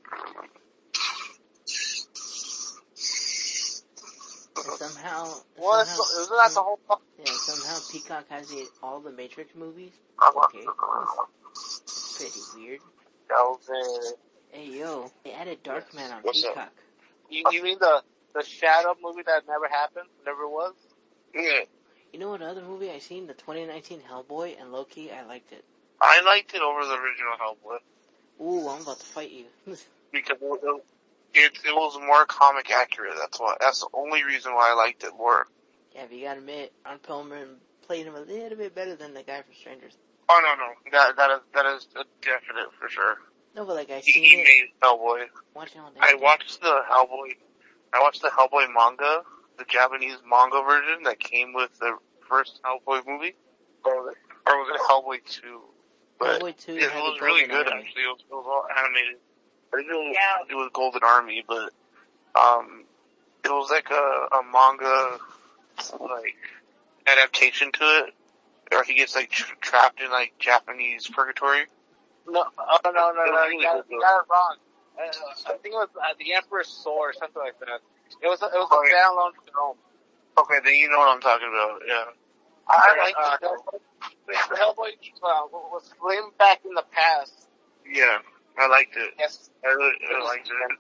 Somehow, 4.77 5.35
Well, 5.59 5.85
somehow, 5.85 6.21
isn't 6.21 6.37
that 6.37 6.55
the 6.55 6.63
whole 6.63 6.79
yeah, 7.19 7.33
somehow 7.33 7.79
Peacock 7.91 8.25
has 8.31 8.49
the, 8.49 8.67
all 8.83 9.01
the 9.01 9.11
Matrix 9.13 9.55
movies. 9.55 9.93
Uh-huh. 10.19 10.47
Okay, 10.47 10.67
it's 11.83 12.17
pretty 12.17 12.67
weird. 12.67 12.81
It. 13.33 14.19
Hey 14.51 14.67
yo, 14.79 15.11
they 15.25 15.33
added 15.33 15.63
Darkman 15.63 16.13
on 16.13 16.23
What's 16.23 16.43
up? 16.45 16.55
Peacock. 16.55 16.73
You, 17.31 17.45
you 17.53 17.63
mean 17.63 17.79
the 17.79 18.03
the 18.35 18.43
Shadow 18.43 18.97
movie 19.03 19.23
that 19.27 19.47
never 19.47 19.69
happened, 19.69 20.09
never 20.27 20.49
was? 20.49 20.75
Yeah. 21.35 21.61
You 22.13 22.19
know 22.19 22.31
what 22.31 22.43
other 22.43 22.63
movie 22.63 22.91
I 22.91 22.99
seen? 22.99 23.29
The 23.29 23.35
2019 23.35 24.01
Hellboy, 24.11 24.61
and 24.61 24.73
low 24.73 24.85
key. 24.85 25.11
I 25.11 25.25
liked 25.25 25.53
it. 25.53 25.65
I 26.01 26.23
liked 26.25 26.55
it 26.55 26.63
over 26.63 26.85
the 26.85 26.95
original 26.95 27.35
Hellboy 27.41 27.79
Ooh, 28.41 28.69
I'm 28.69 28.83
about 28.83 28.99
to 28.99 29.07
fight 29.07 29.31
you. 29.31 29.45
because 30.13 30.39
it, 31.35 31.39
it, 31.53 31.59
it 31.69 31.75
was 31.75 31.99
more 32.07 32.25
comic 32.27 32.71
accurate. 32.71 33.15
That's 33.19 33.39
why. 33.41 33.57
That's 33.61 33.81
the 33.81 33.89
only 33.95 34.25
reason 34.25 34.55
why 34.55 34.71
I 34.71 34.75
liked 34.75 35.05
it 35.05 35.13
more. 35.17 35.47
yeah, 35.95 36.03
but 36.09 36.17
you 36.17 36.25
gotta 36.25 36.41
admit, 36.41 36.73
Ron 36.85 36.99
Perlman 36.99 37.55
played 37.87 38.07
him 38.07 38.15
a 38.15 38.21
little 38.21 38.57
bit 38.59 38.75
better 38.75 38.95
than 38.97 39.15
the 39.15 39.23
guy 39.23 39.43
from 39.43 39.55
Strangers. 39.55 39.97
Oh 40.29 40.41
no 40.45 40.55
no 40.65 40.73
that 40.93 41.17
that 41.17 41.31
is 41.33 41.41
that 41.55 41.67
is 41.67 41.89
a 41.97 42.05
definite 42.23 42.71
for 42.79 42.89
sure. 42.89 43.17
No, 43.57 43.65
but 43.67 43.75
like 43.75 43.91
I 43.91 43.99
He, 43.99 44.13
seen 44.13 44.23
he 44.23 44.31
it, 44.37 44.45
made 44.45 44.65
Hellboy. 44.81 45.25
watching 45.55 45.81
all. 45.81 45.91
I 46.01 46.15
watched 46.15 46.61
the 46.61 46.83
Hellboy. 46.89 47.33
I 47.93 48.01
watched 48.01 48.23
the 48.23 48.29
Hellboy 48.29 48.73
manga, 48.73 49.23
the 49.59 49.65
Japanese 49.65 50.19
manga 50.25 50.63
version 50.63 51.03
that 51.03 51.19
came 51.19 51.53
with 51.53 51.77
the 51.81 51.97
first 52.29 52.61
Hellboy 52.65 53.05
movie, 53.09 53.35
or, 53.85 54.05
was 54.05 54.15
it- 54.15 54.75
it 54.75 54.81
Hellboy 54.89 55.19
two? 55.29 55.63
But 56.21 56.41
Hellboy 56.41 56.57
2 56.59 56.77
it 56.77 56.91
had 56.93 57.01
was 57.03 57.21
really 57.21 57.47
good 57.49 57.67
actually. 57.67 58.03
It 58.03 58.07
was, 58.07 58.21
it 58.21 58.33
was 58.35 58.47
all 58.47 58.67
animated. 58.85 59.17
I 59.73 59.77
think 59.77 59.89
it 59.89 59.95
was, 59.95 60.17
it 60.51 60.55
was 60.55 60.71
Golden 60.73 61.03
Army, 61.05 61.45
but 61.47 61.71
um, 62.39 62.85
it 63.45 63.49
was 63.51 63.71
like 63.71 63.91
a, 63.91 64.37
a 64.37 64.43
manga 64.53 65.19
like 66.01 66.37
adaptation 67.07 67.73
to 67.73 67.81
it, 67.83 68.15
or 68.73 68.85
he 68.85 68.95
gets 68.95 69.15
like 69.15 69.31
tra- 69.31 69.57
trapped 69.61 70.01
in 70.01 70.11
like 70.11 70.35
Japanese 70.39 71.07
purgatory. 71.09 71.63
No, 72.29 72.45
oh, 72.59 72.79
no, 72.85 72.91
no, 72.93 73.13
no, 73.15 73.25
no, 73.33 73.47
you 73.47 73.63
got, 73.63 73.85
you 73.91 74.01
got 74.01 74.21
it 74.21 74.27
wrong. 74.31 74.57
Uh, 74.99 75.03
I 75.47 75.57
think 75.59 75.75
it 75.75 75.79
was 75.79 75.89
uh, 75.97 76.15
the 76.19 76.35
Emperor's 76.35 76.69
Sword 76.69 77.11
or 77.11 77.19
something 77.19 77.41
like 77.43 77.59
that. 77.61 77.81
It 78.23 78.29
was 78.29 78.43
a, 78.43 78.47
it 78.47 78.59
was 78.59 78.69
a 78.71 78.75
Oh, 78.75 78.83
yeah. 78.85 79.07
standalone 79.07 79.53
film. 79.55 79.77
Okay, 80.39 80.61
then 80.65 80.75
you 80.75 80.91
know 80.91 80.99
what 80.99 81.09
I'm 81.15 81.21
talking 81.21 81.49
about. 81.49 81.81
Yeah. 81.87 82.05
I 82.69 82.97
like 82.99 83.15
uh, 83.19 83.37
it. 83.43 83.83
the 84.27 84.33
Hellboy 84.57 84.95
uh, 85.23 85.47
was 85.51 85.91
filmed 86.01 86.37
back 86.39 86.61
in 86.65 86.75
the 86.75 86.85
past. 86.93 87.49
Yeah, 87.91 88.19
I 88.59 88.67
liked 88.69 88.97
it. 88.97 89.15
Yes, 89.19 89.51
I 89.65 89.69
really 89.69 89.97
I 90.15 90.25
liked 90.25 90.49
it. 90.49 90.79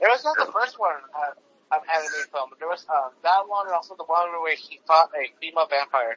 it 0.00 0.06
was 0.08 0.24
not 0.24 0.36
the 0.38 0.52
first 0.52 0.78
one 0.78 0.96
uh, 1.14 1.76
of 1.76 1.82
anime 1.94 2.28
film. 2.32 2.50
But 2.50 2.58
there 2.58 2.68
was 2.68 2.84
uh, 2.88 3.08
that 3.22 3.42
one 3.48 3.66
and 3.66 3.74
also 3.74 3.94
the 3.96 4.04
one 4.04 4.28
where 4.42 4.56
he 4.56 4.80
fought 4.86 5.10
a 5.14 5.30
female 5.40 5.66
vampire. 5.68 6.14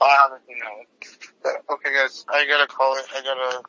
Oh, 0.00 0.06
I 0.06 0.16
haven't 0.22 0.42
seen 0.46 0.58
that 0.60 1.52
one. 1.52 1.62
Okay, 1.78 1.92
guys, 1.92 2.24
I 2.28 2.46
gotta 2.46 2.66
call 2.66 2.96
it. 2.96 3.04
I 3.14 3.22
gotta. 3.22 3.62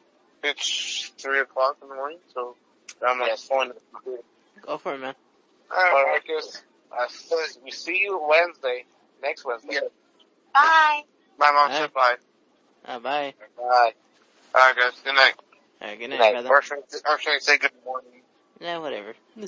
It's 0.43 1.11
three 1.17 1.39
o'clock 1.41 1.77
in 1.81 1.89
the 1.89 1.95
morning, 1.95 2.19
so 2.33 2.55
I'm 3.05 3.19
Yes. 3.19 3.47
going. 3.49 3.71
Go 4.61 4.77
for 4.77 4.95
it, 4.95 4.99
man. 4.99 5.15
Alright, 5.71 6.23
Marcus. 6.27 6.63
Uh, 6.91 7.07
so 7.07 7.37
we 7.63 7.71
see 7.71 7.99
you 7.99 8.19
Wednesday, 8.27 8.85
next 9.21 9.45
Wednesday. 9.45 9.73
Yeah. 9.73 9.79
Bye. 10.53 11.03
My 11.37 11.51
mom 11.51 11.71
Alright. 11.71 11.77
said 11.77 11.93
bye. 11.93 12.15
Uh, 12.85 12.99
bye. 12.99 13.33
Bye. 13.57 13.93
All 14.55 14.61
right, 14.61 14.75
guys. 14.75 14.93
Good 15.03 15.15
night. 15.15 15.33
Alright, 15.81 15.99
good 15.99 16.09
Good 16.09 16.19
night, 16.19 16.33
brother. 16.33 16.49
Or 16.49 16.61
should, 16.61 16.77
I- 16.77 17.13
or 17.13 17.19
should 17.19 17.35
I 17.35 17.39
say 17.39 17.57
good 17.57 17.71
morning? 17.85 18.21
Nah, 18.61 18.81
whatever. 18.81 19.13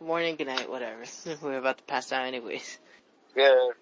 Morning, 0.00 0.36
good 0.36 0.46
night, 0.46 0.68
whatever. 0.70 1.02
We're 1.42 1.58
about 1.58 1.78
to 1.78 1.84
pass 1.84 2.10
out 2.12 2.24
anyways. 2.26 2.78
Good. 3.34 3.72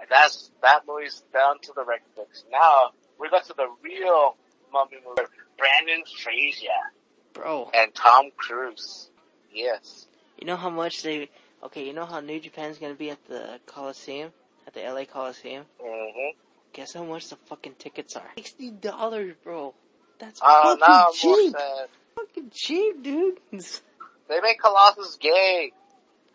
And 0.00 0.08
that's 0.10 0.50
that 0.62 0.80
movie's 0.86 1.22
down 1.32 1.60
to 1.60 1.72
the 1.74 1.84
record 1.84 2.14
books. 2.16 2.44
Now 2.50 2.90
we 3.20 3.28
got 3.30 3.44
to 3.46 3.54
the 3.56 3.68
real 3.82 4.36
mummy 4.72 4.96
movie. 5.06 5.28
Brendan 5.56 6.04
Fraser 6.22 6.66
Bro, 7.34 7.70
and 7.74 7.94
Tom 7.94 8.30
Cruise. 8.36 9.08
Yes. 9.52 10.06
you 10.38 10.46
know 10.46 10.56
how 10.56 10.70
much 10.70 11.02
they, 11.02 11.28
okay, 11.62 11.86
you 11.86 11.92
know 11.92 12.06
how 12.06 12.20
New 12.20 12.40
Japan's 12.40 12.78
gonna 12.78 12.94
be 12.94 13.10
at 13.10 13.24
the 13.28 13.60
Coliseum? 13.66 14.32
At 14.66 14.74
the 14.74 14.80
LA 14.80 15.04
Coliseum? 15.04 15.64
Mm-hmm. 15.80 16.38
Guess 16.72 16.94
how 16.94 17.04
much 17.04 17.28
the 17.28 17.36
fucking 17.46 17.74
tickets 17.78 18.16
are? 18.16 18.30
Sixty 18.36 18.70
dollars, 18.70 19.34
bro. 19.44 19.74
That's 20.22 20.40
Uh, 20.40 20.76
fucking 20.76 21.28
more 21.28 21.36
cheap. 21.36 21.52
sad. 21.52 21.88
Fucking 22.14 22.50
cheap, 22.54 23.02
dude. 23.02 23.40
They 23.50 24.40
made 24.40 24.54
Colossus 24.62 25.16
gay. 25.16 25.72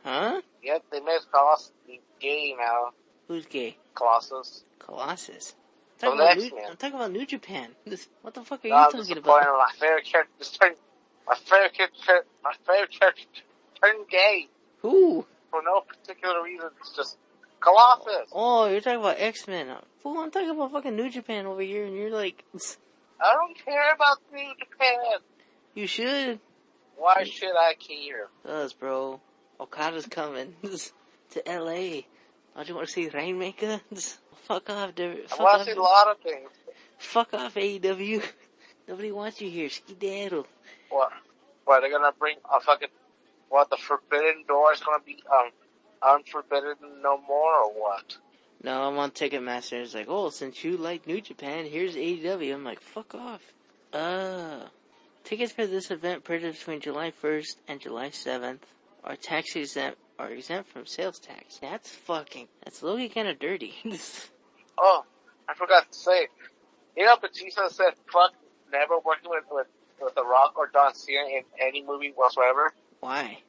Huh? 0.03 0.41
Yep, 0.61 0.83
they 0.91 0.99
made 0.99 1.19
Colossus 1.31 1.71
gay 2.19 2.53
now. 2.59 2.91
Who's 3.29 3.45
gay? 3.45 3.77
Colossus. 3.95 4.65
Colossus. 4.79 5.55
I'm 6.03 6.11
talking, 6.11 6.19
about 6.19 6.37
New, 6.37 6.59
I'm 6.69 6.75
talking 6.77 6.95
about 6.95 7.11
New 7.11 7.25
Japan. 7.25 7.69
This, 7.85 8.09
what 8.23 8.33
the 8.33 8.43
fuck 8.43 8.63
are 8.65 8.67
No, 8.67 8.75
you 8.75 8.81
I'm 8.83 8.91
talking 8.91 9.17
about? 9.19 9.41
My 9.41 9.71
favorite 9.79 10.03
character 10.05 10.43
turned. 10.59 10.75
My 11.25 11.35
favorite 11.35 11.73
character. 11.73 12.25
My 12.43 12.53
favorite 12.67 12.91
character 12.91 13.23
turned 13.81 14.09
gay 14.09 14.49
Who? 14.81 15.25
for 15.49 15.61
no 15.63 15.79
particular 15.81 16.43
reason. 16.43 16.69
It's 16.81 16.93
just 16.93 17.17
Colossus. 17.61 18.29
Oh, 18.33 18.67
you're 18.67 18.81
talking 18.81 18.99
about 18.99 19.15
X-Men. 19.17 19.75
Fool, 20.03 20.19
I'm 20.19 20.29
talking 20.29 20.49
about 20.49 20.73
fucking 20.73 20.95
New 20.95 21.09
Japan 21.09 21.45
over 21.45 21.61
here, 21.61 21.85
and 21.85 21.95
you're 21.95 22.11
like, 22.11 22.43
I 23.19 23.33
don't 23.33 23.57
care 23.65 23.93
about 23.93 24.17
New 24.33 24.53
Japan. 24.59 25.19
you 25.73 25.87
should. 25.87 26.39
Why 26.97 27.23
should 27.23 27.55
I 27.55 27.73
care? 27.75 28.27
Us, 28.45 28.73
bro. 28.73 29.19
Okada's 29.59 30.05
coming 30.07 30.55
to 30.63 31.43
LA. 31.47 32.01
Don't 32.55 32.67
you 32.67 32.75
want 32.75 32.87
to 32.87 32.93
see 32.93 33.07
Rainmaker? 33.09 33.79
Fuck 34.47 34.69
off, 34.69 34.95
David. 34.95 35.25
I 35.37 35.43
want 35.43 35.59
to 35.59 35.65
see 35.65 35.77
a 35.77 35.81
lot 35.81 36.07
of 36.09 36.19
things. 36.21 36.49
Fuck 36.97 37.33
off, 37.33 37.55
AEW. 37.55 38.23
Nobody 38.87 39.11
wants 39.11 39.41
you 39.41 39.49
here. 39.49 39.69
Skedaddle. 39.69 40.47
What? 40.89 41.11
What? 41.65 41.81
They're 41.81 41.91
gonna 41.91 42.13
bring 42.17 42.37
a 42.51 42.59
fucking 42.61 42.87
what? 43.49 43.69
The 43.69 43.77
Forbidden 43.77 44.45
Door 44.47 44.73
is 44.73 44.79
gonna 44.79 45.03
be 45.05 45.17
um 45.31 45.51
unforbidden 46.01 47.01
no 47.01 47.19
more 47.27 47.63
or 47.63 47.71
what? 47.73 48.17
No, 48.63 48.83
I'm 48.83 48.97
on 48.97 49.11
Ticketmaster. 49.11 49.81
It's 49.83 49.93
like, 49.93 50.07
oh, 50.09 50.29
since 50.29 50.63
you 50.63 50.77
like 50.77 51.05
New 51.07 51.21
Japan, 51.21 51.65
here's 51.65 51.95
AEW. 51.95 52.53
I'm 52.53 52.63
like, 52.63 52.81
fuck 52.81 53.13
off. 53.15 53.41
Uh, 53.93 54.61
tickets 55.23 55.51
for 55.53 55.67
this 55.67 55.91
event 55.91 56.23
purchased 56.23 56.59
between 56.59 56.79
July 56.81 57.11
1st 57.23 57.55
and 57.67 57.79
July 57.79 58.09
7th 58.09 58.59
are 59.03 59.15
tax 59.15 59.55
exempt, 59.55 59.99
are 60.19 60.29
exempt 60.31 60.69
from 60.69 60.85
sales 60.85 61.19
tax. 61.19 61.59
That's 61.61 61.89
fucking, 61.89 62.47
that's 62.63 62.81
looking 62.83 63.09
kind 63.09 63.27
of 63.27 63.39
dirty. 63.39 63.75
Oh, 64.79 65.03
I 65.49 65.55
forgot 65.55 65.91
to 65.91 65.97
say. 65.97 66.27
You 66.95 67.05
know, 67.05 67.17
Batista 67.19 67.67
said, 67.69 67.93
"Fuck, 68.11 68.33
never 68.71 68.99
working 69.03 69.29
with 69.29 69.43
with 69.49 69.67
with 69.99 70.13
The 70.13 70.23
Rock 70.23 70.53
or 70.55 70.69
John 70.71 70.93
Cena 70.93 71.25
in 71.27 71.43
any 71.59 71.83
movie 71.83 72.13
whatsoever." 72.15 72.73
Why? 72.99 73.39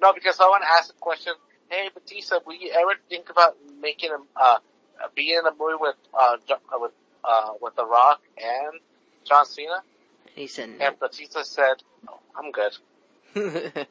No, 0.00 0.12
because 0.12 0.36
someone 0.36 0.60
asked 0.78 0.90
a 0.90 1.00
question. 1.00 1.32
Hey, 1.72 1.88
Batista, 1.94 2.38
will 2.44 2.54
you 2.54 2.70
ever 2.70 3.00
think 3.08 3.30
about 3.30 3.56
making 3.80 4.10
a 4.10 4.38
uh 4.38 4.58
being 5.14 5.38
in 5.38 5.46
a 5.46 5.52
movie 5.52 5.78
with 5.80 5.96
uh 6.12 6.36
uh, 6.50 6.78
with 6.78 6.92
uh 7.24 7.52
with 7.62 7.74
The 7.76 7.86
Rock 7.86 8.20
and 8.36 8.78
John 9.24 9.46
Cena? 9.46 9.82
He 10.34 10.48
said 10.48 10.68
And 10.82 10.98
Batista 10.98 11.42
said, 11.44 11.82
oh, 12.06 12.18
"I'm 12.36 12.52
good," 12.52 12.76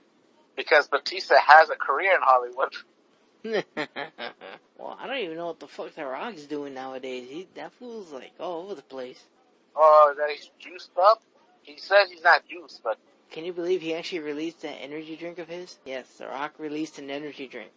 because 0.55 0.89
Batista 0.89 1.37
has 1.43 1.71
a 1.71 1.75
career 1.75 2.11
in 2.13 2.21
Hollywood. 2.21 2.75
well, 4.77 4.95
I 5.01 5.07
don't 5.07 5.17
even 5.17 5.37
know 5.37 5.47
what 5.47 5.59
the 5.59 5.67
fuck 5.67 5.95
The 5.95 6.05
Rock's 6.05 6.43
doing 6.43 6.75
nowadays. 6.75 7.29
He, 7.31 7.47
that 7.55 7.73
fool's 7.73 8.11
like 8.11 8.33
all 8.39 8.61
over 8.61 8.75
the 8.75 8.83
place. 8.83 9.23
Oh, 9.75 10.13
that 10.15 10.29
he's 10.29 10.51
juiced 10.59 10.91
up. 11.01 11.23
He 11.63 11.79
says 11.79 12.11
he's 12.11 12.23
not 12.23 12.43
juiced, 12.47 12.83
but 12.83 12.99
Can 13.31 13.45
you 13.45 13.53
believe 13.53 13.81
he 13.81 13.95
actually 13.95 14.19
released 14.19 14.61
that 14.61 14.75
energy 14.81 15.15
drink 15.15 15.39
of 15.39 15.47
his? 15.47 15.77
Yes, 15.85 16.05
The 16.17 16.27
Rock 16.27 16.53
released 16.59 16.99
an 16.99 17.09
energy 17.09 17.47
drink. 17.47 17.71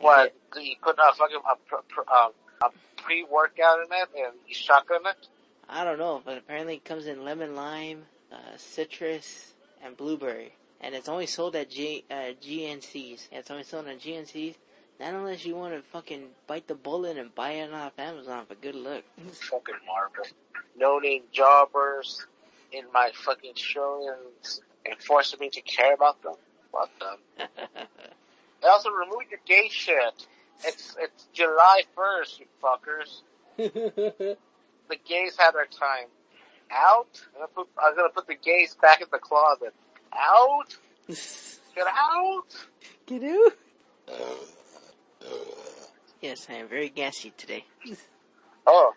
What? 0.00 0.34
He 0.58 0.76
put 0.82 0.98
a 0.98 1.14
fucking 1.14 1.38
a, 1.48 1.56
pr- 1.66 2.00
um, 2.12 2.32
a 2.60 3.02
pre-workout 3.02 3.78
in 3.78 3.86
it 3.92 4.08
and 4.16 4.34
he's 4.44 4.56
shotgun 4.56 5.06
it. 5.06 5.28
I 5.68 5.84
don't 5.84 5.98
know, 5.98 6.20
but 6.24 6.38
apparently 6.38 6.74
it 6.74 6.84
comes 6.84 7.06
in 7.06 7.24
lemon 7.24 7.54
lime, 7.54 8.04
uh, 8.32 8.36
citrus, 8.56 9.54
and 9.82 9.96
blueberry. 9.96 10.52
And 10.80 10.94
it's 10.94 11.08
only 11.08 11.26
sold 11.26 11.54
at 11.56 11.70
G, 11.70 12.04
uh, 12.10 12.34
GNCs. 12.42 13.28
Yeah, 13.30 13.38
it's 13.38 13.50
only 13.50 13.62
sold 13.62 13.86
on 13.88 13.96
GNCs. 13.96 14.56
Not 14.98 15.14
unless 15.14 15.44
you 15.44 15.54
want 15.54 15.74
to 15.74 15.82
fucking 15.82 16.28
bite 16.46 16.66
the 16.66 16.74
bullet 16.74 17.16
and 17.16 17.34
buy 17.34 17.52
it 17.52 17.72
off 17.72 17.92
Amazon 17.98 18.46
for 18.46 18.54
good 18.56 18.74
luck. 18.74 19.04
fucking 19.32 19.74
Marvel. 19.86 20.24
No 20.76 20.98
name 20.98 21.22
jobbers 21.32 22.26
in 22.72 22.84
my 22.92 23.10
fucking 23.14 23.54
show 23.54 24.14
and, 24.86 24.92
and 24.92 25.02
forcing 25.02 25.40
me 25.40 25.50
to 25.50 25.60
care 25.62 25.94
about 25.94 26.22
them. 26.22 26.34
Fuck 26.72 26.90
them. 26.98 27.48
They 28.62 28.68
also 28.68 28.88
removed 28.90 29.26
your 29.30 29.40
gay 29.46 29.68
shit. 29.70 30.26
It's 30.64 30.96
it's 30.98 31.26
July 31.34 31.82
first, 31.94 32.40
you 32.40 32.46
fuckers. 32.62 33.20
The 34.88 34.96
gays 35.04 35.36
had 35.36 35.50
their 35.50 35.66
time. 35.66 36.06
Out. 36.70 37.20
I'm 37.34 37.40
gonna 37.40 37.48
put, 37.48 37.68
I'm 37.76 37.96
gonna 37.96 38.08
put 38.08 38.26
the 38.28 38.36
gays 38.36 38.76
back 38.80 39.00
in 39.00 39.08
the 39.10 39.18
closet. 39.18 39.74
Out. 40.12 40.76
Get 41.08 41.86
out. 41.86 42.66
Get 43.06 43.22
out. 43.24 43.52
Yes, 46.22 46.46
I 46.48 46.54
am 46.54 46.68
very 46.68 46.88
gassy 46.88 47.32
today. 47.36 47.64
Oh, 48.68 48.94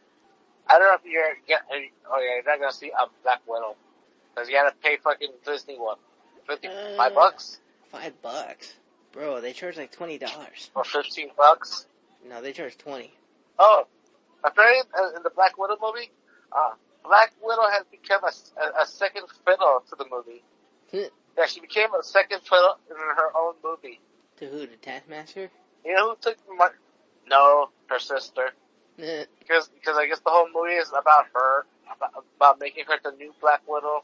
I 0.68 0.80
don't 0.80 0.88
know 0.88 0.96
if 0.96 1.02
you're 1.06 1.36
get. 1.48 1.62
Oh 1.70 2.20
yeah, 2.20 2.36
you're 2.36 2.44
not 2.44 2.60
gonna 2.60 2.72
see 2.72 2.90
a 2.90 3.06
Black 3.24 3.42
Widow 3.48 3.76
because 4.34 4.49
you 4.49 4.55
gotta 4.55 4.75
pay 4.84 4.97
fucking 4.97 5.32
Disney 5.45 5.75
what, 5.77 5.99
fifty 6.47 6.67
five 6.97 7.11
Uh. 7.11 7.15
bucks 7.15 7.59
Five 7.91 8.21
bucks. 8.21 8.73
Bro, 9.13 9.41
they 9.41 9.51
charge 9.53 9.75
like 9.77 9.91
twenty 9.91 10.17
dollars. 10.19 10.69
or 10.75 10.84
fifteen 10.84 11.30
bucks. 11.36 11.88
No, 12.27 12.41
they 12.41 12.51
charge 12.53 12.77
twenty. 12.77 13.11
Oh, 13.57 13.88
apparently 14.43 14.84
uh, 14.97 15.15
in 15.17 15.23
the 15.23 15.32
Black 15.32 15.57
Widow 15.57 15.77
movie, 15.82 16.11
uh, 16.51 16.71
Black 17.03 17.34
Widow 17.41 17.63
has 17.71 17.84
become 17.89 18.21
a, 18.23 18.32
a, 18.61 18.84
a 18.84 18.86
second 18.86 19.23
fiddle 19.45 19.84
to 19.89 19.95
the 19.95 20.05
movie. 20.11 20.43
yeah, 20.91 21.45
she 21.47 21.59
became 21.61 21.93
a 21.99 22.03
second 22.03 22.41
fiddle 22.43 22.77
in 22.89 22.95
her 22.95 23.36
own 23.36 23.55
movie. 23.63 23.99
To 24.38 24.45
who? 24.45 24.67
To 24.67 24.77
Taskmaster? 24.77 25.49
You 25.84 25.95
know 25.95 26.11
who 26.11 26.17
took 26.21 26.38
my? 26.55 26.69
No, 27.27 27.69
her 27.88 27.99
sister. 27.99 28.51
Because 28.97 29.69
because 29.69 29.97
I 29.97 30.05
guess 30.07 30.19
the 30.19 30.30
whole 30.30 30.47
movie 30.53 30.73
is 30.75 30.89
about 30.89 31.25
her, 31.34 31.65
about, 31.95 32.23
about 32.36 32.59
making 32.59 32.86
her 32.88 32.99
the 33.03 33.15
new 33.17 33.34
Black 33.41 33.61
Widow. 33.67 34.03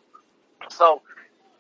So, 0.70 1.02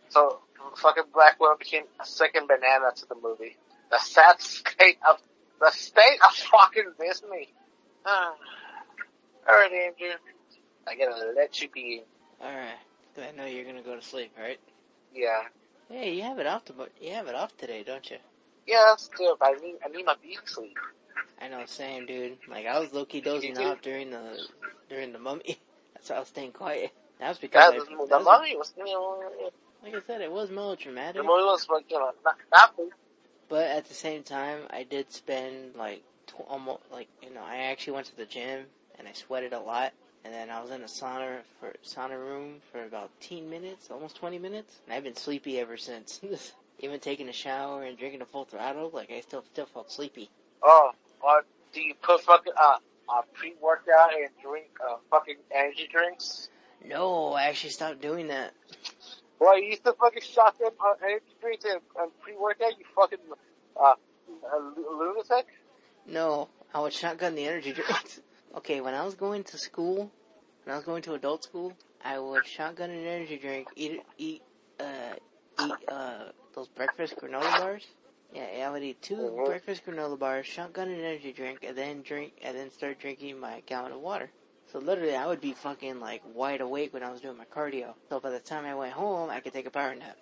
so 0.09 0.39
fucking 0.75 1.05
Black 1.13 1.39
Widow 1.39 1.57
became 1.57 1.83
a 2.01 2.05
second 2.05 2.47
banana 2.47 2.91
to 2.95 3.05
the 3.07 3.15
movie. 3.15 3.57
The 3.91 3.99
sad 3.99 4.41
state 4.41 4.97
of 5.09 5.17
the 5.59 5.71
state 5.71 6.19
of 6.27 6.33
fucking 6.35 6.93
Disney. 6.99 7.49
Alright, 9.47 9.71
Andrew. 9.71 10.15
I 10.87 10.95
gotta 10.95 11.33
let 11.35 11.61
you 11.61 11.69
be. 11.69 12.03
Alright. 12.41 12.79
I 13.17 13.31
know 13.35 13.45
you're 13.45 13.65
gonna 13.65 13.81
go 13.81 13.95
to 13.95 14.01
sleep, 14.01 14.31
right? 14.37 14.59
Yeah. 15.13 15.43
Hey, 15.89 16.15
you 16.15 16.23
have 16.23 16.39
it 16.39 16.47
off 16.47 16.65
to, 16.65 16.73
you 16.99 17.13
have 17.13 17.27
it 17.27 17.35
off 17.35 17.55
today, 17.57 17.83
don't 17.83 18.09
you? 18.09 18.17
Yeah, 18.67 18.83
that's 18.87 19.07
good. 19.09 19.37
But 19.39 19.49
I 19.49 19.51
need 19.61 19.75
I 19.85 19.89
need 19.89 20.05
my 20.05 20.15
beauty 20.21 20.39
sleep. 20.45 20.77
I 21.41 21.47
know, 21.47 21.59
what 21.59 21.69
same 21.69 22.05
dude. 22.05 22.37
Like 22.49 22.65
I 22.65 22.79
was 22.79 22.93
low 22.93 23.05
key 23.05 23.21
dozing 23.21 23.57
off 23.57 23.81
during 23.81 24.09
the 24.09 24.39
during 24.89 25.13
the 25.13 25.19
mummy. 25.19 25.57
That's 25.93 26.09
why 26.09 26.15
I 26.17 26.19
was 26.19 26.27
staying 26.29 26.51
quiet. 26.51 26.91
That 27.19 27.29
was 27.29 27.37
because 27.37 27.63
That 27.71 27.73
I, 27.73 27.77
was, 27.77 27.87
that 27.87 27.97
the 28.09 28.17
was- 28.17 28.25
was, 28.57 28.73
you 28.77 28.85
know, 28.85 29.51
like 29.83 29.95
I 29.95 30.01
said, 30.07 30.21
it 30.21 30.31
was 30.31 30.49
melodramatic. 30.49 31.15
the 31.15 31.23
movie 31.23 31.43
was 31.43 31.67
like, 31.69 31.85
you 31.89 31.99
know, 31.99 32.11
not, 32.25 32.35
not 32.51 32.75
But 33.49 33.65
at 33.67 33.85
the 33.85 33.93
same 33.93 34.23
time, 34.23 34.61
I 34.69 34.83
did 34.83 35.11
spend 35.11 35.75
like 35.75 36.03
tw- 36.27 36.41
almost 36.47 36.83
like 36.91 37.07
you 37.21 37.33
know 37.33 37.43
I 37.43 37.57
actually 37.71 37.93
went 37.93 38.07
to 38.07 38.17
the 38.17 38.25
gym 38.25 38.65
and 38.97 39.07
I 39.07 39.13
sweated 39.13 39.53
a 39.53 39.59
lot, 39.59 39.93
and 40.23 40.33
then 40.33 40.49
I 40.49 40.61
was 40.61 40.71
in 40.71 40.81
a 40.81 40.85
sauna 40.85 41.39
for 41.59 41.73
sauna 41.85 42.17
room 42.19 42.55
for 42.71 42.83
about 42.83 43.11
10 43.21 43.49
minutes, 43.49 43.89
almost 43.91 44.15
20 44.17 44.39
minutes, 44.39 44.81
and 44.85 44.93
I've 44.93 45.03
been 45.03 45.15
sleepy 45.15 45.59
ever 45.59 45.77
since. 45.77 46.21
Even 46.79 46.99
taking 46.99 47.29
a 47.29 47.33
shower 47.33 47.83
and 47.83 47.97
drinking 47.97 48.21
a 48.21 48.25
full 48.25 48.45
throttle, 48.45 48.89
like 48.93 49.11
I 49.11 49.21
still 49.21 49.43
still 49.53 49.65
felt 49.67 49.91
sleepy. 49.91 50.29
Oh, 50.63 50.91
or 51.21 51.43
do 51.73 51.81
you 51.81 51.93
put 52.01 52.21
fucking 52.21 52.53
uh, 52.59 52.77
uh 53.07 53.21
pre-workout 53.33 54.13
and 54.13 54.29
drink 54.43 54.67
uh 54.83 54.97
fucking 55.11 55.37
energy 55.55 55.87
drinks? 55.91 56.49
No, 56.83 57.33
I 57.33 57.43
actually 57.43 57.71
stopped 57.71 58.01
doing 58.01 58.27
that. 58.27 58.53
Boy, 59.39 59.55
you 59.55 59.69
used 59.69 59.83
to 59.85 59.93
fucking 59.93 60.21
shotgun 60.21 60.71
uh, 60.79 60.93
energy 61.03 61.25
drinks 61.41 61.65
and, 61.65 61.81
and 61.99 62.11
pre-workout. 62.21 62.77
You 62.77 62.85
fucking 62.95 63.19
uh, 63.81 63.93
lunatic. 64.75 65.47
No, 66.07 66.49
I 66.73 66.79
would 66.81 66.93
shotgun 66.93 67.35
the 67.35 67.45
energy 67.45 67.73
drinks. 67.73 68.19
Okay, 68.55 68.79
when 68.79 68.93
I 68.93 69.03
was 69.03 69.15
going 69.15 69.43
to 69.45 69.57
school, 69.57 70.09
when 70.63 70.73
I 70.73 70.77
was 70.77 70.85
going 70.85 71.01
to 71.03 71.13
adult 71.13 71.43
school, 71.43 71.73
I 72.01 72.17
would 72.19 72.45
shotgun 72.45 72.89
an 72.89 73.05
energy 73.05 73.37
drink, 73.37 73.67
eat 73.75 74.01
eat 74.17 74.41
uh 74.79 75.15
eat 75.57 75.83
uh 75.89 76.29
those 76.53 76.69
breakfast 76.69 77.17
granola 77.19 77.53
bars. 77.53 77.85
Yeah, 78.33 78.65
I 78.65 78.71
would 78.71 78.81
eat 78.81 79.01
2 79.01 79.15
Mhm. 79.17 79.45
breakfast 79.45 79.85
granola 79.85 80.17
bars, 80.17 80.45
shotgun 80.45 80.87
an 80.87 80.99
energy 81.01 81.33
drink, 81.33 81.65
and 81.65 81.77
then 81.77 82.01
drink 82.01 82.31
and 82.41 82.55
then 82.57 82.71
start 82.71 82.97
drinking 82.99 83.39
my 83.41 83.61
gallon 83.65 83.91
of 83.91 83.99
water. 83.99 84.31
So 84.71 84.79
literally, 84.79 85.15
I 85.15 85.27
would 85.27 85.41
be 85.41 85.53
fucking 85.53 85.99
like 85.99 86.21
wide 86.33 86.61
awake 86.61 86.93
when 86.93 87.03
I 87.03 87.11
was 87.11 87.21
doing 87.21 87.37
my 87.37 87.45
cardio. 87.45 87.93
So 88.09 88.19
by 88.19 88.29
the 88.29 88.39
time 88.39 88.65
I 88.65 88.75
went 88.75 88.93
home, 88.93 89.29
I 89.29 89.39
could 89.39 89.53
take 89.53 89.67
a 89.67 89.71
power 89.71 89.95
nap. 89.95 90.17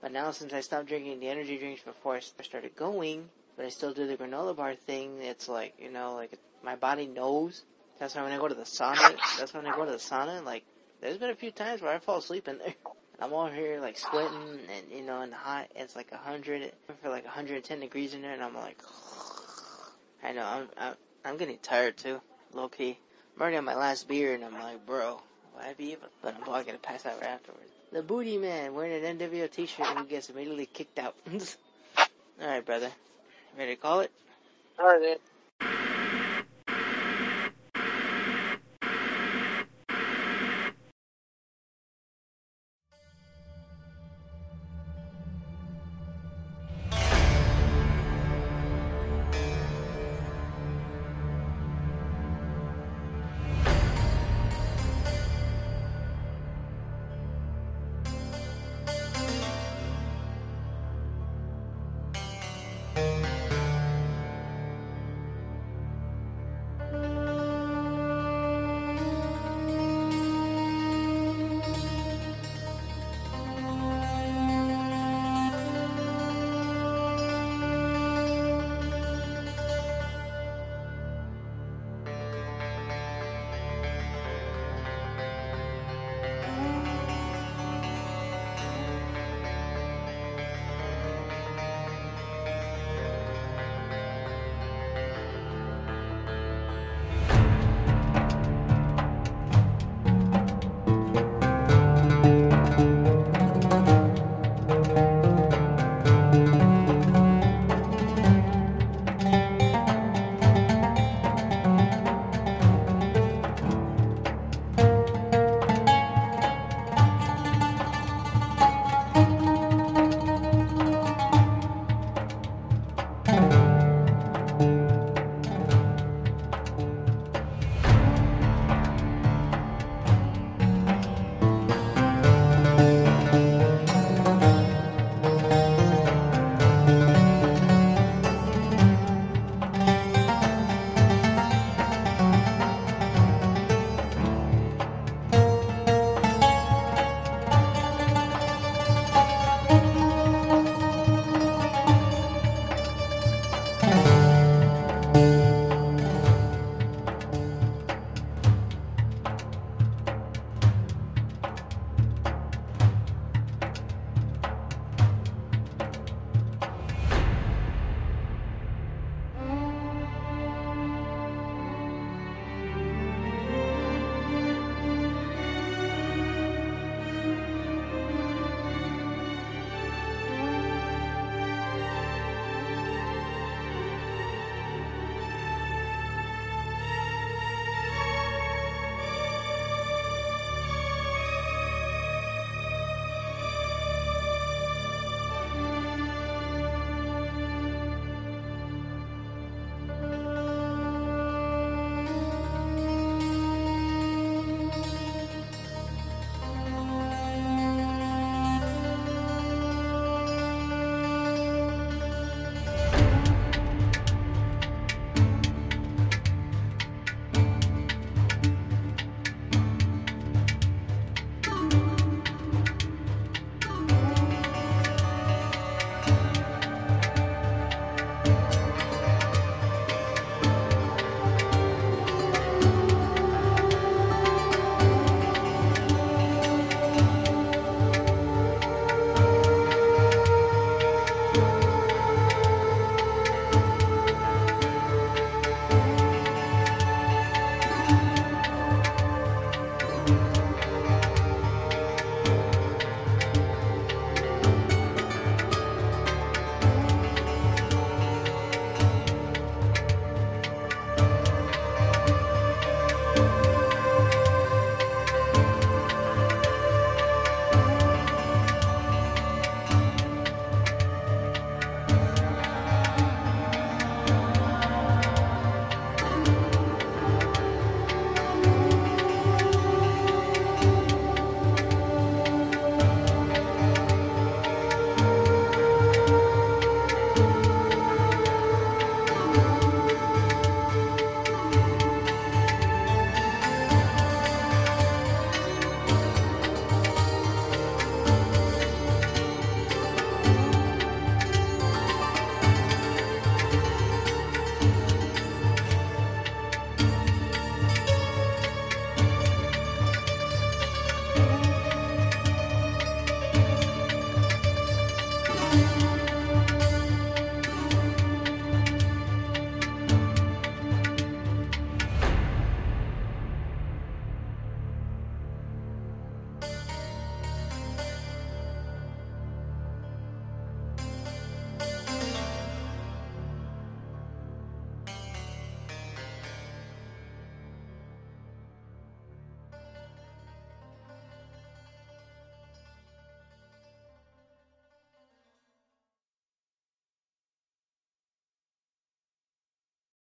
But 0.00 0.12
now 0.12 0.30
since 0.32 0.52
I 0.52 0.60
stopped 0.60 0.88
drinking 0.88 1.20
the 1.20 1.28
energy 1.28 1.56
drinks 1.56 1.82
before 1.82 2.16
I 2.16 2.20
started 2.20 2.76
going, 2.76 3.28
but 3.56 3.64
I 3.64 3.70
still 3.70 3.94
do 3.94 4.06
the 4.06 4.16
granola 4.16 4.54
bar 4.54 4.74
thing, 4.74 5.22
it's 5.22 5.48
like, 5.48 5.74
you 5.78 5.90
know, 5.90 6.14
like 6.14 6.38
my 6.62 6.76
body 6.76 7.06
knows. 7.06 7.62
That's 7.98 8.14
why 8.14 8.22
when 8.22 8.32
I 8.32 8.38
go 8.38 8.48
to 8.48 8.54
the 8.54 8.62
sauna, 8.62 9.16
that's 9.38 9.54
when 9.54 9.66
I 9.66 9.74
go 9.74 9.84
to 9.84 9.92
the 9.92 9.96
sauna, 9.96 10.44
like, 10.44 10.64
there's 11.00 11.18
been 11.18 11.30
a 11.30 11.34
few 11.34 11.50
times 11.50 11.80
where 11.80 11.92
I 11.92 11.98
fall 11.98 12.18
asleep 12.18 12.48
in 12.48 12.58
there. 12.58 12.74
I'm 13.20 13.32
all 13.32 13.46
here 13.48 13.80
like 13.80 13.96
sweating 13.96 14.58
and, 14.76 14.90
you 14.92 15.02
know, 15.02 15.20
and 15.20 15.32
hot, 15.32 15.68
it's 15.76 15.94
like 15.94 16.10
a 16.12 16.16
hundred, 16.16 16.72
for 17.00 17.08
like 17.08 17.24
110 17.24 17.80
degrees 17.80 18.12
in 18.12 18.22
there 18.22 18.32
and 18.32 18.42
I'm 18.42 18.54
like, 18.54 18.82
I 20.22 20.32
know, 20.32 20.44
I'm, 20.44 20.68
I'm, 20.76 20.94
I'm 21.24 21.36
getting 21.36 21.58
tired 21.58 21.96
too, 21.96 22.20
low 22.54 22.68
key. 22.68 22.98
I'm 23.36 23.42
already 23.42 23.56
on 23.56 23.64
my 23.64 23.74
last 23.74 24.08
beer 24.08 24.34
and 24.34 24.44
I'm 24.44 24.54
like, 24.54 24.84
bro, 24.86 25.20
why 25.54 25.72
be 25.76 25.92
able, 25.92 26.08
but 26.22 26.34
I'm 26.34 26.42
probably 26.42 26.64
gonna 26.64 26.78
pass 26.78 27.06
out 27.06 27.20
right 27.20 27.30
afterwards. 27.30 27.70
The 27.92 28.02
booty 28.02 28.38
man 28.38 28.74
wearing 28.74 29.04
an 29.04 29.18
NWO 29.18 29.50
t-shirt 29.50 29.86
and 29.86 30.00
he 30.00 30.06
gets 30.06 30.30
immediately 30.30 30.66
kicked 30.66 30.98
out. 30.98 31.14
Alright, 32.40 32.64
brother. 32.64 32.90
Ready 33.56 33.76
to 33.76 33.80
call 33.80 34.00
it? 34.00 34.10
Alright. 34.78 35.20